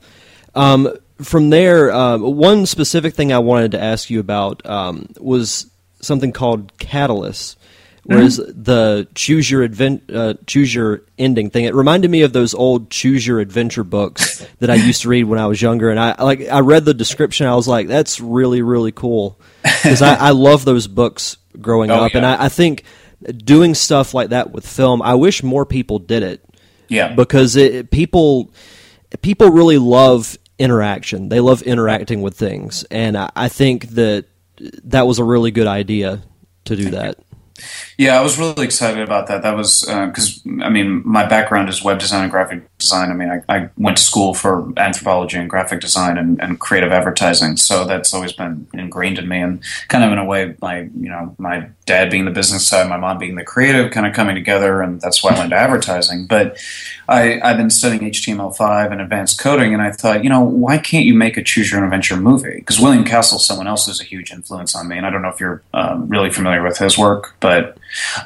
Um, 0.56 0.90
from 1.22 1.50
there, 1.50 1.92
um, 1.92 2.22
one 2.22 2.66
specific 2.66 3.14
thing 3.14 3.32
I 3.32 3.40
wanted 3.40 3.72
to 3.72 3.82
ask 3.82 4.10
you 4.10 4.20
about 4.20 4.66
um, 4.66 5.10
was 5.20 5.70
something 6.02 6.32
called 6.34 6.78
Catalyst, 6.80 7.58
whereas 8.04 8.38
the 8.38 9.08
choose 9.16 9.50
your 9.50 9.64
advent, 9.64 10.04
uh, 10.14 10.34
choose 10.46 10.74
your 10.76 11.04
ending 11.18 11.50
thing. 11.50 11.66
It 11.66 11.74
reminded 11.74 12.12
me 12.12 12.24
of 12.24 12.34
those 12.34 12.54
old 12.54 12.90
choose 12.90 13.26
your 13.26 13.40
adventure 13.40 13.84
books 13.86 14.46
that 14.60 14.70
I 14.70 14.76
used 14.76 15.04
to 15.04 15.10
read 15.10 15.24
when 15.24 15.40
I 15.40 15.48
was 15.48 15.62
younger, 15.62 15.90
and 15.90 16.00
I 16.00 16.22
like 16.22 16.42
I 16.50 16.60
read 16.60 16.84
the 16.84 16.94
description. 16.94 17.48
I 17.48 17.56
was 17.56 17.68
like, 17.68 17.88
that's 17.88 18.20
really 18.20 18.62
really 18.62 18.92
cool 18.92 19.40
because 19.64 20.02
I, 20.02 20.16
I 20.16 20.30
love 20.32 20.66
those 20.66 20.88
books 20.88 21.38
growing 21.60 21.90
Oh, 21.90 22.06
up, 22.06 22.16
and. 22.16 22.26
I, 22.26 22.46
I 22.46 22.50
think 22.50 22.84
doing 23.38 23.74
stuff 23.76 24.14
like 24.14 24.30
that 24.30 24.52
with 24.52 24.68
film. 24.68 25.02
I 25.02 25.16
wish 25.16 25.42
more 25.42 25.66
people 25.66 26.00
did 26.00 26.24
it 26.24 26.44
Yeah. 26.88 27.14
because 27.14 27.56
it, 27.56 27.92
people 27.92 28.52
people 29.22 29.50
really 29.50 29.78
love 29.78 30.38
interaction. 30.60 31.30
They 31.30 31.40
love 31.40 31.62
interacting 31.62 32.22
with 32.22 32.38
things, 32.38 32.84
and 32.86 33.18
I, 33.18 33.32
I 33.36 33.50
think 33.50 33.90
that 33.90 34.26
that 34.86 35.08
was 35.08 35.20
a 35.20 35.24
really 35.24 35.52
good 35.52 35.68
idea 35.68 36.24
to 36.66 36.76
do 36.76 36.92
that. 36.92 37.18
Yeah, 37.98 38.18
I 38.20 38.22
was 38.22 38.40
really 38.40 38.66
excited 38.66 39.04
about 39.04 39.28
that. 39.28 39.44
That 39.44 39.56
was 39.56 39.82
because 39.86 40.42
I 40.62 40.70
mean, 40.70 41.02
my 41.06 41.26
background 41.26 41.70
is 41.70 41.84
web 41.84 42.00
design 42.00 42.24
and 42.24 42.32
graphic 42.32 42.64
design. 42.78 43.12
I 43.12 43.14
mean, 43.14 43.30
I, 43.30 43.56
I 43.56 43.70
went 43.78 43.98
to 43.98 44.04
school 44.04 44.34
for 44.34 44.72
anthropology 44.78 45.38
and 45.38 45.50
graphic 45.50 45.80
design 45.80 46.18
and, 46.18 46.42
and 46.42 46.60
creative 46.60 46.92
advertising, 46.92 47.58
so 47.58 47.86
that's 47.86 48.14
always 48.14 48.34
been 48.34 48.68
ingrained 48.74 49.20
in 49.20 49.28
me. 49.28 49.42
And 49.42 49.64
kind 49.90 50.04
of 50.04 50.12
in 50.12 50.18
a 50.18 50.26
way, 50.26 50.56
my 50.62 50.82
you 50.82 51.10
know, 51.10 51.36
my 51.38 51.70
dad 51.86 52.10
being 52.10 52.26
the 52.26 52.32
business 52.32 52.68
side, 52.68 52.90
my 52.90 52.98
mom 52.98 53.18
being 53.18 53.36
the 53.36 53.44
creative, 53.44 53.92
kind 53.92 54.08
of 54.08 54.14
coming 54.14 54.36
together, 54.36 54.82
and 54.82 55.00
that's 55.02 55.24
why 55.24 55.32
I 55.32 55.38
went 55.38 55.52
to 55.52 55.56
advertising. 55.56 56.26
But 56.26 56.58
I, 57.08 57.40
I've 57.42 57.58
been 57.58 57.70
studying 57.70 58.02
HTML5 58.12 58.92
and 58.92 59.02
advanced 59.02 59.40
coding, 59.40 59.74
and 59.74 59.82
I 59.82 59.92
thought, 59.92 60.24
you 60.24 60.30
know, 60.30 60.42
why 60.42 60.78
can't 60.78 61.06
you 61.06 61.14
make 61.14 61.38
a 61.38 61.44
choose 61.44 61.72
your 61.72 61.80
own 61.80 61.86
adventure 61.86 62.16
movie? 62.16 62.56
Because 62.56 62.80
William 62.80 63.04
Castle, 63.04 63.40
someone 63.40 63.68
else, 63.68 63.88
is 63.88 64.00
a 64.00 64.04
huge 64.04 64.32
influence 64.32 64.76
on 64.76 64.88
me, 64.88 64.98
and 64.98 65.06
I 65.06 65.10
don't 65.10 65.22
know 65.22 65.30
if 65.30 65.40
you're 65.40 65.62
um, 65.74 66.08
really 66.08 66.32
familiar 66.32 66.64
with 66.64 66.78
his 66.78 66.98
work, 66.98 67.36
but 67.40 67.78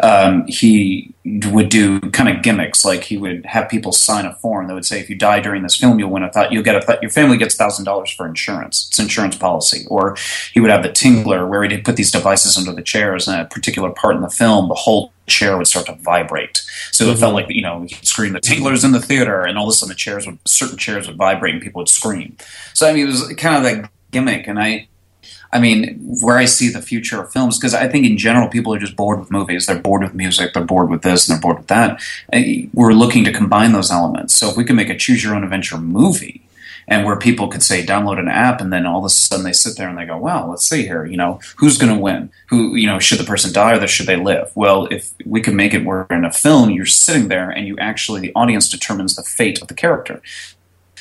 um, 0.02 0.46
he 0.48 1.14
would 1.26 1.70
do 1.70 2.00
kind 2.12 2.30
of 2.30 2.42
gimmicks, 2.42 2.86
like 2.86 3.04
he 3.04 3.18
would 3.18 3.46
have 3.46 3.70
people 3.70 3.92
sign 3.92 4.26
a 4.26 4.34
form 4.36 4.68
that 4.68 4.74
would 4.74 4.86
say, 4.86 5.00
"If 5.00 5.10
you 5.10 5.16
die 5.16 5.40
during 5.40 5.64
this 5.64 5.76
film, 5.76 6.00
you'll 6.00 6.10
win 6.10 6.24
a 6.24 6.32
th- 6.32 6.52
you'll 6.52 6.64
get 6.64 6.76
a 6.76 6.86
th- 6.86 7.00
your 7.02 7.12
family 7.12 7.38
gets 7.38 7.56
thousand 7.56 7.86
dollars 7.86 8.12
for 8.12 8.28
insurance. 8.28 8.88
It's 8.90 9.00
insurance 9.00 9.36
policy." 9.36 9.86
Or 9.90 10.16
he 10.54 10.60
would 10.60 10.72
have 10.72 10.84
the 10.84 10.90
tingler, 10.90 11.48
where 11.48 11.64
he'd 11.64 11.86
put 11.86 11.96
these 11.96 12.12
devices 12.12 12.58
under 12.58 12.72
the 12.72 12.82
chairs, 12.82 13.28
and 13.28 13.38
at 13.38 13.46
a 13.46 13.50
particular 13.50 13.92
part 13.92 14.16
in 14.16 14.22
the 14.22 14.30
film, 14.30 14.70
the 14.70 14.76
whole 14.76 15.12
chair 15.28 15.58
would 15.58 15.68
start 15.68 15.86
to 15.88 15.94
vibrate. 15.96 16.64
So 16.92 17.06
mm-hmm. 17.06 17.14
it 17.14 17.20
felt 17.20 17.34
like 17.34 17.46
you 17.50 17.62
know 17.62 17.82
he'd 17.82 18.06
scream, 18.06 18.34
"The 18.34 18.40
tingler's 18.40 18.84
in 18.84 18.92
the 18.92 19.02
theater," 19.02 19.46
and 19.46 19.58
all 19.58 19.66
of 19.66 19.70
a 19.70 19.74
sudden 19.74 19.90
the 19.90 19.96
chairs 19.96 20.26
would 20.26 20.40
certain 20.46 20.78
chairs 20.78 21.08
would 21.08 21.18
vibrate 21.18 21.54
and 21.54 21.64
people 21.64 21.80
would 21.80 21.90
scream. 21.90 22.38
So 22.74 22.88
I 22.88 22.94
mean, 22.94 23.04
it 23.04 23.08
was 23.08 23.28
kind 23.36 23.58
of 23.58 23.64
that 23.64 23.90
gimmick, 24.12 24.48
and 24.48 24.60
I 24.60 24.88
I 25.52 25.60
mean, 25.60 25.98
where 26.22 26.38
I 26.38 26.46
see 26.46 26.70
the 26.70 26.82
future 26.82 27.22
of 27.22 27.32
films, 27.32 27.58
because 27.58 27.74
I 27.74 27.88
think 27.88 28.06
in 28.06 28.18
general 28.18 28.50
people 28.50 28.74
are 28.74 28.80
just 28.80 28.96
bored 28.96 29.20
with 29.20 29.32
movies. 29.32 29.66
They're 29.66 29.80
bored 29.80 30.04
with 30.04 30.14
music. 30.14 30.54
They're 30.54 30.64
bored 30.64 30.90
with 30.90 31.02
this 31.02 31.28
and 31.28 31.36
they're 31.36 31.42
bored 31.42 31.58
with 31.58 31.68
that. 31.68 32.02
We're 32.74 32.94
looking 32.94 33.24
to 33.26 33.32
combine 33.32 33.72
those 33.72 33.92
elements. 33.92 34.36
So 34.36 34.50
if 34.50 34.58
we 34.58 34.66
can 34.66 34.76
make 34.76 34.90
a 34.90 34.98
choose 34.98 35.24
your 35.24 35.36
own 35.36 35.44
adventure 35.44 35.78
movie, 35.78 36.44
and 36.88 37.06
where 37.06 37.18
people 37.18 37.50
could 37.50 37.64
say 37.64 37.86
download 37.86 38.20
an 38.20 38.28
app 38.28 38.62
and 38.62 38.72
then 38.72 38.86
all 38.86 39.00
of 39.00 39.06
a 39.06 39.10
sudden 39.10 39.44
they 39.44 39.54
sit 39.54 39.78
there 39.78 39.90
and 39.90 39.98
they 39.98 40.06
go 40.06 40.18
well 40.18 40.50
let's 40.50 40.68
see 40.68 40.84
here 40.84 41.06
you 41.06 41.18
know 41.18 41.40
who's 41.58 41.78
going 41.78 41.94
to 41.94 42.00
win 42.00 42.32
who 42.48 42.76
you 42.76 42.88
know 42.88 43.00
should 43.00 43.20
the 43.20 43.24
person 43.24 43.52
die 43.52 43.78
or 43.78 43.88
should 43.88 44.06
they 44.06 44.16
live 44.16 44.52
well 44.56 44.86
if 44.88 45.14
we 45.26 45.42
can 45.42 45.56
make 45.56 45.74
it 45.74 45.86
where 45.86 46.08
in 46.10 46.26
a 46.26 46.32
film 46.32 46.70
you're 46.70 46.86
sitting 46.86 47.28
there 47.28 47.50
and 47.50 47.68
you 47.68 47.78
actually 47.78 48.22
the 48.22 48.32
audience 48.36 48.70
determines 48.70 49.16
the 49.16 49.24
fate 49.24 49.62
of 49.62 49.68
the 49.68 49.74
character 49.74 50.22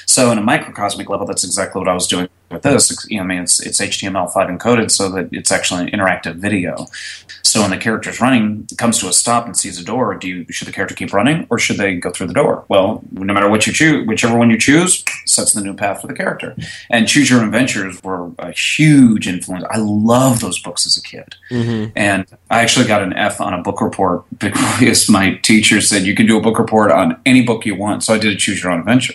so, 0.06 0.30
in 0.30 0.38
a 0.38 0.42
microcosmic 0.42 1.10
level, 1.10 1.26
that's 1.26 1.42
exactly 1.42 1.80
what 1.80 1.88
I 1.88 1.94
was 1.94 2.06
doing 2.06 2.28
with 2.50 2.62
this. 2.62 3.06
You 3.10 3.18
know, 3.18 3.24
I 3.24 3.26
mean, 3.26 3.42
it's, 3.42 3.60
it's 3.60 3.80
HTML5 3.80 4.56
encoded 4.56 4.92
so 4.92 5.10
that 5.10 5.28
it's 5.32 5.50
actually 5.50 5.82
an 5.82 5.88
interactive 5.88 6.36
video. 6.36 6.86
So, 7.42 7.60
when 7.62 7.70
the 7.70 7.76
character's 7.76 8.20
running, 8.20 8.68
comes 8.78 9.00
to 9.00 9.08
a 9.08 9.12
stop 9.12 9.46
and 9.46 9.56
sees 9.56 9.80
a 9.80 9.84
door, 9.84 10.14
do 10.14 10.28
you 10.28 10.46
should 10.52 10.68
the 10.68 10.72
character 10.72 10.94
keep 10.94 11.12
running 11.12 11.48
or 11.50 11.58
should 11.58 11.76
they 11.76 11.96
go 11.96 12.10
through 12.10 12.28
the 12.28 12.34
door? 12.34 12.64
Well, 12.68 13.02
no 13.10 13.34
matter 13.34 13.50
what 13.50 13.66
you 13.66 13.72
choose, 13.72 14.06
whichever 14.06 14.38
one 14.38 14.48
you 14.48 14.58
choose 14.58 15.04
sets 15.24 15.52
the 15.52 15.60
new 15.60 15.74
path 15.74 16.00
for 16.00 16.06
the 16.06 16.14
character. 16.14 16.54
And 16.88 17.08
Choose 17.08 17.28
Your 17.28 17.40
Own 17.40 17.46
Adventures 17.46 18.02
were 18.04 18.30
a 18.38 18.52
huge 18.52 19.26
influence. 19.26 19.64
I 19.70 19.78
love 19.78 20.38
those 20.38 20.60
books 20.60 20.86
as 20.86 20.96
a 20.96 21.02
kid, 21.02 21.34
mm-hmm. 21.50 21.90
and 21.96 22.26
I 22.48 22.62
actually 22.62 22.86
got 22.86 23.02
an 23.02 23.12
F 23.12 23.40
on 23.40 23.54
a 23.54 23.62
book 23.62 23.80
report 23.80 24.24
because 24.38 25.08
my 25.08 25.34
teacher 25.42 25.80
said 25.80 26.06
you 26.06 26.14
can 26.14 26.26
do 26.26 26.38
a 26.38 26.40
book 26.40 26.60
report 26.60 26.92
on 26.92 27.20
any 27.26 27.42
book 27.42 27.66
you 27.66 27.74
want. 27.74 28.04
So 28.04 28.14
I 28.14 28.18
did 28.18 28.32
a 28.32 28.36
Choose 28.36 28.62
Your 28.62 28.70
Own 28.70 28.80
Adventure. 28.80 29.14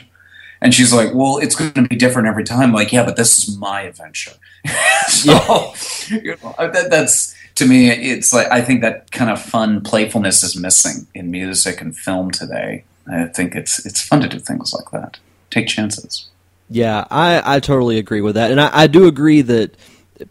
And 0.61 0.73
she's 0.73 0.93
like, 0.93 1.13
well, 1.13 1.37
it's 1.37 1.55
going 1.55 1.73
to 1.73 1.87
be 1.87 1.95
different 1.95 2.27
every 2.27 2.43
time. 2.43 2.61
I'm 2.61 2.71
like, 2.71 2.91
yeah, 2.91 3.03
but 3.03 3.15
this 3.15 3.39
is 3.39 3.57
my 3.57 3.81
adventure. 3.81 4.33
so 5.07 5.73
you 6.09 6.37
know, 6.43 6.55
that, 6.57 6.87
that's 6.91 7.35
to 7.55 7.65
me, 7.65 7.89
it's 7.89 8.31
like 8.31 8.47
I 8.51 8.61
think 8.61 8.81
that 8.81 9.11
kind 9.11 9.29
of 9.29 9.41
fun 9.41 9.81
playfulness 9.81 10.43
is 10.43 10.55
missing 10.55 11.07
in 11.13 11.31
music 11.31 11.81
and 11.81 11.95
film 11.95 12.31
today. 12.31 12.83
I 13.11 13.25
think 13.25 13.55
it's 13.55 13.85
it's 13.85 14.01
fun 14.01 14.21
to 14.21 14.27
do 14.27 14.39
things 14.39 14.73
like 14.73 14.91
that. 14.91 15.19
Take 15.49 15.67
chances. 15.67 16.27
Yeah, 16.69 17.05
I, 17.11 17.57
I 17.57 17.59
totally 17.59 17.97
agree 17.97 18.21
with 18.21 18.35
that, 18.35 18.51
and 18.51 18.61
I, 18.61 18.69
I 18.71 18.87
do 18.87 19.05
agree 19.07 19.41
that 19.41 19.75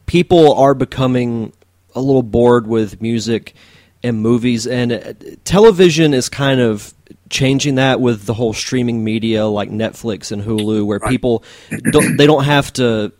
people 0.07 0.55
are 0.55 0.75
becoming 0.75 1.53
a 1.95 2.01
little 2.01 2.23
bored 2.23 2.67
with 2.67 3.03
music 3.03 3.55
and 4.03 4.23
movies, 4.23 4.67
and 4.67 4.93
uh, 4.93 5.13
television 5.45 6.15
is 6.15 6.29
kind 6.29 6.61
of 6.61 6.95
changing 7.31 7.77
that 7.77 8.01
with 8.01 8.27
the 8.27 8.35
whole 8.35 8.53
streaming 8.53 9.03
media 9.03 9.47
like 9.47 9.71
Netflix 9.71 10.33
and 10.33 10.43
Hulu, 10.43 10.85
where 10.85 10.99
right. 10.99 11.11
people 11.11 11.45
don't, 11.91 12.17
they 12.17 12.27
don't 12.27 12.45
have 12.45 12.73
to 12.75 13.13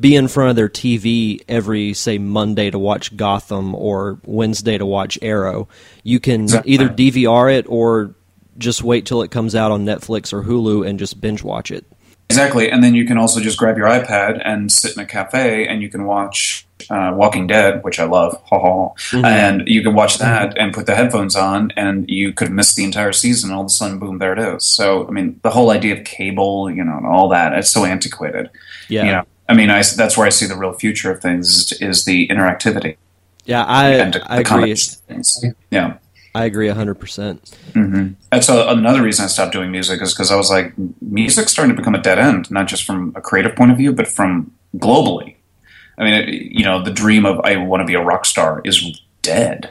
be 0.00 0.14
in 0.14 0.28
front 0.28 0.50
of 0.50 0.56
their 0.56 0.68
TV 0.68 1.42
every 1.48 1.94
say 1.94 2.18
Monday 2.18 2.70
to 2.70 2.78
watch 2.78 3.16
Gotham 3.16 3.74
or 3.74 4.20
Wednesday 4.24 4.78
to 4.78 4.86
watch 4.86 5.18
Arrow. 5.22 5.68
You 6.02 6.20
can 6.20 6.48
either 6.64 6.88
DVR 6.88 7.54
it 7.54 7.66
or 7.68 8.14
just 8.58 8.82
wait 8.82 9.06
till 9.06 9.22
it 9.22 9.30
comes 9.30 9.54
out 9.54 9.70
on 9.70 9.84
Netflix 9.84 10.32
or 10.32 10.42
Hulu 10.42 10.86
and 10.86 10.98
just 10.98 11.20
binge 11.20 11.42
watch 11.42 11.70
it. 11.70 11.86
Exactly, 12.30 12.70
and 12.70 12.84
then 12.84 12.94
you 12.94 13.06
can 13.06 13.16
also 13.16 13.40
just 13.40 13.56
grab 13.56 13.78
your 13.78 13.86
iPad 13.86 14.42
and 14.44 14.70
sit 14.70 14.94
in 14.94 15.02
a 15.02 15.06
cafe 15.06 15.66
and 15.66 15.80
you 15.80 15.88
can 15.88 16.04
watch 16.04 16.66
uh, 16.90 17.12
Walking 17.14 17.46
Dead, 17.46 17.82
which 17.82 17.98
I 17.98 18.04
love, 18.04 18.44
mm-hmm. 18.50 19.24
and 19.24 19.66
you 19.66 19.82
can 19.82 19.94
watch 19.94 20.18
that 20.18 20.56
and 20.58 20.74
put 20.74 20.86
the 20.86 20.94
headphones 20.94 21.34
on, 21.34 21.72
and 21.76 22.08
you 22.08 22.32
could 22.32 22.50
miss 22.50 22.74
the 22.74 22.84
entire 22.84 23.12
season. 23.12 23.50
All 23.50 23.62
of 23.62 23.66
a 23.66 23.70
sudden, 23.70 23.98
boom, 23.98 24.18
there 24.18 24.34
it 24.34 24.38
is. 24.38 24.64
So, 24.64 25.08
I 25.08 25.10
mean, 25.10 25.40
the 25.42 25.50
whole 25.50 25.70
idea 25.70 25.96
of 25.98 26.04
cable, 26.04 26.70
you 26.70 26.84
know, 26.84 26.98
and 26.98 27.06
all 27.06 27.28
that, 27.30 27.54
it's 27.54 27.70
so 27.70 27.84
antiquated. 27.84 28.50
Yeah. 28.88 29.04
You 29.04 29.10
know, 29.12 29.24
I 29.48 29.54
mean, 29.54 29.70
I, 29.70 29.82
that's 29.82 30.16
where 30.16 30.26
I 30.26 30.30
see 30.30 30.46
the 30.46 30.56
real 30.56 30.74
future 30.74 31.10
of 31.10 31.22
things 31.22 31.48
is, 31.48 31.72
is 31.80 32.04
the 32.04 32.28
interactivity. 32.28 32.98
Yeah, 33.46 33.64
I, 33.64 34.12
I 34.26 34.40
agree. 34.40 34.76
Yeah. 35.70 35.96
I 36.34 36.44
agree 36.44 36.68
100%. 36.68 36.98
percent 36.98 37.58
mm-hmm. 37.72 38.12
That's 38.30 38.48
a, 38.48 38.68
another 38.68 39.02
reason 39.02 39.24
I 39.24 39.28
stopped 39.28 39.52
doing 39.52 39.70
music 39.70 40.02
is 40.02 40.14
because 40.14 40.30
I 40.30 40.36
was 40.36 40.50
like, 40.50 40.72
music's 41.00 41.52
starting 41.52 41.74
to 41.74 41.80
become 41.80 41.94
a 41.94 42.02
dead 42.02 42.18
end, 42.18 42.50
not 42.50 42.68
just 42.68 42.84
from 42.84 43.12
a 43.16 43.20
creative 43.20 43.56
point 43.56 43.72
of 43.72 43.78
view, 43.78 43.92
but 43.92 44.06
from 44.06 44.52
globally. 44.76 45.36
I 45.96 46.04
mean, 46.04 46.14
it, 46.14 46.28
you 46.28 46.64
know, 46.64 46.82
the 46.82 46.92
dream 46.92 47.26
of 47.26 47.40
I 47.40 47.56
want 47.56 47.80
to 47.80 47.86
be 47.86 47.94
a 47.94 48.02
rock 48.02 48.24
star 48.24 48.62
is 48.64 49.00
dead. 49.22 49.70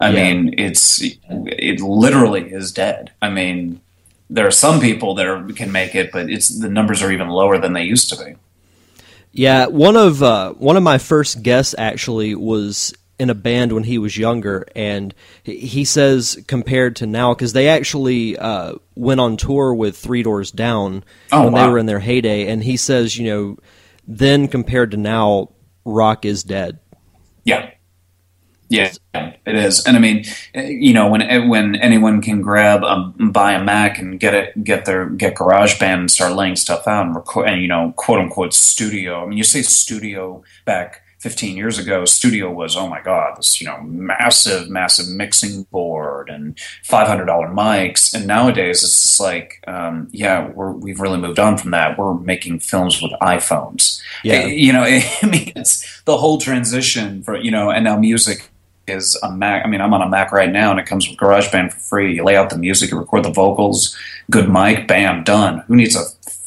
I 0.00 0.10
yeah. 0.10 0.32
mean, 0.32 0.54
it's 0.56 1.00
it 1.02 1.80
literally 1.80 2.52
is 2.52 2.70
dead. 2.70 3.10
I 3.20 3.30
mean, 3.30 3.80
there 4.30 4.46
are 4.46 4.52
some 4.52 4.80
people 4.80 5.14
that 5.14 5.26
are, 5.26 5.42
can 5.52 5.72
make 5.72 5.94
it, 5.94 6.12
but 6.12 6.30
it's 6.30 6.48
the 6.48 6.68
numbers 6.68 7.02
are 7.02 7.10
even 7.10 7.28
lower 7.28 7.58
than 7.58 7.72
they 7.72 7.82
used 7.82 8.10
to 8.10 8.24
be. 8.24 8.36
Yeah, 9.32 9.66
one 9.66 9.96
of 9.96 10.22
uh, 10.22 10.52
one 10.54 10.76
of 10.76 10.82
my 10.82 10.98
first 10.98 11.42
guests 11.42 11.74
actually 11.76 12.34
was 12.34 12.94
in 13.18 13.30
a 13.30 13.34
band 13.34 13.72
when 13.72 13.84
he 13.84 13.98
was 13.98 14.16
younger, 14.16 14.66
and 14.76 15.14
he 15.42 15.84
says 15.84 16.42
compared 16.46 16.96
to 16.96 17.06
now, 17.06 17.34
because 17.34 17.52
they 17.52 17.68
actually 17.68 18.38
uh, 18.38 18.74
went 18.94 19.20
on 19.20 19.36
tour 19.36 19.74
with 19.74 19.96
Three 19.96 20.22
Doors 20.22 20.50
Down 20.50 21.04
oh, 21.32 21.44
when 21.44 21.52
wow. 21.52 21.66
they 21.66 21.72
were 21.72 21.78
in 21.78 21.86
their 21.86 21.98
heyday, 21.98 22.48
and 22.48 22.62
he 22.62 22.76
says, 22.76 23.18
you 23.18 23.26
know, 23.26 23.56
then 24.06 24.48
compared 24.48 24.92
to 24.92 24.96
now, 24.96 25.50
rock 25.84 26.24
is 26.24 26.42
dead. 26.42 26.78
Yeah. 27.44 27.70
Yeah, 28.70 28.92
it 29.14 29.54
is, 29.54 29.86
and 29.86 29.96
I 29.96 29.98
mean, 30.00 30.26
you 30.54 30.92
know, 30.92 31.08
when 31.08 31.48
when 31.48 31.74
anyone 31.76 32.20
can 32.20 32.42
grab 32.42 32.82
a, 32.84 33.14
buy 33.18 33.54
a 33.54 33.64
Mac 33.64 33.98
and 33.98 34.20
get 34.20 34.34
it, 34.34 34.62
get 34.62 34.84
their 34.84 35.08
get 35.08 35.36
GarageBand 35.36 36.00
and 36.00 36.10
start 36.10 36.34
laying 36.34 36.54
stuff 36.54 36.86
out 36.86 37.06
and 37.06 37.16
record, 37.16 37.48
and 37.48 37.62
you 37.62 37.68
know, 37.68 37.94
quote 37.96 38.20
unquote 38.20 38.52
studio. 38.52 39.24
I 39.24 39.26
mean, 39.26 39.38
you 39.38 39.44
say 39.44 39.62
studio 39.62 40.44
back 40.66 41.00
15 41.18 41.56
years 41.56 41.78
ago, 41.78 42.04
studio 42.04 42.50
was, 42.50 42.76
oh 42.76 42.88
my 42.88 43.00
God, 43.00 43.36
this, 43.36 43.60
you 43.60 43.66
know, 43.66 43.80
massive, 43.82 44.68
massive 44.70 45.08
mixing 45.08 45.64
board 45.64 46.30
and 46.30 46.56
$500 46.84 47.26
mics. 47.52 48.14
And 48.14 48.26
nowadays 48.26 48.84
it's 48.84 49.02
just 49.02 49.20
like, 49.20 49.62
um, 49.66 50.08
yeah, 50.12 50.48
we 50.48 50.92
have 50.92 51.00
really 51.00 51.18
moved 51.18 51.40
on 51.40 51.58
from 51.58 51.72
that. 51.72 51.98
We're 51.98 52.14
making 52.14 52.60
films 52.60 53.02
with 53.02 53.10
iPhones. 53.20 54.00
Yeah. 54.22 54.46
You 54.46 54.72
know, 54.72 54.82
I 54.84 55.02
mean, 55.24 55.52
it's 55.56 56.02
the 56.02 56.16
whole 56.16 56.38
transition 56.38 57.24
for, 57.24 57.36
you 57.36 57.50
know, 57.50 57.70
and 57.70 57.82
now 57.82 57.98
music 57.98 58.48
is 58.86 59.18
a 59.22 59.30
Mac. 59.32 59.66
I 59.66 59.68
mean, 59.68 59.80
I'm 59.80 59.92
on 59.92 60.02
a 60.02 60.08
Mac 60.08 60.30
right 60.30 60.50
now 60.50 60.70
and 60.70 60.78
it 60.78 60.86
comes 60.86 61.08
with 61.08 61.18
GarageBand 61.18 61.72
for 61.72 61.80
free. 61.80 62.14
You 62.14 62.24
lay 62.24 62.36
out 62.36 62.48
the 62.50 62.58
music, 62.58 62.92
you 62.92 62.98
record 62.98 63.24
the 63.24 63.32
vocals, 63.32 63.96
good 64.30 64.48
mic, 64.48 64.86
bam, 64.86 65.24
done. 65.24 65.64
Who 65.66 65.74
needs 65.74 65.96
a, 65.96 66.04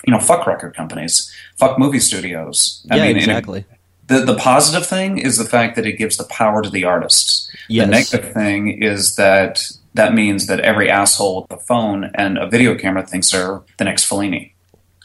you 0.07 0.13
know, 0.13 0.19
fuck 0.19 0.47
record 0.47 0.75
companies, 0.77 1.29
fuck 1.57 1.77
movie 1.77 1.99
studios. 1.99 2.87
I 2.89 2.95
yeah, 2.95 3.07
mean, 3.07 3.17
exactly 3.17 3.65
the 4.11 4.25
the 4.25 4.35
positive 4.35 4.85
thing 4.85 5.17
is 5.17 5.37
the 5.37 5.45
fact 5.45 5.75
that 5.75 5.85
it 5.85 5.93
gives 5.97 6.17
the 6.17 6.25
power 6.25 6.61
to 6.61 6.69
the 6.69 6.83
artists. 6.83 7.49
Yes. 7.67 7.85
The 7.85 7.91
negative 7.91 8.33
thing 8.33 8.83
is 8.83 9.15
that 9.15 9.71
that 9.93 10.13
means 10.13 10.47
that 10.47 10.59
every 10.59 10.89
asshole 10.89 11.47
with 11.49 11.59
a 11.59 11.63
phone 11.63 12.11
and 12.15 12.37
a 12.37 12.47
video 12.47 12.75
camera 12.75 13.05
thinks 13.05 13.31
they're 13.31 13.61
the 13.77 13.85
next 13.85 14.09
Fellini, 14.09 14.53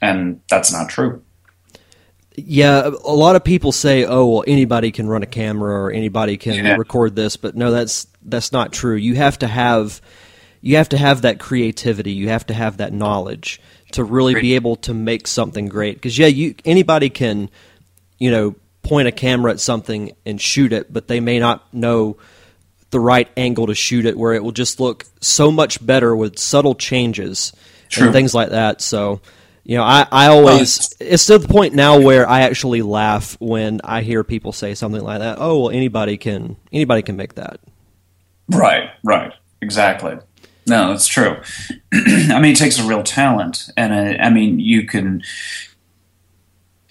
and 0.03 0.41
that's 0.49 0.73
not 0.73 0.89
true. 0.89 1.23
Yeah, 2.39 2.89
a 2.89 3.15
lot 3.15 3.37
of 3.37 3.45
people 3.45 3.73
say, 3.73 4.05
"Oh, 4.05 4.27
well, 4.27 4.45
anybody 4.47 4.91
can 4.91 5.09
run 5.09 5.23
a 5.23 5.27
camera 5.27 5.85
or 5.85 5.91
anybody 5.91 6.37
can 6.37 6.65
yeah. 6.65 6.77
record 6.77 7.17
this," 7.17 7.37
but 7.37 7.57
no, 7.57 7.71
that's 7.71 8.07
that's 8.23 8.53
not 8.53 8.73
true. 8.73 8.97
You 8.97 9.15
have 9.15 9.39
to 9.39 9.47
have 9.47 10.03
you 10.61 10.77
have 10.77 10.89
to 10.91 10.99
have 10.99 11.23
that 11.23 11.39
creativity. 11.39 12.13
You 12.13 12.29
have 12.29 12.47
to 12.47 12.55
have 12.55 12.79
that 12.79 12.93
knowledge 12.93 13.61
to 13.93 14.05
really 14.05 14.35
be 14.35 14.55
able 14.55 14.77
to 14.77 14.93
make 14.93 15.27
something 15.27 15.69
great. 15.69 15.95
Because 15.95 16.19
yeah, 16.19 16.27
you 16.27 16.55
anybody 16.65 17.09
can, 17.09 17.49
you 18.19 18.31
know, 18.31 18.55
point 18.87 19.09
a 19.09 19.13
camera 19.13 19.53
at 19.53 19.61
something 19.61 20.15
and 20.25 20.41
shoot 20.41 20.73
it, 20.73 20.93
but 20.93 21.09
they 21.09 21.21
may 21.21 21.39
not 21.39 21.73
know 21.75 22.17
the 22.91 23.01
right 23.01 23.29
angle 23.37 23.67
to 23.67 23.75
shoot 23.75 24.07
it 24.07 24.17
where 24.17 24.35
it 24.35 24.43
will 24.43 24.53
just 24.53 24.79
look 24.81 25.05
so 25.21 25.51
much 25.51 25.85
better 25.85 26.15
with 26.15 26.39
subtle 26.39 26.75
changes 26.75 27.53
True. 27.89 28.05
and 28.05 28.13
things 28.13 28.35
like 28.35 28.51
that. 28.51 28.81
So, 28.81 29.21
you 29.65 29.77
know, 29.77 29.83
I, 29.83 30.07
I 30.11 30.27
always, 30.29 30.95
it's 31.01 31.27
to 31.27 31.39
the 31.39 31.49
point 31.49 31.75
now 31.75 32.01
where 32.01 32.29
I 32.29 32.43
actually 32.43 32.83
laugh 32.83 33.37
when 33.41 33.81
I 33.83 34.03
hear 34.03 34.23
people 34.23 34.53
say 34.53 34.75
something 34.75 35.03
like 35.03 35.19
that. 35.19 35.39
Oh, 35.41 35.63
well, 35.63 35.71
anybody 35.71 36.17
can, 36.17 36.57
anybody 36.73 37.03
can 37.03 37.17
make 37.17 37.35
that. 37.35 37.59
Right, 38.49 38.91
right. 39.03 39.33
Exactly. 39.61 40.19
No, 40.69 40.89
that's 40.89 41.07
true. 41.07 41.41
I 41.93 42.41
mean, 42.41 42.53
it 42.53 42.57
takes 42.57 42.79
a 42.79 42.85
real 42.85 43.03
talent, 43.03 43.69
and 43.77 43.93
uh, 43.93 44.23
I 44.23 44.31
mean, 44.31 44.59
you 44.59 44.87
can 44.87 45.23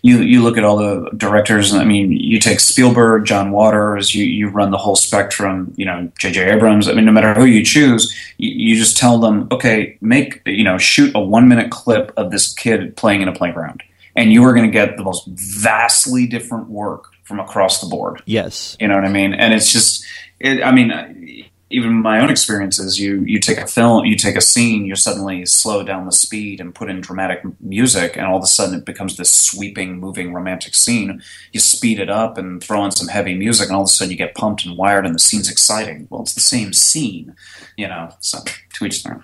you 0.05 0.19
you 0.19 0.43
look 0.43 0.55
at 0.55 0.63
all 0.63 0.77
the 0.77 1.09
directors. 1.17 1.73
I 1.73 1.83
mean, 1.83 2.11
you 2.11 2.39
take 2.39 2.59
Spielberg, 2.59 3.25
John 3.25 3.49
Waters. 3.49 4.13
You 4.13 4.23
you 4.23 4.49
run 4.49 4.69
the 4.69 4.77
whole 4.77 4.95
spectrum. 4.95 5.73
You 5.77 5.85
know, 5.85 6.11
J.J. 6.19 6.51
Abrams. 6.51 6.87
I 6.87 6.93
mean, 6.93 7.05
no 7.05 7.11
matter 7.11 7.33
who 7.33 7.45
you 7.45 7.65
choose, 7.65 8.15
you, 8.37 8.51
you 8.51 8.75
just 8.75 8.97
tell 8.97 9.17
them, 9.17 9.47
okay, 9.51 9.97
make 10.01 10.43
you 10.45 10.63
know, 10.63 10.77
shoot 10.77 11.11
a 11.15 11.19
one 11.19 11.47
minute 11.47 11.71
clip 11.71 12.13
of 12.17 12.29
this 12.29 12.53
kid 12.53 12.95
playing 12.95 13.23
in 13.23 13.27
a 13.27 13.33
playground, 13.33 13.81
and 14.15 14.31
you 14.31 14.43
are 14.43 14.53
going 14.53 14.67
to 14.67 14.71
get 14.71 14.95
the 14.95 15.03
most 15.03 15.25
vastly 15.25 16.27
different 16.27 16.69
work 16.69 17.11
from 17.23 17.39
across 17.39 17.81
the 17.81 17.87
board. 17.87 18.21
Yes. 18.27 18.77
You 18.79 18.87
know 18.87 18.93
what 18.93 19.05
I 19.05 19.09
mean? 19.09 19.33
And 19.33 19.55
it's 19.55 19.71
just, 19.71 20.05
it, 20.39 20.61
I 20.61 20.71
mean, 20.71 21.44
even 21.69 21.93
my 21.93 22.19
own 22.19 22.29
experiences, 22.29 22.99
you 22.99 23.21
you 23.21 23.39
take 23.39 23.57
a 23.57 23.65
film, 23.65 24.05
you 24.05 24.15
take 24.15 24.35
a 24.35 24.41
scene, 24.41 24.85
you 24.85 24.95
suddenly 24.95 25.45
slow 25.45 25.83
down 25.83 26.05
the 26.05 26.11
speed 26.11 26.61
and 26.61 26.75
put 26.75 26.89
in 26.89 27.01
dramatic 27.01 27.41
music, 27.59 28.15
and 28.15 28.25
all 28.25 28.37
of 28.37 28.43
a 28.43 28.47
sudden 28.47 28.79
it 28.79 28.85
becomes 28.85 29.17
this 29.17 29.31
sweeping, 29.31 29.99
moving, 29.99 30.31
romantic 30.33 30.75
scene. 30.75 31.23
You 31.53 31.59
speed 31.59 31.99
it 31.99 32.09
up 32.09 32.37
and 32.37 32.63
throw 32.63 32.85
in 32.85 32.91
some 32.91 33.07
heavy 33.07 33.33
music, 33.33 33.67
and 33.67 33.75
all 33.75 33.81
of 33.81 33.87
a 33.87 33.91
sudden 33.91 34.11
you 34.11 34.17
get 34.17 34.35
pumped 34.35 34.65
and 34.65 34.77
wired, 34.77 35.05
and 35.05 35.15
the 35.15 35.19
scene's 35.19 35.49
exciting. 35.49 36.07
Well, 36.11 36.21
it's 36.21 36.35
the 36.35 36.39
same 36.39 36.71
scene, 36.71 37.35
you 37.77 37.87
know. 37.87 38.13
So 38.19 38.39
to 38.73 38.85
each 38.85 39.03
their 39.03 39.15
own. 39.15 39.23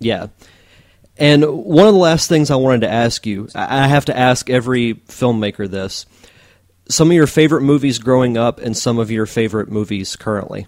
Yeah. 0.00 0.28
And 1.18 1.44
one 1.44 1.86
of 1.86 1.92
the 1.92 2.00
last 2.00 2.28
things 2.28 2.50
I 2.50 2.56
wanted 2.56 2.82
to 2.82 2.90
ask 2.90 3.26
you, 3.26 3.48
I 3.54 3.84
I 3.84 3.88
have 3.88 4.06
to 4.06 4.16
ask 4.16 4.48
every 4.48 4.94
filmmaker 4.94 5.68
this. 5.68 6.06
Some 6.88 7.10
of 7.10 7.14
your 7.14 7.26
favorite 7.26 7.60
movies 7.60 7.98
growing 7.98 8.38
up 8.38 8.58
and 8.58 8.74
some 8.74 8.98
of 8.98 9.10
your 9.10 9.26
favorite 9.26 9.70
movies 9.70 10.16
currently. 10.16 10.66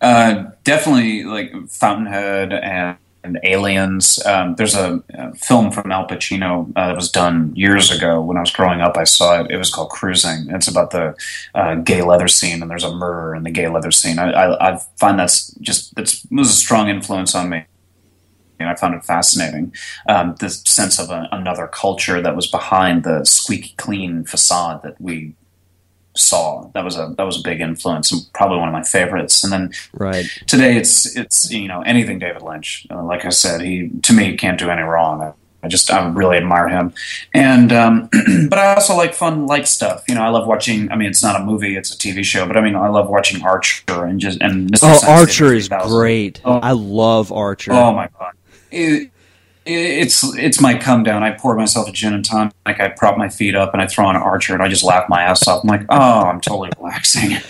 Uh, 0.00 0.44
definitely 0.64 1.24
like 1.24 1.52
Fountainhead 1.68 2.52
and, 2.52 2.96
and 3.24 3.40
Aliens. 3.42 4.24
Um, 4.24 4.54
there's 4.54 4.76
a, 4.76 5.02
a 5.10 5.34
film 5.34 5.70
from 5.72 5.90
Al 5.90 6.06
Pacino 6.06 6.70
uh, 6.76 6.88
that 6.88 6.96
was 6.96 7.10
done 7.10 7.52
years 7.56 7.90
ago 7.90 8.20
when 8.20 8.36
I 8.36 8.40
was 8.40 8.52
growing 8.52 8.80
up. 8.80 8.96
I 8.96 9.04
saw 9.04 9.40
it. 9.40 9.50
It 9.50 9.56
was 9.56 9.70
called 9.70 9.90
Cruising. 9.90 10.50
It's 10.50 10.68
about 10.68 10.92
the 10.92 11.16
uh, 11.54 11.76
gay 11.76 12.02
leather 12.02 12.28
scene, 12.28 12.62
and 12.62 12.70
there's 12.70 12.84
a 12.84 12.94
murder 12.94 13.34
in 13.34 13.42
the 13.42 13.50
gay 13.50 13.68
leather 13.68 13.90
scene. 13.90 14.18
I, 14.18 14.30
I, 14.30 14.74
I 14.74 14.78
find 14.96 15.18
that's 15.18 15.50
just 15.54 15.98
it's, 15.98 16.24
it 16.24 16.32
was 16.32 16.50
a 16.50 16.54
strong 16.54 16.88
influence 16.88 17.34
on 17.34 17.48
me. 17.48 17.64
And 18.60 18.68
I 18.68 18.74
found 18.74 18.94
it 18.94 19.04
fascinating. 19.04 19.72
Um, 20.08 20.34
the 20.40 20.50
sense 20.50 20.98
of 20.98 21.10
a, 21.10 21.28
another 21.30 21.68
culture 21.68 22.20
that 22.20 22.34
was 22.34 22.48
behind 22.48 23.04
the 23.04 23.24
squeaky 23.24 23.74
clean 23.76 24.24
facade 24.24 24.82
that 24.82 25.00
we 25.00 25.34
saw. 26.18 26.68
That 26.74 26.84
was 26.84 26.96
a 26.96 27.14
that 27.16 27.24
was 27.24 27.38
a 27.40 27.42
big 27.42 27.60
influence 27.60 28.12
and 28.12 28.22
probably 28.32 28.58
one 28.58 28.68
of 28.68 28.72
my 28.72 28.82
favorites. 28.82 29.42
And 29.44 29.52
then 29.52 29.72
Right. 29.92 30.26
today 30.46 30.76
it's 30.76 31.16
it's 31.16 31.50
you 31.50 31.68
know 31.68 31.82
anything 31.82 32.18
David 32.18 32.42
Lynch. 32.42 32.86
Uh, 32.90 33.02
like 33.02 33.24
I 33.24 33.30
said, 33.30 33.60
he 33.60 33.90
to 34.02 34.12
me 34.12 34.36
can't 34.36 34.58
do 34.58 34.70
any 34.70 34.82
wrong. 34.82 35.20
I, 35.22 35.32
I 35.60 35.66
just 35.68 35.90
I 35.90 36.08
really 36.10 36.36
admire 36.36 36.68
him, 36.68 36.92
and 37.34 37.72
um, 37.72 38.08
but 38.48 38.60
I 38.60 38.74
also 38.74 38.94
like 38.96 39.12
fun 39.12 39.46
light 39.46 39.66
stuff. 39.66 40.04
You 40.08 40.14
know, 40.14 40.22
I 40.22 40.28
love 40.28 40.46
watching. 40.46 40.88
I 40.92 40.94
mean, 40.96 41.08
it's 41.08 41.22
not 41.22 41.40
a 41.40 41.44
movie; 41.44 41.76
it's 41.76 41.92
a 41.92 41.98
TV 41.98 42.24
show. 42.24 42.46
But 42.46 42.56
I 42.56 42.60
mean, 42.60 42.76
I 42.76 42.86
love 42.88 43.08
watching 43.10 43.42
Archer 43.42 44.04
and 44.04 44.20
just 44.20 44.40
and 44.40 44.70
Mr. 44.70 44.84
Oh, 44.84 44.92
Science 44.94 45.04
Archer 45.04 45.52
is 45.54 45.68
great. 45.68 46.40
Oh. 46.44 46.58
I 46.60 46.72
love 46.72 47.32
Archer. 47.32 47.72
Oh 47.72 47.92
my 47.92 48.08
god, 48.16 48.34
it, 48.70 49.10
it's 49.68 50.24
it's 50.36 50.60
my 50.60 50.76
come 50.78 51.02
down. 51.02 51.22
I 51.22 51.32
pour 51.32 51.54
myself 51.54 51.88
a 51.88 51.92
gin 51.92 52.14
and 52.14 52.24
tonic. 52.24 52.52
I 52.66 52.88
prop 52.88 53.16
my 53.16 53.28
feet 53.28 53.54
up 53.54 53.72
and 53.72 53.82
I 53.82 53.86
throw 53.86 54.06
on 54.06 54.16
an 54.16 54.22
Archer 54.22 54.54
and 54.54 54.62
I 54.62 54.68
just 54.68 54.84
laugh 54.84 55.08
my 55.08 55.22
ass 55.22 55.46
off. 55.46 55.62
I'm 55.62 55.68
like, 55.68 55.86
oh, 55.88 56.22
I'm 56.22 56.40
totally 56.40 56.70
relaxing. 56.78 57.36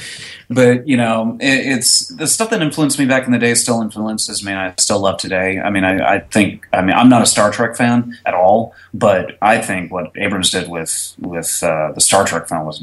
But 0.51 0.89
you 0.89 0.97
know, 0.97 1.37
it, 1.41 1.67
it's 1.67 2.09
the 2.09 2.27
stuff 2.27 2.51
that 2.51 2.63
influenced 2.63 2.99
me 2.99 3.05
back 3.05 3.27
in 3.27 3.33
the 3.33 3.39
day 3.39 3.55
still 3.55 3.83
influences 3.83 4.43
me. 4.43 4.53
I 4.53 4.73
still 4.79 4.99
love 4.99 5.19
today. 5.19 5.61
I 5.61 5.71
mean, 5.71 5.85
I, 5.85 6.15
I 6.15 6.21
think. 6.21 6.67
I 6.73 6.81
mean, 6.81 6.97
I'm 6.97 7.09
not 7.09 7.23
a 7.23 7.27
Star 7.27 7.51
Trek 7.51 7.77
fan 7.77 8.17
at 8.25 8.35
all, 8.35 8.75
but 8.95 9.37
I 9.43 9.61
think 9.61 9.93
what 9.93 10.13
Abrams 10.17 10.51
did 10.51 10.69
with 10.69 11.15
with 11.21 11.63
uh, 11.63 11.93
the 11.93 12.01
Star 12.01 12.25
Trek 12.25 12.49
film 12.49 12.65
was 12.65 12.83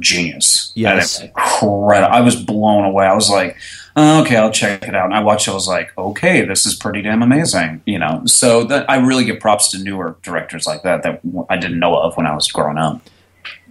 genius. 0.00 0.72
Yes. 0.74 1.20
And 1.20 1.28
incredible. 1.28 2.14
I 2.14 2.22
was 2.22 2.36
blown 2.36 2.84
away. 2.84 3.04
I 3.06 3.14
was 3.14 3.28
like, 3.28 3.58
"Oh, 3.96 4.22
okay, 4.22 4.36
I'll 4.36 4.50
check 4.50 4.82
it 4.84 4.94
out. 4.94 5.06
And 5.06 5.14
I 5.14 5.20
watched 5.20 5.48
it. 5.48 5.50
I 5.50 5.54
was 5.54 5.68
like, 5.68 5.92
okay, 5.98 6.44
this 6.44 6.66
is 6.66 6.74
pretty 6.74 7.02
damn 7.02 7.22
amazing. 7.22 7.82
You 7.86 7.98
know, 7.98 8.22
so 8.26 8.64
that 8.64 8.88
I 8.90 8.96
really 8.96 9.24
give 9.24 9.40
props 9.40 9.70
to 9.72 9.78
newer 9.82 10.16
directors 10.22 10.66
like 10.66 10.82
that 10.82 11.02
that 11.02 11.20
I 11.48 11.56
didn't 11.56 11.78
know 11.78 11.96
of 11.96 12.16
when 12.16 12.26
I 12.26 12.34
was 12.34 12.50
growing 12.50 12.78
up. 12.78 13.00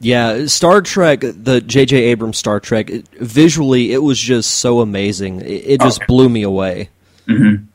Yeah, 0.02 0.46
Star 0.48 0.82
Trek, 0.82 1.20
the 1.22 1.62
J.J. 1.62 1.96
Abrams 1.98 2.38
Star 2.38 2.60
Trek, 2.60 2.90
it, 2.90 3.08
visually, 3.20 3.92
it 3.92 4.02
was 4.02 4.18
just 4.18 4.56
so 4.60 4.80
amazing. 4.80 5.42
It, 5.42 5.46
it 5.66 5.82
just 5.82 6.00
Okay. 6.00 6.06
blew 6.08 6.30
me 6.30 6.42
away. 6.44 6.90
Mm-hmm. 7.28 7.66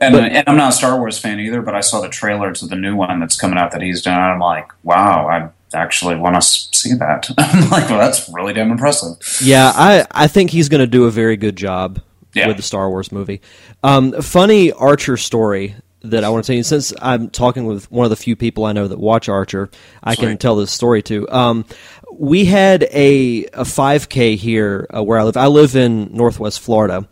And, 0.00 0.12
But- 0.14 0.24
and 0.32 0.44
I'm 0.48 0.56
not 0.56 0.70
a 0.70 0.76
Star 0.76 0.98
Wars 0.98 1.18
fan 1.18 1.40
either, 1.40 1.62
but 1.62 1.74
I 1.74 1.80
saw 1.80 2.00
the 2.00 2.08
trailer 2.08 2.52
to 2.52 2.66
the 2.66 2.76
new 2.76 2.94
one 2.96 3.20
that's 3.20 3.36
coming 3.40 3.56
out 3.58 3.70
that 3.72 3.82
he's 3.82 4.02
done. 4.02 4.14
And 4.14 4.22
I'm 4.32 4.38
like, 4.40 4.68
wow, 4.82 5.50
actually 5.74 6.16
want 6.16 6.34
to 6.36 6.42
see 6.42 6.94
that. 6.94 7.28
I'm 7.38 7.70
like, 7.70 7.88
well, 7.88 7.98
that's 7.98 8.28
really 8.28 8.52
damn 8.52 8.70
impressive. 8.70 9.16
Yeah, 9.42 9.72
I, 9.74 10.06
I 10.10 10.26
think 10.28 10.50
he's 10.50 10.68
going 10.68 10.80
to 10.80 10.86
do 10.86 11.04
a 11.04 11.10
very 11.10 11.36
good 11.36 11.56
job 11.56 12.00
Yeah. 12.34 12.48
with 12.48 12.56
the 12.56 12.62
Star 12.62 12.88
Wars 12.88 13.10
movie. 13.12 13.40
Um, 13.82 14.12
funny 14.22 14.72
Archer 14.72 15.16
story 15.16 15.74
that 16.02 16.24
I 16.24 16.28
want 16.30 16.44
to 16.44 16.46
tell 16.48 16.56
you. 16.56 16.62
Since 16.64 16.92
I'm 17.00 17.30
talking 17.30 17.64
with 17.66 17.90
one 17.90 18.04
of 18.04 18.10
the 18.10 18.16
few 18.16 18.34
people 18.36 18.64
I 18.64 18.72
know 18.72 18.88
that 18.88 18.98
watch 18.98 19.28
Archer, 19.28 19.70
I 20.02 20.16
can 20.16 20.36
tell 20.38 20.56
this 20.56 20.70
story 20.72 21.02
to. 21.02 21.28
Um, 21.30 21.64
we 22.12 22.44
had 22.44 22.82
a 22.92 23.44
a 23.46 23.62
5K 23.64 24.36
here 24.36 24.86
uh, 24.94 25.02
where 25.02 25.18
I 25.18 25.22
live. 25.22 25.36
I 25.36 25.46
live 25.46 25.76
in 25.76 26.12
Northwest 26.12 26.60
Florida, 26.60 27.08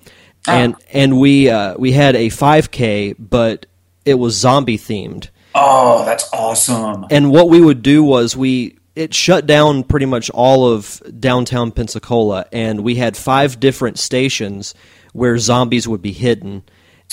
and 0.49 0.75
and 0.93 1.21
we 1.21 1.49
uh, 1.49 1.77
we 1.79 1.93
had 1.93 2.17
a 2.17 2.27
5K, 2.31 3.15
but 3.19 3.67
it 4.05 4.15
was 4.15 4.35
zombie 4.35 4.77
themed. 4.79 5.29
Oh, 5.55 6.05
that's 6.05 6.29
awesome. 6.33 7.07
And 7.11 7.31
what 7.31 7.49
we 7.49 7.61
would 7.61 7.83
do 7.83 8.03
was 8.05 8.37
we 8.37 8.79
it 8.97 9.15
shut 9.15 9.47
down 9.47 9.85
pretty 9.85 10.07
much 10.07 10.31
all 10.31 10.67
of 10.73 11.01
downtown 11.19 11.71
Pensacola, 11.73 12.47
and 12.53 12.81
we 12.83 12.97
had 12.97 13.17
five 13.17 13.61
different 13.61 13.99
stations 13.99 14.75
where 15.13 15.39
zombies 15.39 15.87
would 15.89 16.03
be 16.03 16.13
hidden. 16.13 16.63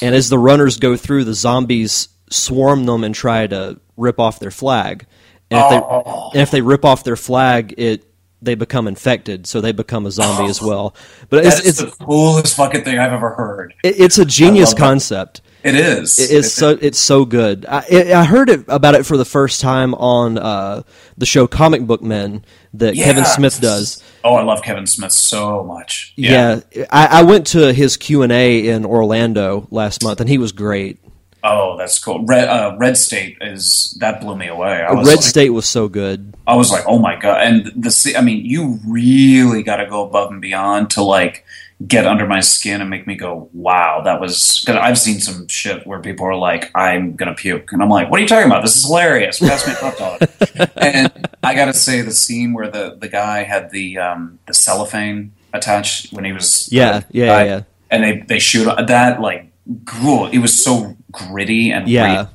And 0.01 0.13
as 0.13 0.29
the 0.29 0.37
runners 0.39 0.77
go 0.77 0.95
through, 0.97 1.23
the 1.23 1.33
zombies 1.33 2.09
swarm 2.29 2.85
them 2.85 3.03
and 3.03 3.15
try 3.15 3.47
to 3.47 3.79
rip 3.95 4.19
off 4.19 4.39
their 4.39 4.51
flag. 4.51 5.05
And 5.49 5.59
if, 5.59 5.83
Oh. 5.83 6.29
they, 6.33 6.39
and 6.39 6.41
if 6.43 6.51
they 6.51 6.61
rip 6.61 6.83
off 6.85 7.03
their 7.03 7.15
flag, 7.15 7.73
it 7.77 8.03
they 8.39 8.53
become 8.53 8.87
infected, 8.87 9.47
so 9.47 9.61
they 9.61 9.71
become 9.71 10.05
a 10.05 10.11
zombie 10.11 10.47
as 10.49 10.61
oh. 10.61 10.67
well. 10.67 10.95
But 11.29 11.43
it's 11.45 11.55
That's 11.55 11.67
it's 11.67 11.77
the 11.97 12.05
coolest 12.05 12.55
fucking 12.55 12.83
thing 12.83 12.99
I've 12.99 13.13
ever 13.13 13.31
heard. 13.31 13.73
it- 13.83 13.99
it's 13.99 14.17
a 14.19 14.25
genius 14.25 14.73
concept. 14.75 15.41
that. 15.41 15.46
It 15.63 15.75
is. 15.75 16.19
It 16.19 16.31
is 16.31 16.53
so 16.53 16.77
it's 16.81 16.99
so 16.99 17.25
good. 17.25 17.65
I, 17.65 17.83
it, 17.89 18.11
I 18.11 18.23
heard 18.23 18.49
it 18.49 18.65
about 18.67 18.95
it 18.95 19.05
for 19.05 19.17
the 19.17 19.25
first 19.25 19.59
time 19.59 19.93
on 19.95 20.37
uh, 20.37 20.83
the 21.17 21.25
show 21.25 21.47
Comic 21.47 21.85
Book 21.85 22.01
Men 22.01 22.45
that 22.73 22.95
Kevin 22.95 23.25
Smith 23.25 23.59
does. 23.59 24.03
Oh, 24.23 24.35
I 24.35 24.43
love 24.43 24.61
Kevin 24.61 24.85
Smith 24.85 25.11
so 25.11 25.63
much. 25.63 26.13
Yeah, 26.15 26.61
I, 26.91 27.07
I 27.07 27.23
went 27.23 27.47
to 27.47 27.73
his 27.73 27.97
Q 27.97 28.21
and 28.21 28.31
A 28.31 28.67
in 28.67 28.85
Orlando 28.85 29.67
last 29.71 30.03
month, 30.03 30.21
and 30.21 30.29
he 30.29 30.37
was 30.37 30.51
great. 30.51 30.99
Oh, 31.43 31.77
that's 31.77 31.97
cool. 31.99 32.25
Red, 32.25 32.49
uh, 32.49 32.75
Red 32.77 32.97
State 32.97 33.37
is 33.41 33.95
that 33.99 34.21
blew 34.21 34.35
me 34.35 34.47
away. 34.47 34.81
I 34.81 34.91
was 34.91 35.07
Red 35.07 35.17
like, 35.17 35.25
State 35.25 35.49
was 35.49 35.65
so 35.65 35.87
good. 35.87 36.35
I 36.45 36.55
was 36.55 36.71
like, 36.71 36.83
oh 36.87 36.99
my 36.99 37.15
god! 37.15 37.41
And 37.41 37.65
the 37.75 38.15
I 38.17 38.21
mean, 38.21 38.45
you 38.45 38.79
really 38.85 39.63
got 39.63 39.77
to 39.77 39.85
go 39.85 40.05
above 40.05 40.31
and 40.31 40.41
beyond 40.41 40.91
to 40.91 41.03
like 41.03 41.45
get 41.85 42.07
under 42.07 42.25
my 42.25 42.39
skin 42.39 42.81
and 42.81 42.89
make 42.89 43.05
me 43.05 43.15
go, 43.15 43.49
wow, 43.53 44.01
that 44.03 44.19
was. 44.19 44.63
Cause 44.65 44.75
I've 44.75 44.97
seen 44.97 45.19
some 45.19 45.47
shit 45.47 45.85
where 45.85 45.99
people 45.99 46.25
are 46.25 46.35
like, 46.35 46.71
I'm 46.75 47.15
gonna 47.15 47.35
puke, 47.35 47.71
and 47.71 47.83
I'm 47.83 47.89
like, 47.89 48.09
what 48.09 48.19
are 48.19 48.23
you 48.23 48.27
talking 48.27 48.47
about? 48.47 48.63
This 48.63 48.75
is 48.77 48.85
hilarious. 48.85 49.39
Pass 49.39 49.67
me 49.67 49.73
a 49.73 49.75
hot 49.75 49.97
dog. 49.97 50.69
and 50.77 51.27
I 51.43 51.53
got 51.55 51.65
to 51.65 51.73
say, 51.73 52.01
the 52.01 52.11
scene 52.11 52.53
where 52.53 52.69
the 52.69 52.97
the 52.99 53.07
guy 53.07 53.43
had 53.43 53.69
the 53.71 53.97
um, 53.99 54.39
the 54.47 54.53
cellophane 54.53 55.33
attached 55.53 56.11
when 56.13 56.25
he 56.25 56.33
was 56.33 56.71
Yeah, 56.71 57.01
yeah, 57.11 57.25
died, 57.27 57.47
yeah. 57.47 57.61
and 57.91 58.03
they 58.03 58.19
they 58.21 58.39
shoot 58.39 58.65
that 58.65 59.21
like 59.21 59.51
cool. 59.85 60.27
It 60.27 60.39
was 60.39 60.63
so 60.63 60.95
gritty 61.11 61.71
and 61.71 61.87
Yeah. 61.87 62.27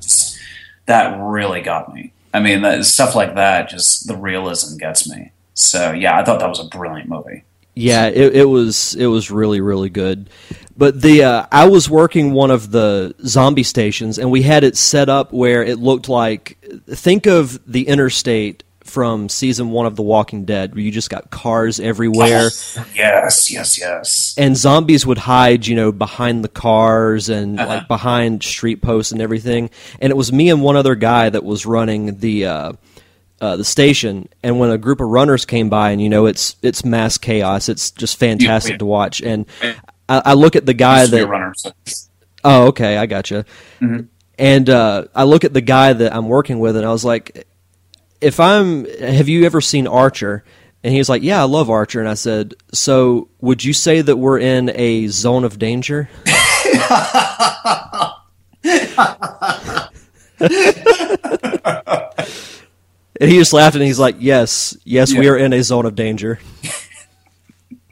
that 0.85 1.17
really 1.19 1.61
got 1.61 1.93
me. 1.93 2.13
I 2.33 2.39
mean, 2.39 2.61
that, 2.63 2.83
stuff 2.85 3.15
like 3.15 3.35
that, 3.35 3.69
just 3.69 4.07
the 4.07 4.15
realism 4.15 4.77
gets 4.77 5.07
me. 5.09 5.31
So 5.53 5.91
yeah, 5.91 6.17
I 6.17 6.23
thought 6.23 6.39
that 6.39 6.49
was 6.49 6.59
a 6.59 6.65
brilliant 6.65 7.07
movie. 7.09 7.43
Yeah, 7.75 8.07
it, 8.07 8.35
it 8.35 8.45
was 8.45 8.95
it 8.95 9.07
was 9.07 9.31
really 9.31 9.61
really 9.61 9.89
good. 9.89 10.29
But 10.75 11.01
the 11.01 11.23
uh, 11.23 11.45
I 11.51 11.67
was 11.67 11.89
working 11.89 12.33
one 12.33 12.51
of 12.51 12.71
the 12.71 13.13
zombie 13.25 13.63
stations, 13.63 14.17
and 14.17 14.31
we 14.31 14.41
had 14.41 14.63
it 14.63 14.75
set 14.77 15.09
up 15.09 15.31
where 15.31 15.63
it 15.63 15.79
looked 15.79 16.09
like 16.09 16.57
think 16.87 17.25
of 17.27 17.59
the 17.71 17.87
interstate 17.87 18.63
from 18.83 19.29
season 19.29 19.69
one 19.71 19.85
of 19.85 19.95
The 19.95 20.01
Walking 20.03 20.45
Dead, 20.45 20.73
where 20.75 20.81
you 20.83 20.91
just 20.91 21.09
got 21.09 21.29
cars 21.31 21.79
everywhere, 21.79 22.49
Yes, 22.93 23.49
yes, 23.51 23.79
yes. 23.79 24.35
and 24.37 24.57
zombies 24.57 25.05
would 25.05 25.17
hide, 25.19 25.65
you 25.65 25.75
know, 25.75 25.91
behind 25.91 26.43
the 26.43 26.49
cars 26.49 27.29
and 27.29 27.59
Uh-huh. 27.59 27.69
like 27.75 27.87
behind 27.87 28.43
street 28.43 28.81
posts 28.81 29.11
and 29.11 29.21
everything. 29.21 29.69
And 30.01 30.11
it 30.11 30.17
was 30.17 30.31
me 30.33 30.49
and 30.49 30.61
one 30.61 30.75
other 30.75 30.95
guy 30.95 31.29
that 31.29 31.43
was 31.43 31.65
running 31.65 32.19
the. 32.19 32.45
Uh, 32.45 32.73
uh, 33.43 33.57
the 33.57 33.65
station, 33.65 34.29
and 34.41 34.57
when 34.57 34.71
a 34.71 34.77
group 34.77 35.01
of 35.01 35.09
runners 35.09 35.43
came 35.43 35.67
by, 35.67 35.91
and 35.91 36.01
you 36.01 36.07
know 36.07 36.27
it's 36.27 36.55
it's 36.61 36.85
mass 36.85 37.17
chaos. 37.17 37.67
It's 37.67 37.91
just 37.91 38.17
fantastic 38.17 38.75
yeah. 38.75 38.77
to 38.77 38.85
watch. 38.85 39.21
And 39.21 39.45
I, 40.07 40.21
I 40.27 40.33
look 40.35 40.55
at 40.55 40.65
the 40.65 40.73
guy 40.73 41.01
Used 41.01 41.11
to 41.11 41.17
be 41.17 41.23
a 41.23 41.25
that 41.25 41.29
runner. 41.29 41.53
So. 41.57 41.71
oh 42.45 42.67
okay, 42.67 42.95
I 42.95 43.05
gotcha. 43.05 43.43
Mm-hmm. 43.81 44.05
And 44.39 44.69
uh, 44.69 45.07
I 45.13 45.25
look 45.25 45.43
at 45.43 45.53
the 45.53 45.59
guy 45.59 45.91
that 45.91 46.15
I'm 46.15 46.29
working 46.29 46.59
with, 46.59 46.77
and 46.77 46.85
I 46.85 46.91
was 46.93 47.03
like, 47.03 47.45
if 48.21 48.39
I'm, 48.39 48.85
have 48.85 49.27
you 49.27 49.45
ever 49.45 49.59
seen 49.59 49.87
Archer? 49.87 50.45
And 50.81 50.93
he 50.93 50.97
was 50.97 51.09
like, 51.09 51.21
yeah, 51.21 51.41
I 51.41 51.45
love 51.45 51.69
Archer. 51.69 51.99
And 51.99 52.07
I 52.07 52.13
said, 52.13 52.53
so 52.71 53.27
would 53.41 53.61
you 53.63 53.73
say 53.73 54.01
that 54.01 54.15
we're 54.15 54.39
in 54.39 54.71
a 54.73 55.07
zone 55.07 55.43
of 55.43 55.59
danger? 55.59 56.09
and 63.23 63.31
he 63.31 63.37
just 63.39 63.53
laughed 63.53 63.75
and 63.75 63.83
he's 63.83 63.97
like, 63.99 64.17
yes, 64.19 64.75
yes, 64.83 65.13
we 65.13 65.29
are 65.29 65.37
in 65.37 65.53
a 65.53 65.63
zone 65.63 65.85
of 65.85 65.95
danger. 65.95 66.39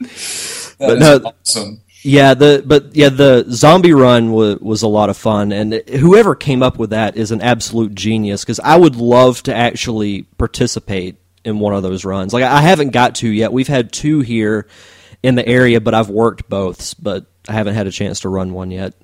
That 0.78 0.86
But 0.88 0.96
is 0.96 1.00
no- 1.00 1.32
awesome. 1.40 1.80
Yeah, 2.04 2.34
the 2.34 2.64
but 2.66 2.96
yeah, 2.96 3.08
the 3.10 3.44
zombie 3.48 3.92
run 3.92 4.32
was 4.32 4.58
was 4.58 4.82
a 4.82 4.88
lot 4.88 5.08
of 5.10 5.16
fun, 5.16 5.52
and 5.52 5.74
whoever 5.88 6.34
came 6.34 6.60
up 6.60 6.76
with 6.76 6.90
that 6.90 7.16
is 7.16 7.30
an 7.30 7.40
absolute 7.40 7.94
genius. 7.94 8.42
Because 8.42 8.58
I 8.58 8.76
would 8.76 8.96
love 8.96 9.40
to 9.44 9.54
actually 9.54 10.22
participate 10.38 11.14
in 11.44 11.60
one 11.60 11.72
of 11.74 11.84
those 11.84 12.04
runs. 12.04 12.32
Like 12.34 12.42
I 12.42 12.60
haven't 12.60 12.90
got 12.90 13.14
to 13.16 13.28
yet. 13.28 13.52
We've 13.52 13.68
had 13.68 13.92
two 13.92 14.18
here 14.20 14.66
in 15.22 15.36
the 15.36 15.46
area, 15.46 15.80
but 15.80 15.94
I've 15.94 16.10
worked 16.10 16.48
both, 16.48 16.96
but 17.00 17.26
I 17.48 17.52
haven't 17.52 17.74
had 17.76 17.86
a 17.86 17.92
chance 17.92 18.18
to 18.20 18.28
run 18.28 18.52
one 18.52 18.72
yet. 18.72 18.94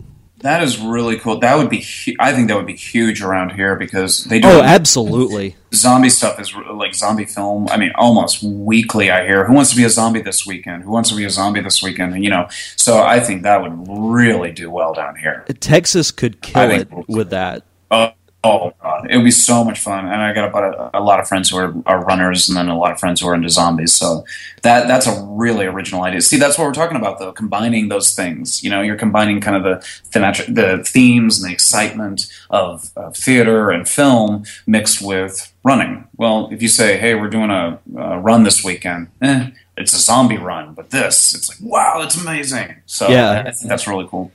That 0.40 0.62
is 0.62 0.78
really 0.78 1.18
cool. 1.18 1.40
That 1.40 1.56
would 1.58 1.68
be, 1.68 1.80
hu- 1.80 2.14
I 2.20 2.32
think 2.32 2.46
that 2.48 2.56
would 2.56 2.66
be 2.66 2.76
huge 2.76 3.20
around 3.22 3.50
here 3.52 3.74
because 3.74 4.24
they 4.26 4.38
do 4.38 4.46
Oh, 4.48 4.62
absolutely. 4.62 5.56
zombie 5.74 6.10
stuff 6.10 6.38
is 6.38 6.54
r- 6.54 6.72
like 6.72 6.94
zombie 6.94 7.24
film. 7.24 7.66
I 7.70 7.76
mean, 7.76 7.90
almost 7.96 8.42
weekly. 8.42 9.10
I 9.10 9.26
hear 9.26 9.44
who 9.46 9.52
wants 9.54 9.70
to 9.70 9.76
be 9.76 9.82
a 9.84 9.90
zombie 9.90 10.20
this 10.22 10.46
weekend? 10.46 10.84
Who 10.84 10.90
wants 10.92 11.10
to 11.10 11.16
be 11.16 11.24
a 11.24 11.30
zombie 11.30 11.60
this 11.60 11.82
weekend? 11.82 12.22
You 12.22 12.30
know, 12.30 12.48
so 12.76 13.02
I 13.02 13.18
think 13.18 13.42
that 13.42 13.60
would 13.62 13.86
really 13.88 14.52
do 14.52 14.70
well 14.70 14.94
down 14.94 15.16
here. 15.16 15.44
Texas 15.58 16.10
could 16.12 16.40
kill 16.40 16.70
it 16.70 16.88
with 17.08 17.30
that. 17.30 17.64
Oh, 17.90 18.12
oh 18.44 18.72
God, 18.80 19.10
it 19.10 19.16
would 19.16 19.24
be 19.24 19.30
so 19.30 19.64
much 19.64 19.80
fun. 19.80 20.06
And 20.06 20.22
I 20.22 20.32
got 20.32 20.48
about 20.48 20.92
a, 20.94 20.98
a 20.98 21.02
lot 21.02 21.18
of 21.20 21.26
friends 21.26 21.50
who 21.50 21.56
are, 21.56 21.74
are 21.86 22.04
runners, 22.04 22.48
and 22.48 22.56
then 22.56 22.68
a 22.68 22.78
lot 22.78 22.92
of 22.92 23.00
friends 23.00 23.20
who 23.20 23.28
are 23.28 23.34
into 23.34 23.48
zombies. 23.48 23.92
So 23.92 24.24
that 24.62 24.86
that's 24.86 25.06
a 25.06 25.22
really 25.24 25.66
original 25.66 26.02
idea. 26.02 26.20
See, 26.20 26.36
that's 26.36 26.56
what 26.56 26.66
we're 26.66 26.72
talking 26.72 26.96
about, 26.96 27.18
though. 27.18 27.32
Combining 27.32 27.88
those 27.88 28.14
things. 28.14 28.62
You 28.62 28.70
know, 28.70 28.80
you're 28.80 28.96
combining 28.96 29.40
kind 29.40 29.56
of 29.56 29.62
the 29.62 29.84
thematic, 30.10 30.46
the 30.46 30.84
themes 30.84 31.40
and 31.40 31.50
the 31.50 31.52
excitement 31.52 32.26
of, 32.50 32.90
of 32.96 33.16
theater 33.16 33.70
and 33.70 33.88
film 33.88 34.44
mixed 34.66 35.02
with 35.02 35.52
running. 35.64 36.06
Well, 36.16 36.48
if 36.52 36.62
you 36.62 36.68
say, 36.68 36.96
"Hey, 36.96 37.14
we're 37.14 37.30
doing 37.30 37.50
a, 37.50 37.78
a 37.96 38.18
run 38.20 38.44
this 38.44 38.64
weekend," 38.64 39.08
eh, 39.20 39.50
it's 39.76 39.92
a 39.92 39.98
zombie 39.98 40.38
run, 40.38 40.74
but 40.74 40.90
this, 40.90 41.34
it's 41.34 41.48
like, 41.48 41.58
wow, 41.60 42.02
it's 42.02 42.20
amazing. 42.20 42.76
So 42.86 43.08
Yeah. 43.08 43.52
That's 43.64 43.86
really 43.86 44.06
cool. 44.08 44.32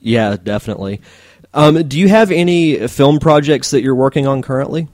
Yeah, 0.00 0.36
definitely. 0.42 1.00
Um, 1.56 1.88
do 1.88 1.98
you 1.98 2.08
have 2.08 2.30
any 2.30 2.86
film 2.86 3.18
projects 3.18 3.70
that 3.70 3.82
you're 3.82 3.94
working 3.94 4.26
on 4.26 4.42
currently? 4.42 4.88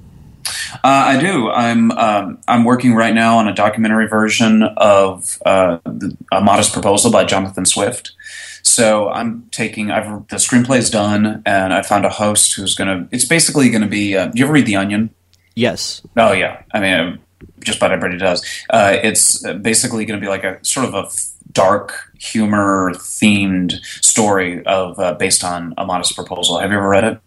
Uh, 0.74 0.78
I 0.84 1.20
do. 1.20 1.50
I'm 1.50 1.90
um, 1.90 2.38
I'm 2.48 2.64
working 2.64 2.94
right 2.94 3.14
now 3.14 3.38
on 3.38 3.48
a 3.48 3.54
documentary 3.54 4.06
version 4.06 4.62
of 4.62 5.38
uh, 5.44 5.78
the, 5.84 6.16
a 6.30 6.40
Modest 6.40 6.72
Proposal 6.72 7.10
by 7.10 7.24
Jonathan 7.24 7.66
Swift. 7.66 8.12
So 8.62 9.08
I'm 9.10 9.48
taking. 9.50 9.90
I've 9.90 10.26
the 10.28 10.36
screenplay's 10.36 10.88
done, 10.88 11.42
and 11.44 11.74
I 11.74 11.82
found 11.82 12.04
a 12.04 12.08
host 12.08 12.54
who's 12.54 12.74
gonna. 12.74 13.08
It's 13.10 13.24
basically 13.24 13.68
going 13.68 13.82
to 13.82 13.88
be. 13.88 14.16
Uh, 14.16 14.26
do 14.26 14.38
you 14.38 14.44
ever 14.44 14.54
read 14.54 14.66
The 14.66 14.76
Onion? 14.76 15.10
Yes. 15.54 16.00
Oh 16.16 16.32
yeah. 16.32 16.62
I 16.72 16.80
mean, 16.80 17.18
just 17.60 17.78
about 17.78 17.92
everybody 17.92 18.18
does. 18.18 18.44
Uh, 18.70 18.96
it's 19.02 19.42
basically 19.60 20.04
going 20.04 20.18
to 20.18 20.24
be 20.24 20.30
like 20.30 20.44
a 20.44 20.64
sort 20.64 20.86
of 20.86 20.94
a 20.94 21.08
dark 21.52 22.10
humor 22.18 22.92
themed 22.94 23.80
story 24.02 24.64
of 24.66 24.98
uh, 24.98 25.14
based 25.14 25.44
on 25.44 25.74
a 25.78 25.84
Modest 25.84 26.14
Proposal. 26.14 26.58
Have 26.58 26.70
you 26.70 26.76
ever 26.76 26.88
read 26.88 27.04
it? 27.04 27.20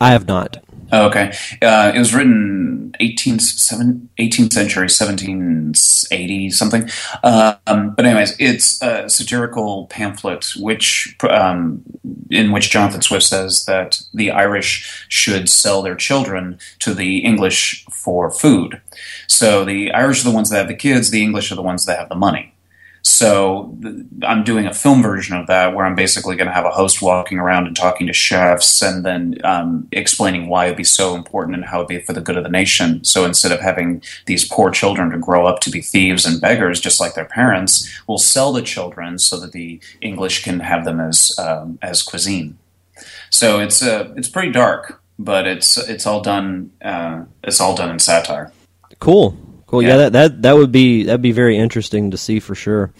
I 0.00 0.10
have 0.10 0.26
not. 0.26 0.58
Oh, 0.92 1.06
okay. 1.06 1.32
Uh, 1.60 1.90
it 1.94 1.98
was 1.98 2.14
written 2.14 2.94
18th, 3.00 3.40
seven- 3.40 4.08
18th 4.18 4.52
century, 4.52 4.84
1780 4.84 6.50
something. 6.50 6.88
Um, 7.24 7.94
but 7.96 8.06
anyways, 8.06 8.36
it's 8.38 8.80
a 8.82 9.08
satirical 9.08 9.86
pamphlet 9.86 10.52
which 10.56 11.16
um, 11.28 11.82
in 12.30 12.52
which 12.52 12.70
Jonathan 12.70 13.02
Swift 13.02 13.24
says 13.24 13.64
that 13.64 14.00
the 14.14 14.30
Irish 14.30 15.06
should 15.08 15.48
sell 15.48 15.82
their 15.82 15.96
children 15.96 16.58
to 16.80 16.94
the 16.94 17.18
English 17.18 17.84
for 17.90 18.30
food. 18.30 18.80
So 19.26 19.64
the 19.64 19.90
Irish 19.92 20.20
are 20.20 20.30
the 20.30 20.34
ones 20.34 20.50
that 20.50 20.58
have 20.58 20.68
the 20.68 20.74
kids, 20.74 21.10
the 21.10 21.22
English 21.22 21.50
are 21.50 21.56
the 21.56 21.62
ones 21.62 21.84
that 21.86 21.98
have 21.98 22.08
the 22.08 22.14
money. 22.14 22.54
So 23.06 23.72
I'm 24.24 24.42
doing 24.42 24.66
a 24.66 24.74
film 24.74 25.00
version 25.00 25.36
of 25.36 25.46
that 25.46 25.76
where 25.76 25.86
I'm 25.86 25.94
basically 25.94 26.34
going 26.34 26.48
to 26.48 26.52
have 26.52 26.64
a 26.64 26.72
host 26.72 27.00
walking 27.00 27.38
around 27.38 27.68
and 27.68 27.76
talking 27.76 28.08
to 28.08 28.12
chefs 28.12 28.82
and 28.82 29.04
then 29.04 29.36
um, 29.44 29.86
explaining 29.92 30.48
why 30.48 30.64
it'd 30.64 30.76
be 30.76 30.82
so 30.82 31.14
important 31.14 31.54
and 31.54 31.64
how 31.64 31.78
it'd 31.78 31.86
be 31.86 32.00
for 32.00 32.12
the 32.12 32.20
good 32.20 32.36
of 32.36 32.42
the 32.42 32.50
nation. 32.50 33.04
So 33.04 33.24
instead 33.24 33.52
of 33.52 33.60
having 33.60 34.02
these 34.26 34.44
poor 34.44 34.72
children 34.72 35.10
to 35.10 35.18
grow 35.18 35.46
up 35.46 35.60
to 35.60 35.70
be 35.70 35.80
thieves 35.80 36.26
and 36.26 36.40
beggars 36.40 36.80
just 36.80 36.98
like 36.98 37.14
their 37.14 37.24
parents, 37.24 37.88
we'll 38.08 38.18
sell 38.18 38.52
the 38.52 38.60
children 38.60 39.20
so 39.20 39.38
that 39.38 39.52
the 39.52 39.80
English 40.00 40.42
can 40.42 40.58
have 40.58 40.84
them 40.84 40.98
as 40.98 41.32
um, 41.38 41.78
as 41.82 42.02
cuisine. 42.02 42.58
So 43.30 43.60
it's 43.60 43.84
uh, 43.84 44.12
it's 44.16 44.28
pretty 44.28 44.50
dark, 44.50 45.00
but 45.16 45.46
it's 45.46 45.76
it's 45.76 46.06
all 46.06 46.22
done 46.22 46.72
uh, 46.82 47.22
it's 47.44 47.60
all 47.60 47.76
done 47.76 47.90
in 47.90 48.00
satire. 48.00 48.52
Cool. 48.98 49.38
Cool. 49.66 49.82
Yeah, 49.82 49.88
Yeah. 49.88 49.96
that, 49.96 50.12
that 50.12 50.42
that 50.42 50.56
would 50.56 50.72
be 50.72 51.04
that'd 51.04 51.22
be 51.22 51.32
very 51.32 51.56
interesting 51.58 52.10
to 52.12 52.16
see 52.16 52.40
for 52.40 52.54
sure. 52.54 52.92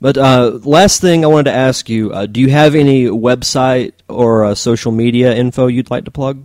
But 0.00 0.18
uh, 0.18 0.58
last 0.64 1.00
thing 1.00 1.24
I 1.24 1.28
wanted 1.28 1.50
to 1.50 1.56
ask 1.56 1.88
you: 1.88 2.12
uh, 2.12 2.26
Do 2.26 2.40
you 2.40 2.50
have 2.50 2.74
any 2.74 3.04
website 3.06 3.92
or 4.08 4.44
uh, 4.44 4.54
social 4.54 4.92
media 4.92 5.34
info 5.34 5.68
you'd 5.68 5.90
like 5.90 6.04
to 6.06 6.10
plug? 6.10 6.44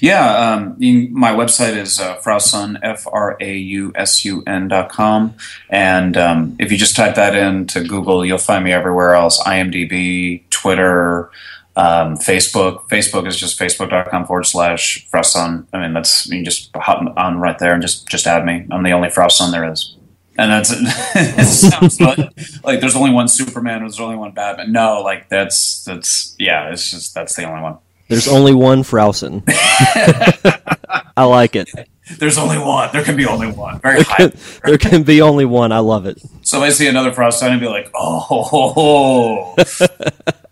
Yeah, 0.00 0.52
um, 0.52 0.76
my 1.10 1.32
website 1.32 1.76
is 1.76 1.98
uh, 1.98 2.16
frausun, 2.18 2.78
F 2.80 3.08
R 3.12 3.36
A 3.40 3.56
U 3.56 3.92
S 3.96 4.24
U 4.24 4.44
N 4.46 4.68
dot 4.68 4.88
com. 4.88 5.34
And 5.68 6.16
um, 6.16 6.56
if 6.60 6.70
you 6.70 6.78
just 6.78 6.94
type 6.94 7.16
that 7.16 7.34
into 7.34 7.82
Google, 7.82 8.24
you'll 8.24 8.38
find 8.38 8.64
me 8.64 8.72
everywhere 8.72 9.14
else 9.14 9.42
IMDb, 9.42 10.48
Twitter, 10.50 11.30
um, 11.76 12.16
Facebook. 12.16 12.88
Facebook 12.88 13.26
is 13.26 13.36
just 13.36 13.58
facebook.com 13.58 14.26
forward 14.26 14.44
slash 14.44 15.06
frausun. 15.12 15.66
I 15.72 15.80
mean, 15.80 15.92
that's, 15.92 16.26
you 16.26 16.38
can 16.38 16.44
just 16.44 16.70
hop 16.74 17.02
on 17.16 17.38
right 17.38 17.58
there 17.58 17.72
and 17.72 17.82
just, 17.82 18.08
just 18.08 18.26
add 18.26 18.44
me. 18.44 18.66
I'm 18.70 18.82
the 18.82 18.92
only 18.92 19.08
frausun 19.08 19.50
there 19.50 19.70
is. 19.70 19.96
And 20.36 20.50
that's 20.50 20.70
it. 20.74 21.44
sounds 21.44 22.00
like, 22.00 22.18
like 22.64 22.80
there's 22.80 22.96
only 22.96 23.10
one 23.10 23.28
Superman, 23.28 23.80
there's 23.80 24.00
only 24.00 24.16
one 24.16 24.32
Batman. 24.32 24.72
No, 24.72 25.00
like 25.02 25.28
that's, 25.28 25.84
that's, 25.84 26.34
yeah, 26.38 26.70
it's 26.70 26.90
just, 26.90 27.14
that's 27.14 27.36
the 27.36 27.44
only 27.44 27.62
one. 27.62 27.78
There's 28.08 28.28
only 28.28 28.52
one 28.52 28.82
Frausun. 28.82 29.42
I 31.16 31.24
like 31.24 31.56
it. 31.56 31.70
There's 32.18 32.36
only 32.36 32.58
one. 32.58 32.90
There 32.92 33.02
can 33.02 33.16
be 33.16 33.24
only 33.24 33.50
one. 33.50 33.80
Very 33.80 34.02
high. 34.02 34.30
There 34.64 34.76
can 34.76 35.04
be 35.04 35.22
only 35.22 35.46
one. 35.46 35.72
I 35.72 35.78
love 35.78 36.04
it. 36.04 36.20
So 36.42 36.58
if 36.58 36.64
I 36.64 36.68
see 36.70 36.86
another 36.86 37.12
Frausun 37.12 37.50
and 37.50 37.60
be 37.60 37.66
like, 37.66 37.90
oh, 37.94 39.54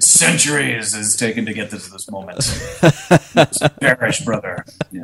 centuries 0.00 0.94
is 0.94 1.16
taken 1.16 1.46
to 1.46 1.54
get 1.54 1.70
this 1.70 1.86
to 1.86 1.92
this 1.92 2.10
moment. 2.10 2.38
Perish, 3.80 4.20
brother. 4.22 4.64
Yeah. 4.90 5.02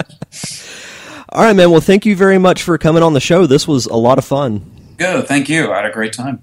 All 1.30 1.44
right, 1.44 1.56
man. 1.56 1.70
Well, 1.70 1.80
thank 1.80 2.04
you 2.04 2.14
very 2.14 2.38
much 2.38 2.62
for 2.62 2.76
coming 2.78 3.02
on 3.02 3.14
the 3.14 3.20
show. 3.20 3.46
This 3.46 3.66
was 3.66 3.86
a 3.86 3.96
lot 3.96 4.18
of 4.18 4.24
fun. 4.24 4.70
Good. 4.98 5.26
Thank 5.26 5.48
you. 5.48 5.72
I 5.72 5.76
had 5.76 5.86
a 5.86 5.90
great 5.90 6.12
time. 6.12 6.42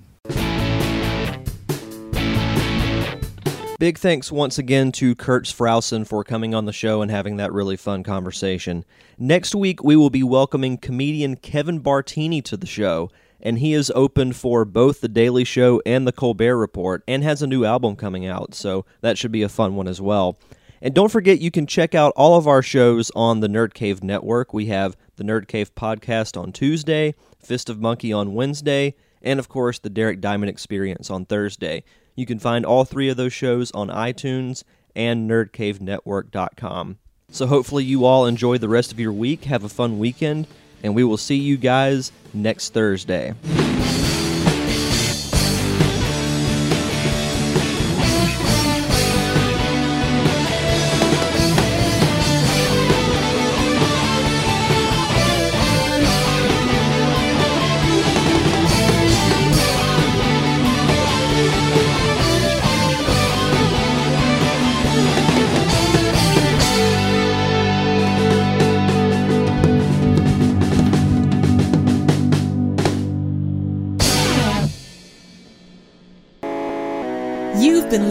Big 3.80 3.98
thanks 3.98 4.30
once 4.30 4.58
again 4.58 4.92
to 4.92 5.16
Kurt 5.16 5.46
Frausun 5.46 6.06
for 6.06 6.26
coming 6.26 6.54
on 6.54 6.66
the 6.66 6.74
show 6.74 7.02
and 7.02 7.10
having 7.10 7.38
that 7.38 7.54
really 7.54 7.78
fun 7.78 8.04
conversation. 8.04 8.84
Next 9.18 9.56
week, 9.56 9.82
we 9.82 9.96
will 9.96 10.10
be 10.10 10.22
welcoming 10.22 10.78
comedian 10.78 11.38
Kevin 11.38 11.80
Bartini 11.80 12.44
to 12.44 12.58
the 12.58 12.68
show, 12.68 13.10
and 13.42 13.60
he 13.60 13.74
is 13.74 13.92
open 13.96 14.34
for 14.34 14.66
both 14.66 15.02
The 15.02 15.08
Daily 15.08 15.44
Show 15.44 15.82
and 15.86 16.08
The 16.08 16.12
Colbert 16.12 16.58
Report 16.58 17.04
and 17.08 17.24
has 17.24 17.42
a 17.42 17.48
new 17.48 17.66
album 17.66 17.96
coming 17.96 18.26
out, 18.26 18.54
so 18.54 18.86
that 19.02 19.18
should 19.18 19.32
be 19.32 19.44
a 19.44 19.50
fun 19.50 19.76
one 19.76 19.88
as 19.88 20.02
well. 20.02 20.38
And 20.82 20.94
don't 20.94 21.12
forget, 21.12 21.42
you 21.42 21.52
can 21.52 21.68
check 21.68 21.94
out 21.94 22.14
all 22.16 22.38
of 22.38 22.48
our 22.48 22.62
shows 22.62 23.12
on 23.16 23.42
the 23.42 23.50
Nerd 23.50 23.74
Cave 23.74 24.04
Network. 24.04 24.54
We 24.54 24.68
have 24.68 24.96
the 25.18 25.24
Nerd 25.24 25.48
Cave 25.48 25.76
podcast 25.76 26.40
on 26.40 26.52
Tuesday, 26.52 27.16
Fist 27.40 27.70
of 27.70 27.82
Monkey 27.82 28.14
on 28.14 28.34
Wednesday, 28.34 28.96
and 29.22 29.40
of 29.40 29.50
course, 29.50 29.80
the 29.80 29.90
Derek 29.90 30.22
Diamond 30.22 30.50
Experience 30.50 31.10
on 31.10 31.26
Thursday. 31.26 31.84
You 32.16 32.26
can 32.26 32.40
find 32.40 32.66
all 32.66 32.86
three 32.86 33.10
of 33.10 33.18
those 33.18 33.34
shows 33.34 33.72
on 33.72 33.90
iTunes 33.90 34.64
and 34.96 35.30
nerdcavenetwork.com. 35.30 36.98
So 37.32 37.46
hopefully 37.46 37.84
you 37.84 38.06
all 38.06 38.26
enjoy 38.26 38.58
the 38.58 38.70
rest 38.70 38.92
of 38.92 39.00
your 39.00 39.14
week, 39.14 39.46
have 39.46 39.64
a 39.64 39.70
fun 39.70 40.00
weekend, 40.00 40.48
and 40.82 40.96
we 40.96 41.04
will 41.04 41.18
see 41.18 41.36
you 41.36 41.58
guys 41.58 42.12
next 42.34 42.74
Thursday. 42.74 43.34